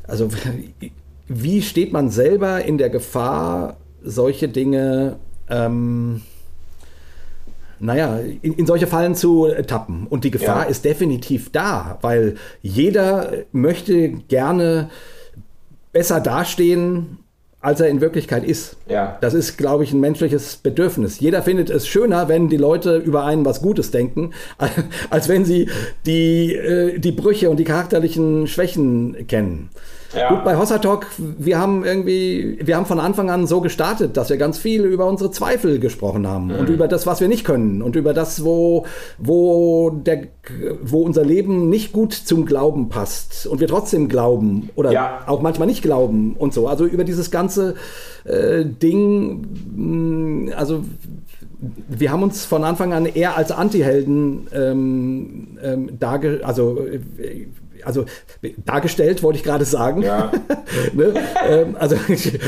also 0.06 0.30
wie 1.28 1.60
steht 1.60 1.92
man 1.92 2.08
selber 2.08 2.64
in 2.64 2.78
der 2.78 2.88
Gefahr, 2.88 3.76
solche 4.02 4.48
Dinge, 4.48 5.16
ähm, 5.50 6.22
naja, 7.80 8.18
in, 8.40 8.54
in, 8.54 8.66
solche 8.66 8.86
Fallen 8.86 9.14
zu 9.14 9.48
tappen. 9.66 10.06
Und 10.06 10.24
die 10.24 10.30
Gefahr 10.30 10.64
ja. 10.64 10.70
ist 10.70 10.86
definitiv 10.86 11.52
da, 11.52 11.98
weil 12.00 12.36
jeder 12.62 13.30
möchte 13.52 14.08
gerne 14.08 14.88
besser 15.98 16.20
dastehen, 16.20 17.18
als 17.60 17.80
er 17.80 17.88
in 17.88 18.00
Wirklichkeit 18.00 18.44
ist. 18.44 18.76
Ja. 18.88 19.18
Das 19.20 19.34
ist, 19.34 19.56
glaube 19.56 19.82
ich, 19.82 19.92
ein 19.92 19.98
menschliches 19.98 20.58
Bedürfnis. 20.58 21.18
Jeder 21.18 21.42
findet 21.42 21.70
es 21.70 21.88
schöner, 21.88 22.28
wenn 22.28 22.48
die 22.48 22.56
Leute 22.56 22.98
über 22.98 23.24
einen 23.24 23.44
was 23.44 23.60
Gutes 23.60 23.90
denken, 23.90 24.30
als 25.10 25.28
wenn 25.28 25.44
sie 25.44 25.68
die, 26.06 26.54
äh, 26.54 27.00
die 27.00 27.10
Brüche 27.10 27.50
und 27.50 27.56
die 27.56 27.64
charakterlichen 27.64 28.46
Schwächen 28.46 29.26
kennen. 29.26 29.70
Ja. 30.14 30.30
Gut, 30.30 30.44
bei 30.44 30.56
Hossa 30.56 30.78
Talk, 30.78 31.06
wir 31.18 31.58
haben 31.58 31.84
irgendwie, 31.84 32.58
wir 32.62 32.76
haben 32.76 32.86
von 32.86 32.98
Anfang 32.98 33.30
an 33.30 33.46
so 33.46 33.60
gestartet, 33.60 34.16
dass 34.16 34.30
wir 34.30 34.38
ganz 34.38 34.58
viel 34.58 34.84
über 34.84 35.06
unsere 35.06 35.30
Zweifel 35.30 35.78
gesprochen 35.78 36.26
haben 36.26 36.46
mhm. 36.46 36.54
und 36.54 36.68
über 36.70 36.88
das, 36.88 37.06
was 37.06 37.20
wir 37.20 37.28
nicht 37.28 37.44
können 37.44 37.82
und 37.82 37.94
über 37.94 38.14
das, 38.14 38.42
wo, 38.42 38.86
wo, 39.18 39.90
der, 39.90 40.28
wo 40.82 41.02
unser 41.02 41.24
Leben 41.24 41.68
nicht 41.68 41.92
gut 41.92 42.14
zum 42.14 42.46
Glauben 42.46 42.88
passt 42.88 43.46
und 43.46 43.60
wir 43.60 43.68
trotzdem 43.68 44.08
glauben 44.08 44.70
oder 44.76 44.92
ja. 44.92 45.20
auch 45.26 45.42
manchmal 45.42 45.68
nicht 45.68 45.82
glauben 45.82 46.36
und 46.38 46.54
so. 46.54 46.68
Also 46.68 46.86
über 46.86 47.04
dieses 47.04 47.30
ganze 47.30 47.74
äh, 48.24 48.64
Ding, 48.64 49.46
mh, 49.76 50.54
also 50.56 50.84
wir 51.88 52.12
haben 52.12 52.22
uns 52.22 52.44
von 52.44 52.64
Anfang 52.64 52.92
an 52.92 53.04
eher 53.04 53.36
als 53.36 53.50
Antihelden 53.50 54.46
ähm, 54.54 55.58
ähm, 55.62 55.98
darge 55.98 56.40
also 56.44 56.78
äh, 56.86 57.46
also 57.84 58.04
dargestellt, 58.64 59.22
wollte 59.22 59.38
ich 59.38 59.44
gerade 59.44 59.64
sagen. 59.64 60.02
Ja. 60.02 60.30
ne? 60.92 61.14
ähm, 61.48 61.76
also 61.78 61.96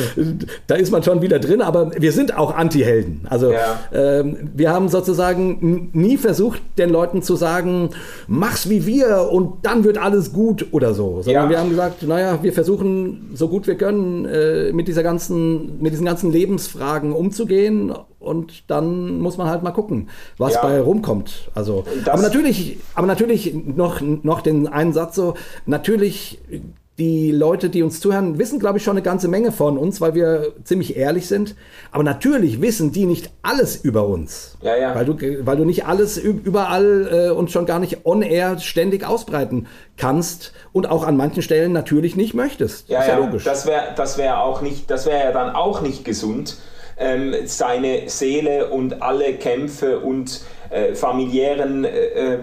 da 0.67 0.75
ist 0.75 0.91
man 0.91 1.03
schon 1.03 1.23
wieder 1.23 1.39
drin, 1.39 1.63
aber 1.63 1.93
wir 1.99 2.13
sind 2.13 2.37
auch 2.37 2.55
Anti-Helden. 2.55 3.27
Also 3.29 3.53
ja. 3.53 3.81
ähm, 3.93 4.51
wir 4.55 4.71
haben 4.71 4.89
sozusagen 4.89 5.91
nie 5.93 6.17
versucht, 6.17 6.61
den 6.79 6.91
Leuten 6.91 7.23
zu 7.23 7.37
sagen, 7.37 7.91
mach's 8.27 8.69
wie 8.69 8.87
wir 8.87 9.29
und 9.31 9.65
dann 9.65 9.85
wird 9.85 9.99
alles 9.99 10.33
gut 10.33 10.67
oder 10.73 10.95
so. 10.95 11.23
Sondern 11.23 11.45
ja. 11.45 11.51
wir 11.51 11.59
haben 11.59 11.71
gesagt, 11.71 12.03
naja, 12.03 12.39
wir 12.43 12.53
versuchen 12.53 13.31
so 13.35 13.49
gut 13.49 13.67
wir 13.67 13.77
können 13.77 14.25
äh, 14.25 14.73
mit 14.73 14.89
dieser 14.89 15.03
ganzen, 15.03 15.81
mit 15.81 15.93
diesen 15.93 16.05
ganzen 16.05 16.33
Lebensfragen 16.33 17.13
umzugehen 17.13 17.93
und 18.21 18.71
dann 18.71 19.19
muss 19.19 19.39
man 19.39 19.49
halt 19.49 19.63
mal 19.63 19.73
gucken, 19.73 20.09
was 20.39 20.55
ja. 20.55 20.63
bei 20.63 20.81
rumkommt. 20.81 21.51
Also, 21.55 21.85
aber 22.07 22.23
natürlich, 22.23 22.79
aber 22.95 23.07
natürlich 23.07 23.55
noch, 23.55 24.01
noch 24.01 24.43
den 24.43 24.69
einen 24.69 24.93
Satz 24.93 25.17
so, 25.17 25.35
natürlich 25.67 26.39
die 27.01 27.33
Leute, 27.33 27.71
die 27.71 27.83
uns 27.83 27.99
zuhören, 27.99 28.39
wissen, 28.39 28.59
glaube 28.59 28.77
ich, 28.77 28.85
schon 28.85 28.93
eine 28.93 29.03
ganze 29.03 29.27
Menge 29.27 29.53
von 29.53 29.79
uns, 29.79 30.03
weil 30.03 30.15
wir 30.15 30.53
ziemlich 30.65 30.97
ehrlich 30.99 31.29
sind. 31.29 31.55
Aber 31.93 32.03
natürlich 32.03 32.61
wissen 32.61 32.93
die 32.93 33.07
nicht 33.07 33.31
alles 33.41 33.77
über 33.77 34.07
uns. 34.07 34.59
Ja, 34.61 34.77
ja. 34.77 34.95
Weil 34.95 35.07
du, 35.07 35.17
weil 35.47 35.57
du 35.57 35.65
nicht 35.65 35.87
alles 35.87 36.19
überall 36.19 37.09
äh, 37.11 37.31
und 37.31 37.51
schon 37.51 37.65
gar 37.65 37.79
nicht 37.79 38.05
on 38.05 38.21
air 38.21 38.59
ständig 38.59 39.07
ausbreiten 39.07 39.67
kannst 39.97 40.53
und 40.73 40.91
auch 40.91 41.07
an 41.07 41.17
manchen 41.17 41.43
Stellen 41.43 41.73
natürlich 41.73 42.17
nicht 42.17 42.35
möchtest. 42.35 42.91
Ja, 42.91 43.01
ist 43.01 43.09
ja, 43.09 43.19
ja 43.19 43.25
logisch. 43.25 43.45
Das 43.45 43.67
wäre 43.67 43.95
das 43.97 44.19
wär 44.19 44.43
auch 44.43 44.61
nicht, 44.61 44.91
das 44.91 45.07
wäre 45.07 45.25
ja 45.25 45.33
dann 45.33 45.55
auch 45.55 45.81
nicht 45.81 46.05
gesund, 46.05 46.59
ähm, 47.01 47.35
seine 47.45 48.09
Seele 48.09 48.69
und 48.69 49.03
alle 49.03 49.35
Kämpfe 49.35 49.99
und 49.99 50.45
äh, 50.71 50.95
familiären 50.95 51.85
äh, 51.85 51.89
äh, 51.89 52.39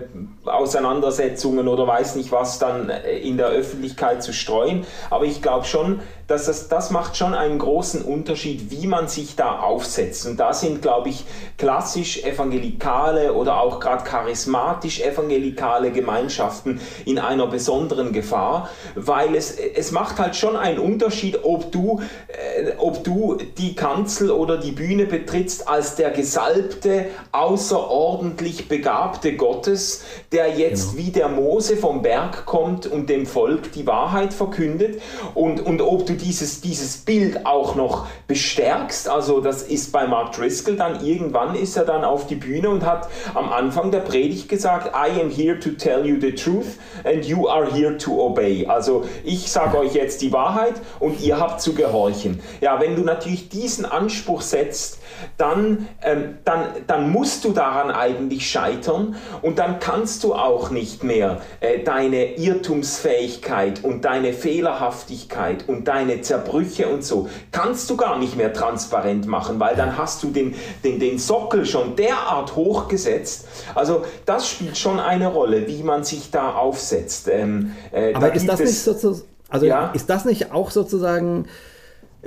Auseinandersetzungen 0.47 1.67
oder 1.67 1.87
weiß 1.87 2.15
nicht 2.15 2.31
was 2.31 2.59
dann 2.59 2.89
äh, 2.89 3.17
in 3.17 3.37
der 3.37 3.47
Öffentlichkeit 3.47 4.23
zu 4.23 4.33
streuen. 4.33 4.85
Aber 5.09 5.25
ich 5.25 5.41
glaube 5.41 5.65
schon, 5.65 6.01
dass 6.27 6.45
das, 6.45 6.67
das 6.67 6.91
macht 6.91 7.15
schon 7.15 7.33
einen 7.33 7.57
großen 7.57 8.01
Unterschied, 8.01 8.69
wie 8.69 8.85
man 8.85 9.07
sich 9.07 9.35
da 9.35 9.59
aufsetzt. 9.59 10.25
Und 10.27 10.37
da 10.37 10.53
sind, 10.53 10.81
glaube 10.81 11.09
ich, 11.09 11.23
klassisch 11.57 12.23
evangelikale 12.23 13.33
oder 13.33 13.61
auch 13.61 13.79
gerade 13.79 14.03
charismatisch 14.03 14.99
evangelikale 14.99 15.91
Gemeinschaften 15.91 16.81
in 17.05 17.17
einer 17.17 17.47
besonderen 17.47 18.11
Gefahr, 18.11 18.69
weil 18.95 19.35
es, 19.35 19.57
es 19.57 19.91
macht 19.91 20.19
halt 20.19 20.35
schon 20.35 20.57
einen 20.57 20.79
Unterschied, 20.79 21.43
ob 21.43 21.71
du, 21.71 22.01
äh, 22.27 22.73
ob 22.77 23.03
du 23.03 23.37
die 23.57 23.75
Kanzel 23.75 24.31
oder 24.31 24.57
die 24.57 24.71
Bühne 24.71 25.05
betrittst 25.05 25.67
als 25.67 25.95
der 25.95 26.11
gesalbte, 26.11 27.05
außerordentlich 27.31 28.67
begabte 28.67 29.35
Gottes, 29.35 30.03
der 30.33 30.36
jetzt 30.45 30.91
genau. 30.91 31.05
wie 31.05 31.11
der 31.11 31.27
Mose 31.29 31.77
vom 31.77 32.01
Berg 32.01 32.45
kommt 32.45 32.85
und 32.85 33.09
dem 33.09 33.25
Volk 33.25 33.71
die 33.71 33.87
Wahrheit 33.87 34.33
verkündet 34.33 35.01
und, 35.33 35.65
und 35.65 35.81
ob 35.81 36.05
du 36.05 36.13
dieses, 36.13 36.61
dieses 36.61 36.97
Bild 36.97 37.45
auch 37.45 37.75
noch 37.75 38.07
bestärkst. 38.27 39.09
Also 39.09 39.41
das 39.41 39.63
ist 39.63 39.91
bei 39.91 40.05
Mark 40.05 40.33
Driscoll 40.33 40.75
dann 40.75 41.03
irgendwann 41.05 41.55
ist 41.55 41.77
er 41.77 41.85
dann 41.85 42.03
auf 42.03 42.27
die 42.27 42.35
Bühne 42.35 42.69
und 42.69 42.85
hat 42.85 43.09
am 43.33 43.49
Anfang 43.51 43.91
der 43.91 43.99
Predigt 43.99 44.49
gesagt, 44.49 44.93
I 44.95 45.19
am 45.19 45.29
here 45.29 45.59
to 45.59 45.71
tell 45.71 46.05
you 46.05 46.19
the 46.19 46.33
truth 46.33 46.77
and 47.03 47.25
you 47.25 47.47
are 47.47 47.71
here 47.71 47.97
to 47.97 48.23
obey. 48.23 48.65
Also 48.67 49.05
ich 49.23 49.51
sage 49.51 49.77
euch 49.77 49.93
jetzt 49.93 50.21
die 50.21 50.31
Wahrheit 50.31 50.75
und 50.99 51.21
ihr 51.21 51.39
habt 51.39 51.61
zu 51.61 51.73
gehorchen. 51.73 52.39
Ja, 52.61 52.79
wenn 52.79 52.95
du 52.95 53.01
natürlich 53.01 53.49
diesen 53.49 53.85
Anspruch 53.85 54.41
setzt, 54.41 54.99
dann, 55.37 55.87
ähm, 56.01 56.37
dann, 56.45 56.65
dann 56.87 57.09
musst 57.09 57.43
du 57.43 57.51
daran 57.51 57.91
eigentlich 57.91 58.49
scheitern 58.49 59.15
und 59.41 59.59
dann 59.59 59.79
kannst 59.79 60.23
du 60.23 60.33
auch 60.33 60.69
nicht 60.69 61.03
mehr 61.03 61.41
äh, 61.59 61.83
deine 61.83 62.35
Irrtumsfähigkeit 62.35 63.83
und 63.83 64.05
deine 64.05 64.33
Fehlerhaftigkeit 64.33 65.67
und 65.67 65.87
deine 65.87 66.21
Zerbrüche 66.21 66.87
und 66.87 67.03
so, 67.03 67.29
kannst 67.51 67.89
du 67.89 67.97
gar 67.97 68.17
nicht 68.19 68.35
mehr 68.35 68.53
transparent 68.53 69.27
machen, 69.27 69.59
weil 69.59 69.75
dann 69.75 69.97
hast 69.97 70.23
du 70.23 70.29
den, 70.29 70.55
den, 70.83 70.99
den 70.99 71.19
Sockel 71.19 71.65
schon 71.65 71.95
derart 71.95 72.55
hochgesetzt. 72.55 73.47
Also 73.75 74.05
das 74.25 74.49
spielt 74.49 74.77
schon 74.77 74.99
eine 74.99 75.27
Rolle, 75.27 75.67
wie 75.67 75.83
man 75.83 76.03
sich 76.03 76.31
da 76.31 76.53
aufsetzt. 76.55 77.27
Ähm, 77.27 77.73
äh, 77.91 78.13
Aber 78.13 78.27
da 78.27 78.33
ist 78.33 78.47
das 78.47 78.59
nicht 78.59 78.79
sozusagen, 78.79 79.27
also 79.49 79.65
ja? 79.65 79.91
ist 79.93 80.09
das 80.09 80.25
nicht 80.25 80.51
auch 80.51 80.71
sozusagen 80.71 81.47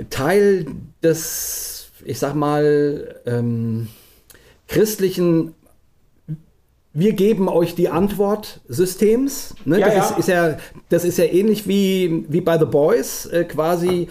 Teil 0.09 0.65
des 1.03 1.70
ich 2.05 2.19
sag 2.19 2.35
mal, 2.35 3.15
ähm, 3.25 3.87
christlichen 4.67 5.53
wir 6.93 7.13
geben 7.13 7.47
euch 7.47 7.73
die 7.73 7.87
Antwort 7.87 8.59
Systems. 8.67 9.55
Ne? 9.63 9.79
Ja, 9.79 9.87
das, 9.87 9.95
ja. 9.95 10.03
Ist, 10.09 10.19
ist, 10.19 10.27
ja, 10.27 10.57
das 10.89 11.05
ist 11.05 11.17
ja 11.17 11.25
ähnlich 11.25 11.67
wie, 11.67 12.25
wie 12.27 12.41
bei 12.41 12.59
The 12.59 12.65
Boys, 12.65 13.27
äh, 13.27 13.45
quasi 13.45 14.09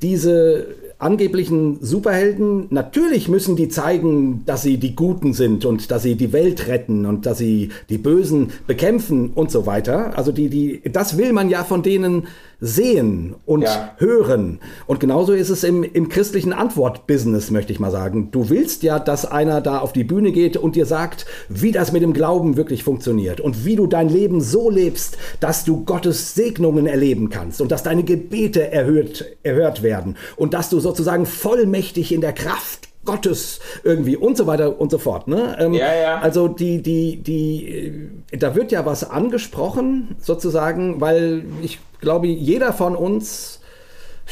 diese 0.00 0.66
angeblichen 1.02 1.78
Superhelden, 1.80 2.68
natürlich 2.70 3.28
müssen 3.28 3.56
die 3.56 3.68
zeigen, 3.68 4.44
dass 4.46 4.62
sie 4.62 4.78
die 4.78 4.94
Guten 4.94 5.34
sind 5.34 5.64
und 5.64 5.90
dass 5.90 6.04
sie 6.04 6.14
die 6.14 6.32
Welt 6.32 6.68
retten 6.68 7.06
und 7.06 7.26
dass 7.26 7.38
sie 7.38 7.70
die 7.88 7.98
Bösen 7.98 8.52
bekämpfen 8.68 9.30
und 9.34 9.50
so 9.50 9.66
weiter. 9.66 10.16
Also 10.16 10.30
die, 10.30 10.48
die, 10.48 10.80
das 10.90 11.18
will 11.18 11.32
man 11.32 11.50
ja 11.50 11.64
von 11.64 11.82
denen 11.82 12.28
sehen 12.64 13.34
und 13.44 13.62
ja. 13.62 13.90
hören. 13.98 14.60
Und 14.86 15.00
genauso 15.00 15.32
ist 15.32 15.50
es 15.50 15.64
im, 15.64 15.82
im 15.82 16.08
christlichen 16.08 16.52
Antwort-Business, 16.52 17.50
möchte 17.50 17.72
ich 17.72 17.80
mal 17.80 17.90
sagen. 17.90 18.30
Du 18.30 18.50
willst 18.50 18.84
ja, 18.84 19.00
dass 19.00 19.26
einer 19.26 19.60
da 19.60 19.78
auf 19.78 19.92
die 19.92 20.04
Bühne 20.04 20.30
geht 20.30 20.56
und 20.56 20.76
dir 20.76 20.86
sagt, 20.86 21.26
wie 21.48 21.72
das 21.72 21.90
mit 21.90 22.02
dem 22.02 22.12
Glauben 22.12 22.56
wirklich 22.56 22.84
funktioniert 22.84 23.40
und 23.40 23.64
wie 23.64 23.74
du 23.74 23.88
dein 23.88 24.08
Leben 24.08 24.40
so 24.40 24.70
lebst, 24.70 25.18
dass 25.40 25.64
du 25.64 25.84
Gottes 25.84 26.36
Segnungen 26.36 26.86
erleben 26.86 27.30
kannst 27.30 27.60
und 27.60 27.72
dass 27.72 27.82
deine 27.82 28.04
Gebete 28.04 28.70
erhört, 28.70 29.24
erhört 29.42 29.82
werden 29.82 30.16
und 30.36 30.54
dass 30.54 30.70
du 30.70 30.78
sozusagen 30.78 31.26
vollmächtig 31.26 32.12
in 32.12 32.20
der 32.20 32.32
Kraft 32.32 32.88
Gottes 33.04 33.58
irgendwie 33.82 34.16
und 34.16 34.36
so 34.36 34.46
weiter 34.46 34.80
und 34.80 34.92
so 34.92 34.98
fort. 34.98 35.26
Ne? 35.26 35.56
Ähm, 35.58 35.74
ja, 35.74 35.92
ja. 35.92 36.18
Also 36.20 36.46
die, 36.46 36.80
die, 36.80 37.16
die, 37.16 38.12
äh, 38.30 38.36
da 38.38 38.54
wird 38.54 38.70
ja 38.70 38.86
was 38.86 39.10
angesprochen, 39.10 40.14
sozusagen, 40.20 41.00
weil 41.00 41.44
ich 41.62 41.80
glaube, 42.02 42.26
jeder 42.26 42.74
von 42.74 42.94
uns 42.94 43.60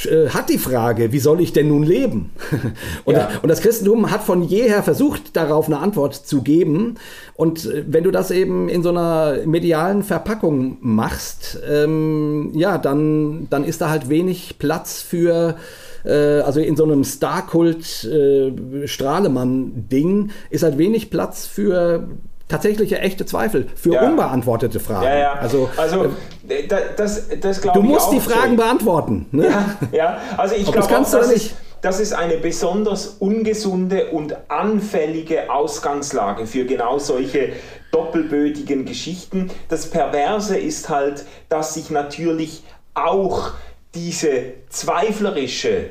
äh, 0.05 0.29
hat 0.29 0.49
die 0.49 0.59
Frage, 0.59 1.13
wie 1.13 1.19
soll 1.19 1.41
ich 1.41 1.53
denn 1.53 1.69
nun 1.69 1.83
leben? 1.83 2.31
und, 3.05 3.15
ja. 3.15 3.31
und, 3.43 3.49
das 3.49 3.61
Christentum 3.61 4.11
hat 4.11 4.23
von 4.23 4.43
jeher 4.43 4.83
versucht, 4.83 5.37
darauf 5.37 5.67
eine 5.67 5.79
Antwort 5.79 6.15
zu 6.15 6.43
geben. 6.43 6.97
Und 7.35 7.65
äh, 7.65 7.85
wenn 7.89 8.05
du 8.05 8.11
das 8.11 8.31
eben 8.31 8.69
in 8.69 8.83
so 8.83 8.91
einer 8.91 9.39
medialen 9.47 10.03
Verpackung 10.03 10.77
machst, 10.81 11.59
ähm, 11.69 12.53
ja, 12.55 12.77
dann, 12.79 13.47
dann 13.51 13.65
ist 13.65 13.81
da 13.81 13.89
halt 13.89 14.09
wenig 14.09 14.59
Platz 14.59 15.01
für 15.01 15.57
äh, 16.05 16.41
also 16.41 16.61
in 16.61 16.77
so 16.77 16.85
einem 16.85 17.05
Starkult 17.05 18.05
äh, 18.05 18.85
ist 18.85 20.63
halt 20.63 20.79
wenig 20.79 21.11
Platz 21.11 21.47
für 21.47 22.09
tatsächliche 22.51 22.99
echte 22.99 23.25
Zweifel, 23.25 23.69
für 23.75 23.95
ja. 23.95 24.03
unbeantwortete 24.03 24.81
Fragen. 24.81 25.05
Ja, 25.05 25.19
ja. 25.19 25.33
Also, 25.35 25.71
also 25.77 26.07
äh, 26.49 26.67
das, 26.97 27.29
das 27.41 27.61
glaube 27.61 27.79
ich. 27.79 27.85
Du 27.85 27.91
musst 27.91 28.13
die 28.13 28.21
Fragen 28.21 28.51
so. 28.51 28.57
beantworten. 28.57 29.27
Ne? 29.31 29.49
Ja, 29.49 29.77
ja, 29.93 30.19
also 30.37 30.55
ich 30.55 30.71
glaube, 30.71 30.89
das, 30.89 31.11
das, 31.11 31.31
ist, 31.31 31.55
das 31.81 32.01
ist 32.01 32.13
eine 32.13 32.37
besonders 32.37 33.07
ungesunde 33.19 34.11
und 34.11 34.37
anfällige 34.49 35.51
Ausgangslage 35.51 36.47
für 36.47 36.65
genau 36.65 36.99
solche 36.99 37.51
doppelbödigen 37.93 38.85
Geschichten. 38.85 39.51
Das 39.69 39.89
Perverse 39.89 40.59
ist 40.59 40.89
halt, 40.89 41.25
dass 41.49 41.75
sich 41.75 41.91
natürlich 41.91 42.65
auch 42.95 43.53
diese 43.95 44.53
zweiflerische 44.69 45.91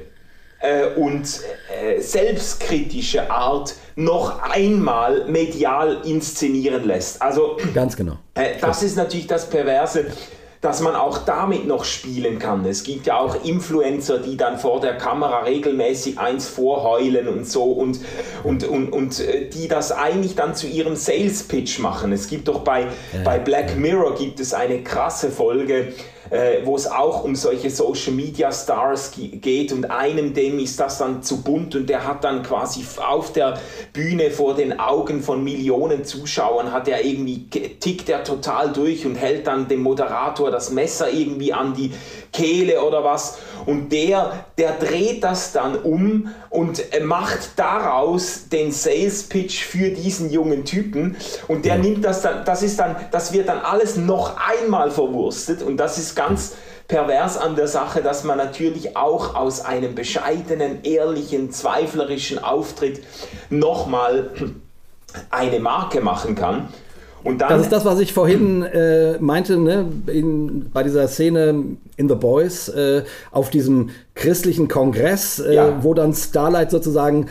und 0.97 1.41
äh, 1.82 2.01
selbstkritische 2.01 3.32
Art 3.32 3.76
noch 3.95 4.41
einmal 4.41 5.26
medial 5.26 6.01
inszenieren 6.05 6.86
lässt. 6.86 7.22
Also 7.22 7.57
ganz 7.74 7.95
genau. 7.95 8.18
Äh, 8.34 8.60
das 8.60 8.84
ist 8.84 8.97
natürlich 8.97 9.28
das 9.28 9.49
Perverse 9.49 10.05
dass 10.62 10.82
man 10.82 10.93
auch 10.93 11.20
damit 11.20 11.68
noch 11.68 11.86
spielen 11.86 12.38
kann. 12.38 12.66
Es 12.66 12.84
gibt 12.84 13.07
ja 13.07 13.18
auch 13.18 13.45
Influencer, 13.45 14.20
die 14.20 14.36
dann 14.36 14.57
vor 14.57 14.82
der 14.82 14.97
Kamera 14.97 15.43
regelmäßig 15.43 16.20
eins 16.20 16.47
vorheulen 16.47 17.30
und 17.30 17.47
so 17.47 17.64
und, 17.64 17.99
und, 18.43 18.68
und, 18.68 18.91
und 18.91 19.20
äh, 19.22 19.47
die 19.47 19.70
das 19.70 19.93
eigentlich 19.93 20.36
dann 20.36 20.55
zu 20.55 20.68
ihrem 20.68 20.97
Sales 20.97 21.43
Pitch 21.43 21.80
machen. 21.80 22.12
Es 22.12 22.28
gibt 22.28 22.49
doch 22.49 22.60
bei, 22.60 22.88
bei 23.24 23.39
Black 23.39 23.78
Mirror 23.78 24.16
gibt 24.16 24.41
es 24.41 24.53
eine 24.53 24.84
krasse 24.84 25.32
Folge, 25.32 25.93
äh, 26.30 26.66
wo 26.66 26.76
es 26.76 26.88
auch 26.88 27.24
um 27.24 27.36
solche 27.36 27.70
Social 27.70 28.14
Media 28.14 28.52
Stars 28.52 29.14
geht 29.16 29.72
und 29.72 29.90
einem 29.90 30.34
dem 30.34 30.60
ist 30.60 30.80
das 30.80 30.98
dann 30.98 31.24
zu 31.24 31.42
bunt 31.42 31.76
und 31.76 31.90
der 31.90 32.08
hat 32.08 32.24
dann 32.24 32.44
quasi 32.44 32.84
auf 32.98 33.34
der 33.34 33.60
Bühne 33.94 34.32
vor 34.32 34.56
den 34.56 34.80
Augen 34.80 35.22
von 35.22 35.44
Millionen 35.44 36.06
Zuschauern 36.06 36.72
hat 36.72 36.88
er 36.88 37.04
irgendwie 37.04 37.48
tickt 37.48 38.10
er 38.10 38.24
total 38.24 38.72
durch 38.72 39.06
und 39.06 39.16
hält 39.16 39.48
dann 39.48 39.68
dem 39.68 39.82
Moderator 39.82 40.52
das 40.52 40.72
Messer 40.72 41.12
irgendwie 41.12 41.54
an 41.54 41.74
die 41.74 41.92
Kehle 42.32 42.82
oder 42.84 43.04
was. 43.04 43.38
Und 43.66 43.92
der, 43.92 44.46
der 44.58 44.74
dreht 44.74 45.24
das 45.24 45.52
dann 45.52 45.78
um 45.78 46.30
und 46.50 46.84
macht 47.04 47.52
daraus 47.58 48.50
den 48.50 48.72
Sales 48.72 49.24
Pitch 49.24 49.64
für 49.64 49.90
diesen 49.90 50.30
jungen 50.30 50.66
Typen. 50.66 51.18
Und 51.48 51.66
der 51.66 51.78
nimmt 51.78 52.06
das 52.06 52.22
dann, 52.22 52.46
das 52.46 52.64
ist 52.64 52.80
dann, 52.80 52.96
das 53.12 53.34
wird 53.34 53.50
dann 53.50 53.60
alles 53.60 53.98
noch 53.98 54.36
einmal 54.38 54.92
verwurstet. 54.92 55.62
Und 55.62 55.78
das 55.78 55.98
ist 55.98 56.16
ganz 56.16 56.54
pervers 56.88 57.38
an 57.38 57.56
der 57.56 57.68
Sache, 57.68 58.02
dass 58.02 58.24
man 58.24 58.38
natürlich 58.38 58.98
auch 58.98 59.36
aus 59.36 59.62
einem 59.62 59.96
bescheidenen, 59.96 60.84
ehrlichen, 60.84 61.52
zweiflerischen 61.52 62.40
Auftritt 62.44 63.04
nochmal 63.50 64.32
eine 65.30 65.60
Marke 65.60 66.02
machen 66.02 66.36
kann. 66.36 66.70
Und 67.24 67.40
dann, 67.40 67.50
das 67.50 67.64
ist 67.64 67.72
das, 67.72 67.86
was 67.86 68.00
ich 68.00 68.14
vorhin 68.14 68.64
äh, 68.64 69.18
meinte, 69.20 69.58
ne? 69.58 69.86
in, 70.08 70.70
bei 70.72 70.84
dieser 70.84 71.08
Szene 71.08 71.64
in 71.98 72.08
The 72.08 72.16
Boys, 72.16 72.70
äh, 72.70 73.04
auf 73.32 73.50
diesem 73.50 73.90
christlichen 74.16 74.68
Kongress, 74.68 75.40
äh, 75.40 75.56
ja. 75.56 75.84
wo 75.84 75.94
dann 75.94 76.14
Starlight 76.14 76.72
sozusagen 76.72 77.28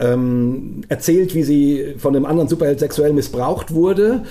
ähm, 0.00 0.82
erzählt, 0.88 1.34
wie 1.34 1.42
sie 1.42 1.94
von 1.98 2.14
einem 2.14 2.26
anderen 2.26 2.48
Superheld 2.48 2.80
sexuell 2.80 3.12
missbraucht 3.12 3.74
wurde 3.74 4.24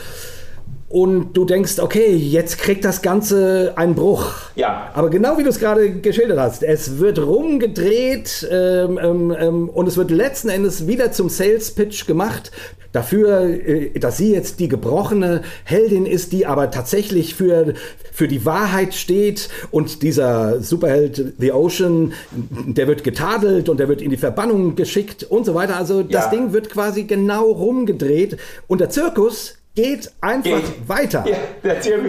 und 0.95 1.33
du 1.33 1.43
denkst, 1.43 1.79
okay, 1.79 2.15
jetzt 2.15 2.57
kriegt 2.57 2.85
das 2.85 3.01
Ganze 3.01 3.73
einen 3.75 3.95
Bruch. 3.95 4.31
Ja. 4.55 4.91
Aber 4.93 5.09
genau 5.09 5.37
wie 5.37 5.43
du 5.43 5.49
es 5.49 5.59
gerade 5.59 5.91
geschildert 5.91 6.39
hast, 6.39 6.63
es 6.63 6.99
wird 6.99 7.19
rumgedreht 7.19 8.47
ähm, 8.49 8.97
ähm, 9.03 9.35
ähm, 9.37 9.67
und 9.67 9.89
es 9.89 9.97
wird 9.97 10.09
letzten 10.09 10.47
Endes 10.47 10.87
wieder 10.87 11.11
zum 11.11 11.27
Sales 11.27 11.71
Pitch 11.71 12.07
gemacht. 12.07 12.53
Dafür, 12.93 13.41
äh, 13.41 13.99
dass 13.99 14.15
sie 14.15 14.31
jetzt 14.31 14.61
die 14.61 14.69
gebrochene 14.69 15.41
Heldin 15.65 16.05
ist, 16.05 16.31
die 16.31 16.45
aber 16.45 16.71
tatsächlich 16.71 17.35
für, 17.35 17.73
für 18.13 18.29
die 18.29 18.45
Wahrheit 18.45 18.93
steht 18.93 19.49
und 19.71 20.01
dieser 20.01 20.61
Superheld 20.61 21.33
The 21.37 21.51
Ocean, 21.51 22.13
der 22.31 22.87
wird 22.87 23.03
getadelt 23.03 23.67
und 23.67 23.81
der 23.81 23.89
wird 23.89 24.01
in 24.01 24.11
die 24.11 24.17
Verbannung 24.17 24.77
geschickt 24.77 25.25
und 25.25 25.45
so 25.45 25.55
weiter. 25.55 25.75
Also 25.75 26.03
das 26.03 26.23
ja. 26.23 26.31
Ding 26.31 26.53
wird 26.53 26.69
quasi 26.69 27.03
genau 27.03 27.51
rumgedreht 27.51 28.37
und 28.67 28.79
der 28.79 28.89
Zirkus 28.89 29.55
geht 29.75 30.11
einfach 30.21 30.61
geht. 30.61 30.87
weiter. 30.87 31.25
Ja, 31.27 31.35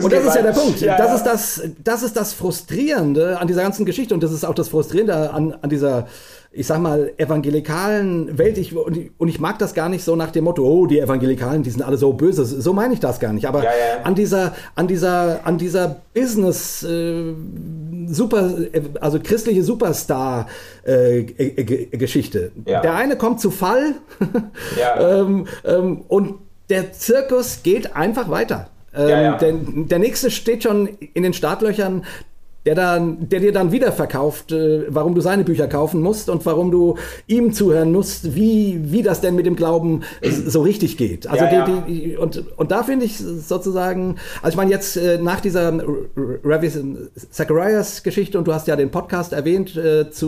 und 0.02 0.12
das 0.12 0.24
ist 0.24 0.36
ja 0.36 0.42
der 0.42 0.52
Punkt. 0.52 0.80
Ja, 0.80 0.96
das, 0.96 1.16
Ist 1.16 1.24
das, 1.24 1.62
das 1.82 2.04
ist 2.04 2.16
das 2.16 2.32
Frustrierende 2.32 3.38
an 3.38 3.48
dieser 3.48 3.62
ganzen 3.62 3.84
Geschichte 3.84 4.14
und 4.14 4.22
das 4.22 4.30
ist 4.32 4.44
auch 4.44 4.54
das 4.54 4.68
Frustrierende 4.68 5.30
an, 5.30 5.52
an 5.60 5.68
dieser, 5.68 6.06
ich 6.52 6.68
sag 6.68 6.78
mal, 6.80 7.10
evangelikalen 7.16 8.38
Welt. 8.38 8.56
Ich, 8.56 8.76
und, 8.76 8.96
ich, 8.96 9.10
und 9.18 9.26
ich 9.28 9.40
mag 9.40 9.58
das 9.58 9.74
gar 9.74 9.88
nicht 9.88 10.04
so 10.04 10.14
nach 10.14 10.30
dem 10.30 10.44
Motto, 10.44 10.62
oh, 10.64 10.86
die 10.86 11.00
Evangelikalen, 11.00 11.64
die 11.64 11.70
sind 11.70 11.82
alle 11.82 11.96
so 11.96 12.12
böse. 12.12 12.44
So 12.44 12.72
meine 12.72 12.94
ich 12.94 13.00
das 13.00 13.18
gar 13.18 13.32
nicht. 13.32 13.48
Aber 13.48 13.64
ja, 13.64 13.70
an 14.04 14.14
dieser, 14.14 14.54
an 14.76 14.86
dieser, 14.86 15.40
an 15.44 15.58
dieser 15.58 15.96
Business, 16.14 16.84
äh, 16.84 17.34
super, 18.06 18.54
also 19.00 19.18
christliche 19.20 19.64
Superstar-Geschichte. 19.64 22.52
Äh, 22.64 22.80
Der 22.80 22.94
eine 22.94 23.16
kommt 23.16 23.40
zu 23.40 23.50
Fall 23.50 23.94
ähm, 25.00 25.48
ähm, 25.64 26.04
und 26.06 26.45
der 26.68 26.92
Zirkus 26.92 27.62
geht 27.62 27.94
einfach 27.94 28.28
weiter. 28.28 28.70
Ähm, 28.94 29.08
ja, 29.08 29.22
ja. 29.22 29.36
Der, 29.36 29.52
der 29.52 29.98
nächste 29.98 30.30
steht 30.30 30.62
schon 30.62 30.86
in 30.86 31.22
den 31.22 31.32
Startlöchern, 31.32 32.04
der, 32.66 32.74
dann, 32.74 33.28
der 33.28 33.40
dir 33.40 33.52
dann 33.52 33.70
wieder 33.70 33.92
verkauft, 33.92 34.50
äh, 34.50 34.84
warum 34.88 35.14
du 35.14 35.20
seine 35.20 35.44
Bücher 35.44 35.68
kaufen 35.68 36.02
musst 36.02 36.28
und 36.28 36.44
warum 36.44 36.70
du 36.72 36.96
ihm 37.28 37.52
zuhören 37.52 37.92
musst, 37.92 38.34
wie, 38.34 38.80
wie 38.90 39.02
das 39.02 39.20
denn 39.20 39.36
mit 39.36 39.46
dem 39.46 39.54
Glauben 39.54 40.02
so 40.22 40.62
richtig 40.62 40.96
geht. 40.96 41.28
Also 41.28 41.44
ja, 41.44 41.64
die, 41.64 41.92
die, 41.92 42.16
und, 42.16 42.44
und 42.58 42.70
da 42.72 42.82
finde 42.82 43.06
ich 43.06 43.18
sozusagen, 43.18 44.16
also 44.42 44.54
ich 44.54 44.56
meine 44.56 44.72
jetzt 44.72 44.96
äh, 44.96 45.18
nach 45.18 45.40
dieser 45.40 45.72
Ravis 46.44 46.78
Zacharias 47.30 48.02
Geschichte 48.02 48.36
und 48.36 48.48
du 48.48 48.52
hast 48.52 48.66
ja 48.66 48.74
den 48.74 48.90
Podcast 48.90 49.32
erwähnt 49.32 49.76
äh, 49.76 50.10
zu, 50.10 50.26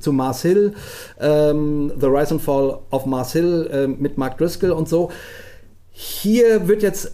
zu 0.00 0.12
Mars 0.12 0.42
Hill, 0.42 0.74
ähm, 1.20 1.92
The 2.00 2.06
Rise 2.06 2.34
and 2.34 2.42
Fall 2.42 2.78
of 2.90 3.06
Mars 3.06 3.32
Hill 3.32 3.70
äh, 3.72 3.86
mit 3.86 4.18
Mark 4.18 4.38
Driscoll 4.38 4.72
und 4.72 4.88
so. 4.88 5.10
Hier 5.90 6.66
wird 6.66 6.82
jetzt 6.82 7.12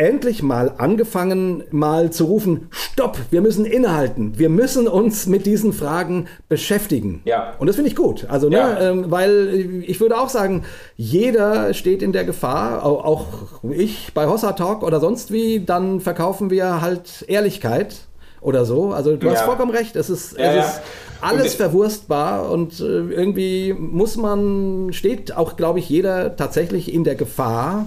endlich 0.00 0.42
mal 0.42 0.72
angefangen, 0.78 1.62
mal 1.70 2.10
zu 2.10 2.24
rufen, 2.24 2.68
stopp, 2.70 3.18
wir 3.30 3.42
müssen 3.42 3.66
innehalten, 3.66 4.38
wir 4.38 4.48
müssen 4.48 4.88
uns 4.88 5.26
mit 5.26 5.44
diesen 5.44 5.74
Fragen 5.74 6.26
beschäftigen. 6.48 7.20
Ja. 7.26 7.52
Und 7.58 7.66
das 7.66 7.76
finde 7.76 7.90
ich 7.90 7.96
gut. 7.96 8.26
Also, 8.28 8.48
ne, 8.48 8.56
ja. 8.56 8.80
ähm, 8.80 9.10
weil 9.10 9.82
ich 9.86 10.00
würde 10.00 10.18
auch 10.18 10.30
sagen, 10.30 10.64
jeder 10.96 11.74
steht 11.74 12.02
in 12.02 12.12
der 12.12 12.24
Gefahr, 12.24 12.84
auch, 12.84 13.26
ich 13.70 14.12
bei 14.14 14.26
Hossa 14.26 14.52
Talk 14.52 14.82
oder 14.82 15.00
sonst 15.00 15.32
wie, 15.32 15.60
dann 15.60 16.00
verkaufen 16.00 16.48
wir 16.48 16.80
halt 16.80 17.26
Ehrlichkeit 17.28 17.94
oder 18.40 18.64
so. 18.64 18.92
Also 18.92 19.16
du 19.16 19.26
ja. 19.26 19.34
hast 19.34 19.42
vollkommen 19.42 19.70
recht, 19.70 19.96
es 19.96 20.08
ist, 20.08 20.38
ja, 20.38 20.54
es 20.54 20.66
ist 20.66 20.80
alles 21.20 21.54
verwurstbar 21.56 22.50
und 22.50 22.80
äh, 22.80 22.84
irgendwie 22.84 23.74
muss 23.74 24.16
man, 24.16 24.94
steht 24.94 25.36
auch, 25.36 25.56
glaube 25.56 25.78
ich, 25.78 25.90
jeder 25.90 26.36
tatsächlich 26.36 26.92
in 26.92 27.04
der 27.04 27.16
Gefahr, 27.16 27.86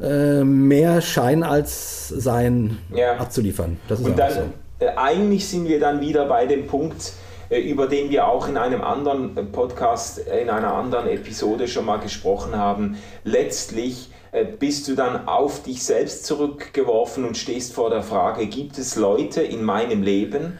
äh, 0.00 0.42
mehr 0.42 1.00
Schein 1.00 1.44
als 1.44 2.08
Sein 2.08 2.78
ja. 2.92 3.16
abzuliefern. 3.16 3.78
Das 3.88 4.00
ist 4.00 4.06
Und 4.06 4.18
dann, 4.18 4.32
so. 4.32 4.40
Äh, 4.80 4.88
eigentlich 4.96 5.48
sind 5.48 5.68
wir 5.68 5.78
dann 5.78 6.00
wieder 6.00 6.26
bei 6.26 6.46
dem 6.46 6.66
Punkt, 6.66 7.12
äh, 7.48 7.60
über 7.60 7.86
den 7.86 8.10
wir 8.10 8.26
auch 8.26 8.48
in 8.48 8.56
einem 8.56 8.82
anderen 8.82 9.52
Podcast, 9.52 10.18
in 10.18 10.50
einer 10.50 10.74
anderen 10.74 11.06
Episode 11.08 11.68
schon 11.68 11.84
mal 11.84 11.98
gesprochen 11.98 12.56
haben. 12.56 12.96
Letztlich 13.22 14.10
bist 14.58 14.88
du 14.88 14.96
dann 14.96 15.28
auf 15.28 15.62
dich 15.62 15.84
selbst 15.84 16.26
zurückgeworfen 16.26 17.24
und 17.24 17.36
stehst 17.36 17.72
vor 17.72 17.88
der 17.88 18.02
Frage, 18.02 18.48
gibt 18.48 18.78
es 18.78 18.96
Leute 18.96 19.42
in 19.42 19.62
meinem 19.62 20.02
Leben, 20.02 20.58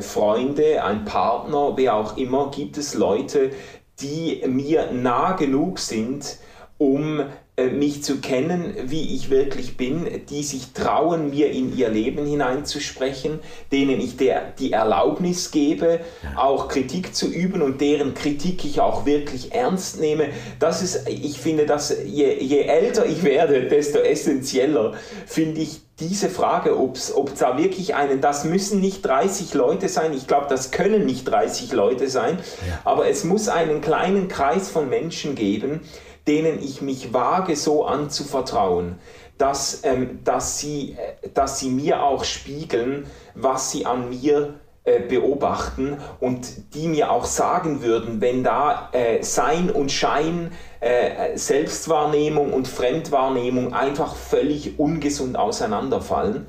Freunde, 0.00 0.82
ein 0.82 1.04
Partner, 1.04 1.74
wer 1.76 1.94
auch 1.94 2.16
immer, 2.16 2.50
gibt 2.50 2.76
es 2.76 2.94
Leute, 2.94 3.52
die 4.00 4.42
mir 4.48 4.90
nah 4.90 5.36
genug 5.36 5.78
sind, 5.78 6.38
um 6.76 7.22
mich 7.56 8.02
zu 8.02 8.16
kennen, 8.16 8.74
wie 8.86 9.14
ich 9.14 9.30
wirklich 9.30 9.76
bin, 9.76 10.08
die 10.28 10.42
sich 10.42 10.72
trauen, 10.72 11.30
mir 11.30 11.52
in 11.52 11.76
ihr 11.76 11.88
Leben 11.88 12.26
hineinzusprechen, 12.26 13.38
denen 13.70 14.00
ich 14.00 14.16
der, 14.16 14.52
die 14.58 14.72
Erlaubnis 14.72 15.52
gebe, 15.52 16.00
auch 16.34 16.66
Kritik 16.66 17.14
zu 17.14 17.28
üben 17.28 17.62
und 17.62 17.80
deren 17.80 18.14
Kritik 18.14 18.64
ich 18.64 18.80
auch 18.80 19.06
wirklich 19.06 19.52
ernst 19.52 20.00
nehme. 20.00 20.30
Das 20.58 20.82
ist, 20.82 21.08
ich 21.08 21.38
finde, 21.38 21.64
dass 21.64 21.96
je, 22.04 22.34
je 22.40 22.62
älter 22.62 23.06
ich 23.06 23.22
werde, 23.22 23.68
desto 23.68 23.98
essentieller 23.98 24.94
finde 25.24 25.60
ich 25.60 25.80
diese 26.00 26.28
Frage, 26.30 26.76
ob 26.76 26.98
da 27.38 27.56
wirklich 27.56 27.94
einen, 27.94 28.20
das 28.20 28.44
müssen 28.44 28.80
nicht 28.80 29.06
30 29.06 29.54
Leute 29.54 29.88
sein, 29.88 30.12
ich 30.12 30.26
glaube, 30.26 30.46
das 30.48 30.72
können 30.72 31.06
nicht 31.06 31.22
30 31.22 31.72
Leute 31.72 32.08
sein, 32.08 32.38
ja. 32.68 32.80
aber 32.84 33.08
es 33.08 33.22
muss 33.22 33.48
einen 33.48 33.80
kleinen 33.80 34.26
Kreis 34.26 34.68
von 34.68 34.88
Menschen 34.88 35.36
geben, 35.36 35.82
denen 36.26 36.62
ich 36.62 36.82
mich 36.82 37.12
wage, 37.12 37.56
so 37.56 37.84
anzuvertrauen, 37.84 38.98
dass, 39.38 39.82
ähm, 39.84 40.20
dass, 40.24 40.58
sie, 40.58 40.92
äh, 40.92 41.28
dass 41.34 41.58
sie 41.58 41.70
mir 41.70 42.02
auch 42.02 42.24
spiegeln, 42.24 43.06
was 43.34 43.70
sie 43.70 43.86
an 43.86 44.10
mir 44.10 44.54
äh, 44.86 45.00
beobachten 45.00 45.96
und 46.20 46.74
die 46.74 46.88
mir 46.88 47.10
auch 47.10 47.24
sagen 47.24 47.82
würden, 47.82 48.20
wenn 48.20 48.44
da 48.44 48.90
äh, 48.92 49.22
Sein 49.22 49.70
und 49.70 49.90
Schein, 49.90 50.50
äh, 50.80 51.38
Selbstwahrnehmung 51.38 52.52
und 52.52 52.68
Fremdwahrnehmung 52.68 53.72
einfach 53.72 54.14
völlig 54.14 54.78
ungesund 54.78 55.38
auseinanderfallen. 55.38 56.46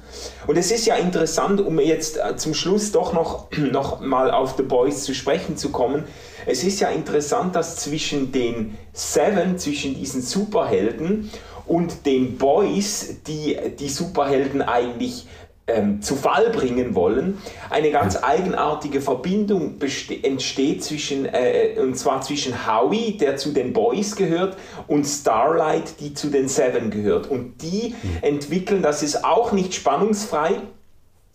Und 0.48 0.58
es 0.58 0.70
ist 0.70 0.86
ja 0.86 0.96
interessant, 0.96 1.62
um 1.62 1.80
jetzt 1.80 2.20
zum 2.36 2.54
Schluss 2.54 2.92
doch 2.92 3.14
noch, 3.14 3.48
noch 3.58 4.02
mal 4.02 4.32
auf 4.32 4.56
The 4.58 4.64
Boys 4.64 5.06
zu 5.06 5.14
sprechen 5.14 5.56
zu 5.56 5.72
kommen, 5.72 6.04
es 6.46 6.64
ist 6.64 6.80
ja 6.80 6.90
interessant, 6.90 7.56
dass 7.56 7.78
zwischen 7.78 8.32
den 8.32 8.78
Seven, 8.94 9.58
zwischen 9.58 9.96
diesen 9.96 10.22
Superhelden 10.22 11.30
und 11.66 12.06
den 12.06 12.38
Boys, 12.38 13.22
die 13.28 13.58
die 13.80 13.90
Superhelden 13.90 14.62
eigentlich 14.62 15.28
ähm, 15.68 16.02
zu 16.02 16.16
Fall 16.16 16.52
bringen 16.52 16.94
wollen, 16.94 17.40
eine 17.70 17.90
ganz 17.90 18.22
eigenartige 18.22 19.02
Verbindung 19.02 19.80
entsteht 20.22 20.84
zwischen, 20.84 21.26
äh, 21.26 21.76
und 21.80 21.98
zwar 21.98 22.22
zwischen 22.22 22.68
Howie, 22.68 23.18
der 23.18 23.38
zu 23.38 23.52
den 23.52 23.74
Boys 23.74 24.16
gehört, 24.16 24.58
und 24.88 25.06
Starlight, 25.06 26.00
die 26.00 26.14
zu 26.14 26.28
den 26.28 26.48
Seven 26.48 26.92
gehört. 26.92 27.28
Und 27.30 27.64
die 27.64 27.96
mhm. 28.02 28.18
entwickeln, 28.22 28.84
das 28.84 29.02
ist 29.02 29.26
auch 29.26 29.52
nicht 29.54 29.74
spannungsfrei, 29.74 30.58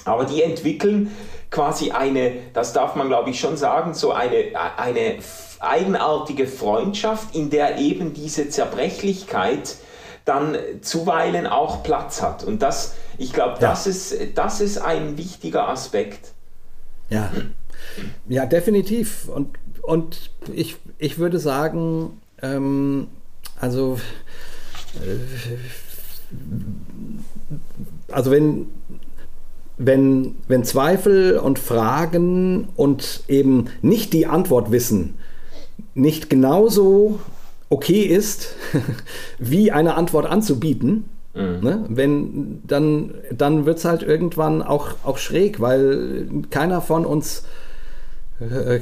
aber 0.04 0.24
die 0.24 0.42
entwickeln 0.42 1.10
quasi 1.50 1.90
eine, 1.90 2.32
das 2.52 2.72
darf 2.72 2.94
man 2.94 3.08
glaube 3.08 3.30
ich 3.30 3.40
schon 3.40 3.56
sagen, 3.56 3.94
so 3.94 4.12
eine, 4.12 4.52
eine 4.76 5.18
eigenartige 5.60 6.46
Freundschaft, 6.46 7.34
in 7.34 7.50
der 7.50 7.78
eben 7.78 8.14
diese 8.14 8.48
Zerbrechlichkeit 8.48 9.76
dann 10.24 10.56
zuweilen 10.80 11.46
auch 11.46 11.82
Platz 11.82 12.22
hat. 12.22 12.44
Und 12.44 12.62
das, 12.62 12.94
ich 13.18 13.32
glaube, 13.32 13.58
das, 13.60 13.84
ja. 13.84 13.90
ist, 13.90 14.16
das 14.34 14.60
ist 14.60 14.78
ein 14.78 15.16
wichtiger 15.18 15.68
Aspekt. 15.68 16.32
Ja, 17.08 17.30
ja 18.28 18.46
definitiv. 18.46 19.28
Und, 19.28 19.58
und 19.82 20.30
ich, 20.52 20.76
ich 20.98 21.18
würde 21.18 21.38
sagen, 21.38 22.20
ähm, 22.42 23.08
also, 23.58 23.98
äh, 24.94 25.18
also 28.12 28.30
wenn 28.30 28.68
wenn, 29.82 30.34
wenn 30.46 30.62
Zweifel 30.62 31.38
und 31.38 31.58
Fragen 31.58 32.68
und 32.76 33.24
eben 33.28 33.66
nicht 33.80 34.12
die 34.12 34.26
Antwort 34.26 34.70
wissen, 34.70 35.14
nicht 35.94 36.28
genauso 36.28 37.18
okay 37.70 38.02
ist, 38.02 38.54
wie 39.38 39.72
eine 39.72 39.94
Antwort 39.94 40.26
anzubieten, 40.26 41.08
mhm. 41.34 41.60
ne? 41.62 41.84
wenn, 41.88 42.62
dann, 42.66 43.14
dann 43.32 43.64
wird 43.64 43.78
es 43.78 43.86
halt 43.86 44.02
irgendwann 44.02 44.60
auch, 44.62 44.96
auch 45.02 45.16
schräg, 45.16 45.60
weil 45.60 46.28
keiner 46.50 46.82
von 46.82 47.06
uns 47.06 47.44
äh, 48.38 48.80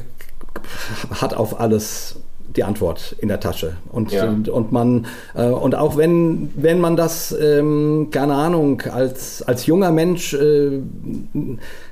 hat 1.12 1.34
auf 1.34 1.60
alles 1.60 2.16
die 2.58 2.64
Antwort 2.64 3.14
in 3.20 3.28
der 3.28 3.38
Tasche. 3.38 3.76
Und, 3.92 4.10
ja. 4.10 4.28
und, 4.28 4.48
und, 4.48 4.72
man, 4.72 5.06
äh, 5.34 5.46
und 5.46 5.76
auch 5.76 5.96
wenn, 5.96 6.50
wenn 6.56 6.80
man 6.80 6.96
das, 6.96 7.34
ähm, 7.40 8.08
keine 8.10 8.34
Ahnung, 8.34 8.82
als, 8.82 9.42
als 9.42 9.66
junger 9.66 9.92
Mensch 9.92 10.34
äh, 10.34 10.80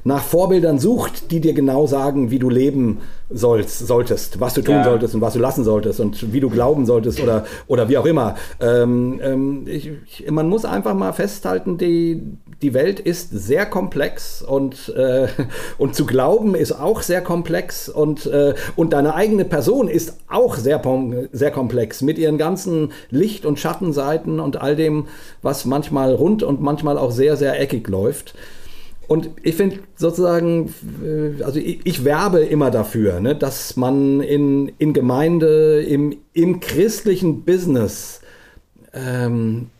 nach 0.02 0.22
Vorbildern 0.22 0.80
sucht, 0.80 1.30
die 1.30 1.40
dir 1.40 1.54
genau 1.54 1.86
sagen, 1.86 2.32
wie 2.32 2.40
du 2.40 2.50
leben 2.50 2.98
sollst, 3.30 3.86
solltest, 3.86 4.40
was 4.40 4.54
du 4.54 4.62
tun 4.62 4.76
ja. 4.76 4.84
solltest 4.84 5.14
und 5.14 5.20
was 5.20 5.34
du 5.34 5.40
lassen 5.40 5.64
solltest 5.64 6.00
und 6.00 6.32
wie 6.32 6.40
du 6.40 6.48
glauben 6.48 6.86
solltest 6.86 7.20
oder, 7.20 7.44
oder 7.66 7.88
wie 7.88 7.98
auch 7.98 8.06
immer. 8.06 8.36
Ähm, 8.60 9.20
ähm, 9.22 9.66
ich, 9.66 9.90
ich, 10.06 10.30
man 10.30 10.48
muss 10.48 10.64
einfach 10.64 10.94
mal 10.94 11.12
festhalten, 11.12 11.76
die, 11.78 12.22
die 12.62 12.72
Welt 12.72 13.00
ist 13.00 13.30
sehr 13.30 13.66
komplex 13.66 14.42
und, 14.42 14.90
äh, 14.90 15.28
und 15.78 15.94
zu 15.94 16.06
glauben 16.06 16.54
ist 16.54 16.72
auch 16.72 17.02
sehr 17.02 17.20
komplex 17.20 17.88
und, 17.88 18.26
äh, 18.26 18.54
und 18.76 18.92
deine 18.92 19.14
eigene 19.14 19.44
Person 19.44 19.88
ist 19.88 20.14
auch 20.28 20.56
sehr, 20.56 20.80
sehr 21.32 21.50
komplex 21.50 22.02
mit 22.02 22.18
ihren 22.18 22.38
ganzen 22.38 22.92
Licht- 23.10 23.44
und 23.44 23.58
Schattenseiten 23.58 24.40
und 24.40 24.60
all 24.60 24.76
dem, 24.76 25.06
was 25.42 25.64
manchmal 25.64 26.14
rund 26.14 26.42
und 26.42 26.60
manchmal 26.60 26.96
auch 26.96 27.10
sehr, 27.10 27.36
sehr 27.36 27.60
eckig 27.60 27.88
läuft. 27.88 28.34
Und 29.08 29.30
ich 29.42 29.54
finde 29.54 29.78
sozusagen, 29.94 30.74
äh, 31.04 31.42
also 31.42 31.58
ich, 31.58 31.80
ich, 31.84 32.04
werbe 32.04 32.40
immer 32.40 32.70
dafür, 32.70 33.20
ne, 33.20 33.36
dass 33.36 33.76
man 33.76 34.20
in, 34.20 34.72
in 34.78 34.92
Gemeinde, 34.92 35.82
im, 35.82 36.16
im 36.32 36.60
christlichen 36.60 37.44
Business 37.44 38.20
ähm, 38.92 39.70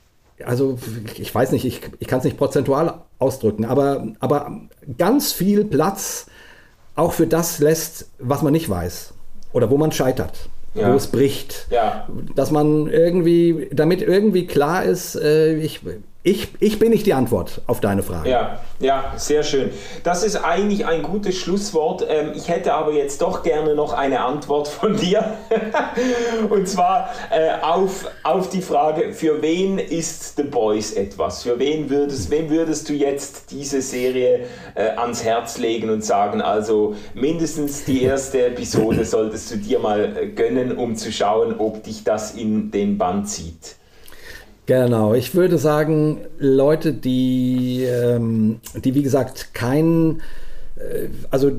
also 0.45 0.79
ich 1.16 1.35
weiß 1.35 1.53
nicht, 1.53 1.64
ich, 1.64 1.81
ich 1.99 2.07
kann 2.07 2.18
es 2.18 2.24
nicht 2.24 2.37
prozentual 2.37 3.01
ausdrücken, 3.18 3.64
aber, 3.64 4.09
aber 4.20 4.61
ganz 4.99 5.33
viel 5.33 5.64
Platz 5.64 6.27
auch 6.95 7.12
für 7.12 7.27
das 7.27 7.59
lässt, 7.59 8.11
was 8.18 8.43
man 8.43 8.53
nicht 8.53 8.68
weiß 8.68 9.14
oder 9.53 9.70
wo 9.70 9.79
man 9.79 9.93
scheitert. 9.93 10.49
Ja. 10.74 10.93
wo 10.93 10.97
es 10.97 11.07
bricht. 11.07 11.68
Ja. 11.70 12.07
Dass 12.35 12.51
man 12.51 12.89
irgendwie, 12.89 13.68
damit 13.72 14.03
irgendwie 14.03 14.47
klar 14.47 14.85
ist, 14.85 15.16
äh, 15.16 15.57
ich, 15.57 15.81
ich, 16.27 16.49
ich 16.59 16.81
bin 16.81 16.91
nicht 16.91 17.07
die 17.07 17.14
Antwort 17.14 17.61
auf 17.68 17.79
deine 17.79 18.03
Frage. 18.03 18.29
Ja, 18.29 18.59
ja, 18.81 19.12
sehr 19.14 19.45
schön. 19.45 19.70
Das 20.03 20.24
ist 20.24 20.35
eigentlich 20.35 20.85
ein 20.85 21.05
gutes 21.05 21.37
Schlusswort. 21.37 22.05
Ähm, 22.09 22.33
ich 22.35 22.49
hätte 22.49 22.74
aber 22.74 22.93
jetzt 22.95 23.22
doch 23.22 23.45
gerne 23.45 23.77
noch 23.77 23.93
eine 23.93 24.22
Antwort 24.22 24.66
von 24.66 24.97
dir. 24.97 25.35
Und 26.51 26.68
zwar 26.68 27.11
äh, 27.31 27.62
auf, 27.62 28.11
auf 28.24 28.49
die 28.49 28.61
Frage, 28.61 29.12
für 29.12 29.41
wen 29.41 29.79
ist 29.79 30.35
The 30.37 30.43
Boys 30.43 30.95
etwas? 30.95 31.45
Für 31.45 31.61
wen 31.61 31.91
würdest, 31.91 32.29
wem 32.29 32.51
würdest 32.51 32.89
du 32.89 32.93
jetzt 32.93 33.53
diese 33.53 33.81
Serie 33.81 34.47
äh, 34.74 34.97
ans 34.97 35.22
Herz 35.22 35.59
legen 35.59 35.91
und 35.91 36.05
sagen, 36.05 36.43
also 36.43 36.97
mindestens 37.14 37.85
die 37.85 38.03
erste 38.03 38.47
Episode 38.47 39.05
solltest 39.05 39.53
du 39.53 39.59
dir 39.59 39.79
mal 39.79 40.16
äh, 40.16 40.27
gönnen, 40.27 40.77
um 40.77 40.97
zu 40.97 41.12
schauen, 41.12 41.55
ob 41.59 41.85
dich 41.85 42.03
das 42.03 42.35
in 42.35 42.72
den 42.72 42.99
Band 42.99 43.29
zieht? 43.29 43.77
Genau, 44.67 45.14
ich 45.14 45.35
würde 45.37 45.59
sagen, 45.59 46.23
Leute, 46.39 46.93
die, 46.93 47.85
ähm, 47.85 48.61
die 48.75 48.95
wie 48.95 49.03
gesagt 49.03 49.55
kein, 49.55 50.23
äh, 50.77 51.09
also 51.31 51.53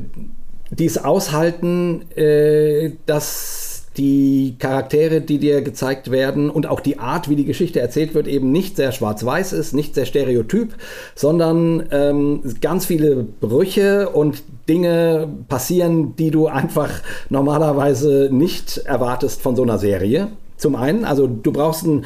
die 0.71 0.85
es 0.85 0.97
aushalten, 0.97 2.11
äh, 2.17 2.91
dass 3.05 3.85
die 3.95 4.55
Charaktere, 4.59 5.21
die 5.21 5.39
dir 5.39 5.61
gezeigt 5.61 6.11
werden 6.11 6.49
und 6.49 6.67
auch 6.67 6.81
die 6.81 6.99
Art, 6.99 7.29
wie 7.29 7.37
die 7.37 7.45
Geschichte 7.45 7.79
erzählt 7.79 8.13
wird, 8.13 8.27
eben 8.27 8.51
nicht 8.51 8.75
sehr 8.75 8.91
schwarz-weiß 8.91 9.53
ist, 9.53 9.73
nicht 9.73 9.95
sehr 9.95 10.05
stereotyp, 10.05 10.75
sondern 11.15 11.87
ähm, 11.91 12.41
ganz 12.61 12.85
viele 12.85 13.23
Brüche 13.23 14.09
und 14.09 14.43
Dinge 14.67 15.29
passieren, 15.47 16.15
die 16.17 16.29
du 16.29 16.47
einfach 16.47 16.91
normalerweise 17.29 18.29
nicht 18.31 18.77
erwartest 18.79 19.41
von 19.41 19.55
so 19.55 19.63
einer 19.63 19.79
Serie. 19.79 20.27
Zum 20.57 20.75
einen, 20.75 21.05
also 21.05 21.25
du 21.27 21.51
brauchst 21.51 21.85
ein 21.85 22.05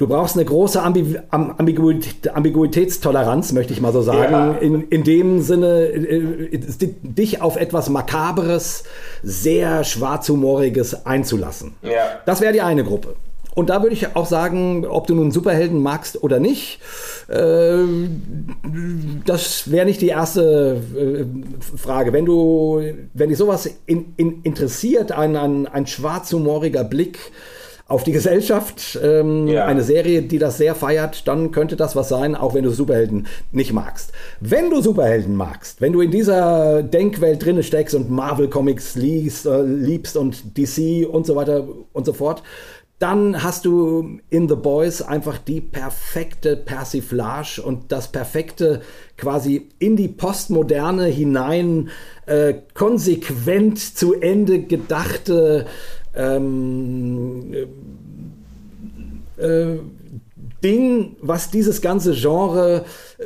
Du 0.00 0.06
brauchst 0.06 0.34
eine 0.34 0.46
große 0.46 0.82
Ambi 0.82 1.18
Ambiguität, 1.28 2.34
Ambiguitätstoleranz, 2.34 3.52
möchte 3.52 3.74
ich 3.74 3.82
mal 3.82 3.92
so 3.92 4.00
sagen. 4.00 4.32
Ja. 4.32 4.52
In, 4.52 4.88
in 4.88 5.04
dem 5.04 5.42
Sinne, 5.42 5.88
äh, 5.88 6.48
dich 7.02 7.42
auf 7.42 7.56
etwas 7.56 7.90
Makaberes, 7.90 8.84
sehr 9.22 9.84
schwarzhumoriges 9.84 11.04
einzulassen. 11.04 11.74
Ja. 11.82 12.18
Das 12.24 12.40
wäre 12.40 12.54
die 12.54 12.62
eine 12.62 12.82
Gruppe. 12.82 13.14
Und 13.54 13.68
da 13.68 13.82
würde 13.82 13.92
ich 13.92 14.16
auch 14.16 14.24
sagen, 14.24 14.86
ob 14.86 15.06
du 15.06 15.14
nun 15.14 15.32
Superhelden 15.32 15.82
magst 15.82 16.22
oder 16.22 16.40
nicht, 16.40 16.80
äh, 17.28 17.84
das 19.26 19.70
wäre 19.70 19.84
nicht 19.84 20.00
die 20.00 20.08
erste 20.08 20.80
äh, 20.96 21.76
Frage. 21.76 22.14
Wenn 22.14 22.24
du, 22.24 22.82
wenn 23.12 23.28
dich 23.28 23.36
sowas 23.36 23.68
in, 23.84 24.14
in 24.16 24.40
interessiert, 24.44 25.12
ein, 25.12 25.36
ein, 25.36 25.66
ein 25.66 25.86
schwarzhumoriger 25.86 26.84
Blick, 26.84 27.18
auf 27.90 28.04
die 28.04 28.12
Gesellschaft, 28.12 29.00
ähm, 29.02 29.48
ja. 29.48 29.66
eine 29.66 29.82
Serie, 29.82 30.22
die 30.22 30.38
das 30.38 30.58
sehr 30.58 30.76
feiert, 30.76 31.26
dann 31.26 31.50
könnte 31.50 31.74
das 31.74 31.96
was 31.96 32.08
sein, 32.08 32.36
auch 32.36 32.54
wenn 32.54 32.62
du 32.62 32.70
Superhelden 32.70 33.26
nicht 33.50 33.72
magst. 33.72 34.12
Wenn 34.38 34.70
du 34.70 34.80
Superhelden 34.80 35.34
magst, 35.34 35.80
wenn 35.80 35.92
du 35.92 36.00
in 36.00 36.12
dieser 36.12 36.84
Denkwelt 36.84 37.44
drinne 37.44 37.64
steckst 37.64 37.96
und 37.96 38.08
Marvel 38.08 38.48
Comics 38.48 38.94
liest, 38.94 39.44
äh, 39.44 39.62
liebst 39.62 40.16
und 40.16 40.56
DC 40.56 41.04
und 41.04 41.26
so 41.26 41.34
weiter 41.34 41.66
und 41.92 42.06
so 42.06 42.12
fort, 42.12 42.44
dann 43.00 43.42
hast 43.42 43.64
du 43.64 44.20
in 44.28 44.48
The 44.48 44.56
Boys 44.56 45.02
einfach 45.02 45.38
die 45.38 45.62
perfekte 45.62 46.54
Persiflage 46.54 47.60
und 47.60 47.90
das 47.90 48.12
perfekte 48.12 48.82
quasi 49.16 49.68
in 49.78 49.96
die 49.96 50.08
Postmoderne 50.08 51.06
hinein 51.06 51.88
äh, 52.26 52.54
konsequent 52.74 53.78
zu 53.78 54.14
Ende 54.14 54.60
gedachte 54.60 55.66
ähm, 56.14 57.54
äh, 59.36 59.76
Ding, 60.62 61.16
was 61.20 61.50
dieses 61.50 61.80
ganze 61.80 62.14
Genre 62.14 62.84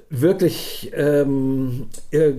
wirklich 0.09 0.93
ähm, 0.95 1.87
äh, 2.12 2.35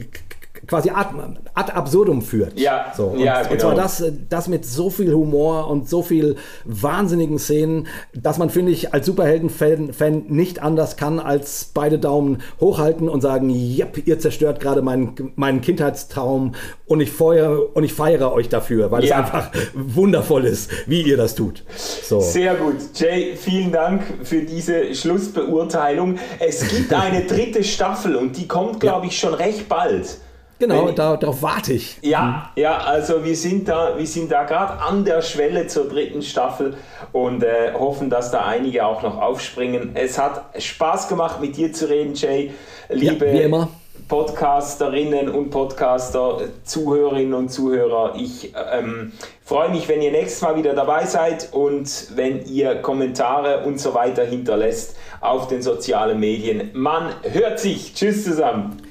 quasi 0.67 0.89
ad, 0.89 1.07
ad 1.53 1.71
absurdum 1.71 2.21
führt. 2.21 2.59
Ja, 2.59 2.93
so, 2.95 3.07
und, 3.07 3.19
ja, 3.19 3.41
genau. 3.41 3.51
und 3.51 3.59
zwar 3.59 3.71
genau. 3.71 3.83
das, 3.83 4.03
das 4.29 4.47
mit 4.47 4.65
so 4.65 4.89
viel 4.89 5.13
Humor 5.13 5.69
und 5.69 5.89
so 5.89 6.01
viel 6.01 6.35
wahnsinnigen 6.63 7.39
Szenen, 7.39 7.87
dass 8.13 8.37
man, 8.37 8.49
finde 8.49 8.71
ich, 8.71 8.93
als 8.93 9.05
Superhelden-Fan 9.05 9.93
Fan 9.93 10.25
nicht 10.27 10.61
anders 10.61 10.97
kann, 10.97 11.19
als 11.19 11.71
beide 11.73 11.99
Daumen 11.99 12.41
hochhalten 12.59 13.09
und 13.09 13.21
sagen, 13.21 13.49
yep, 13.49 14.05
ihr 14.05 14.19
zerstört 14.19 14.59
gerade 14.59 14.81
meinen, 14.81 15.33
meinen 15.35 15.61
Kindheitstraum 15.61 16.53
und 16.85 17.01
ich, 17.01 17.11
feuer, 17.11 17.75
und 17.75 17.83
ich 17.83 17.93
feiere 17.93 18.31
euch 18.33 18.49
dafür, 18.49 18.91
weil 18.91 19.03
ja. 19.03 19.19
es 19.19 19.25
einfach 19.25 19.51
wundervoll 19.73 20.45
ist, 20.45 20.71
wie 20.87 21.01
ihr 21.01 21.17
das 21.17 21.35
tut. 21.35 21.63
So. 21.75 22.19
Sehr 22.19 22.55
gut. 22.55 22.75
Jay, 22.95 23.35
vielen 23.35 23.71
Dank 23.71 24.03
für 24.23 24.41
diese 24.41 24.93
Schlussbeurteilung. 24.93 26.17
Es 26.39 26.67
gibt 26.67 26.93
eine 26.93 27.21
dritte 27.21 27.63
Staffel 27.63 28.15
und 28.15 28.37
die 28.37 28.47
kommt, 28.47 28.79
glaube 28.79 29.07
ich, 29.07 29.17
schon 29.17 29.33
recht 29.33 29.67
bald. 29.67 30.19
Genau, 30.57 30.89
da, 30.91 31.17
darauf 31.17 31.41
warte 31.41 31.73
ich. 31.73 31.97
Ja, 32.01 32.51
mhm. 32.55 32.61
ja, 32.61 32.77
also 32.77 33.25
wir 33.25 33.35
sind 33.35 33.67
da, 33.67 33.97
wir 33.97 34.07
sind 34.07 34.31
da 34.31 34.43
gerade 34.43 34.79
an 34.81 35.03
der 35.03 35.21
Schwelle 35.21 35.67
zur 35.67 35.89
dritten 35.89 36.21
Staffel 36.21 36.77
und 37.11 37.43
äh, 37.43 37.73
hoffen, 37.73 38.09
dass 38.09 38.31
da 38.31 38.45
einige 38.45 38.85
auch 38.85 39.03
noch 39.03 39.19
aufspringen. 39.21 39.91
Es 39.95 40.17
hat 40.17 40.45
Spaß 40.57 41.09
gemacht, 41.09 41.41
mit 41.41 41.57
dir 41.57 41.73
zu 41.73 41.89
reden, 41.89 42.13
Jay. 42.15 42.51
Liebe 42.89 43.27
ja, 43.27 43.67
Podcasterinnen 44.07 45.29
und 45.29 45.49
Podcaster, 45.49 46.41
Zuhörerinnen 46.63 47.33
und 47.33 47.49
Zuhörer, 47.49 48.13
ich 48.15 48.53
ähm, 48.71 49.13
freue 49.43 49.69
mich, 49.69 49.87
wenn 49.87 50.01
ihr 50.01 50.11
nächstes 50.11 50.43
Mal 50.43 50.55
wieder 50.57 50.73
dabei 50.73 51.05
seid 51.05 51.49
und 51.53 52.09
wenn 52.15 52.45
ihr 52.45 52.75
Kommentare 52.75 53.65
und 53.65 53.79
so 53.79 53.95
weiter 53.95 54.23
hinterlässt 54.23 54.95
auf 55.21 55.47
den 55.47 55.63
sozialen 55.63 56.19
Medien. 56.19 56.69
Man 56.73 57.13
hört 57.23 57.59
sich. 57.59 57.95
Tschüss 57.95 58.23
zusammen. 58.23 58.84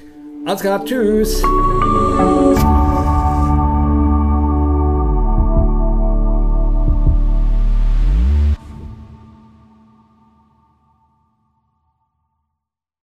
Alles 0.45 0.61
klar, 0.61 0.85
tschüss. 0.85 1.41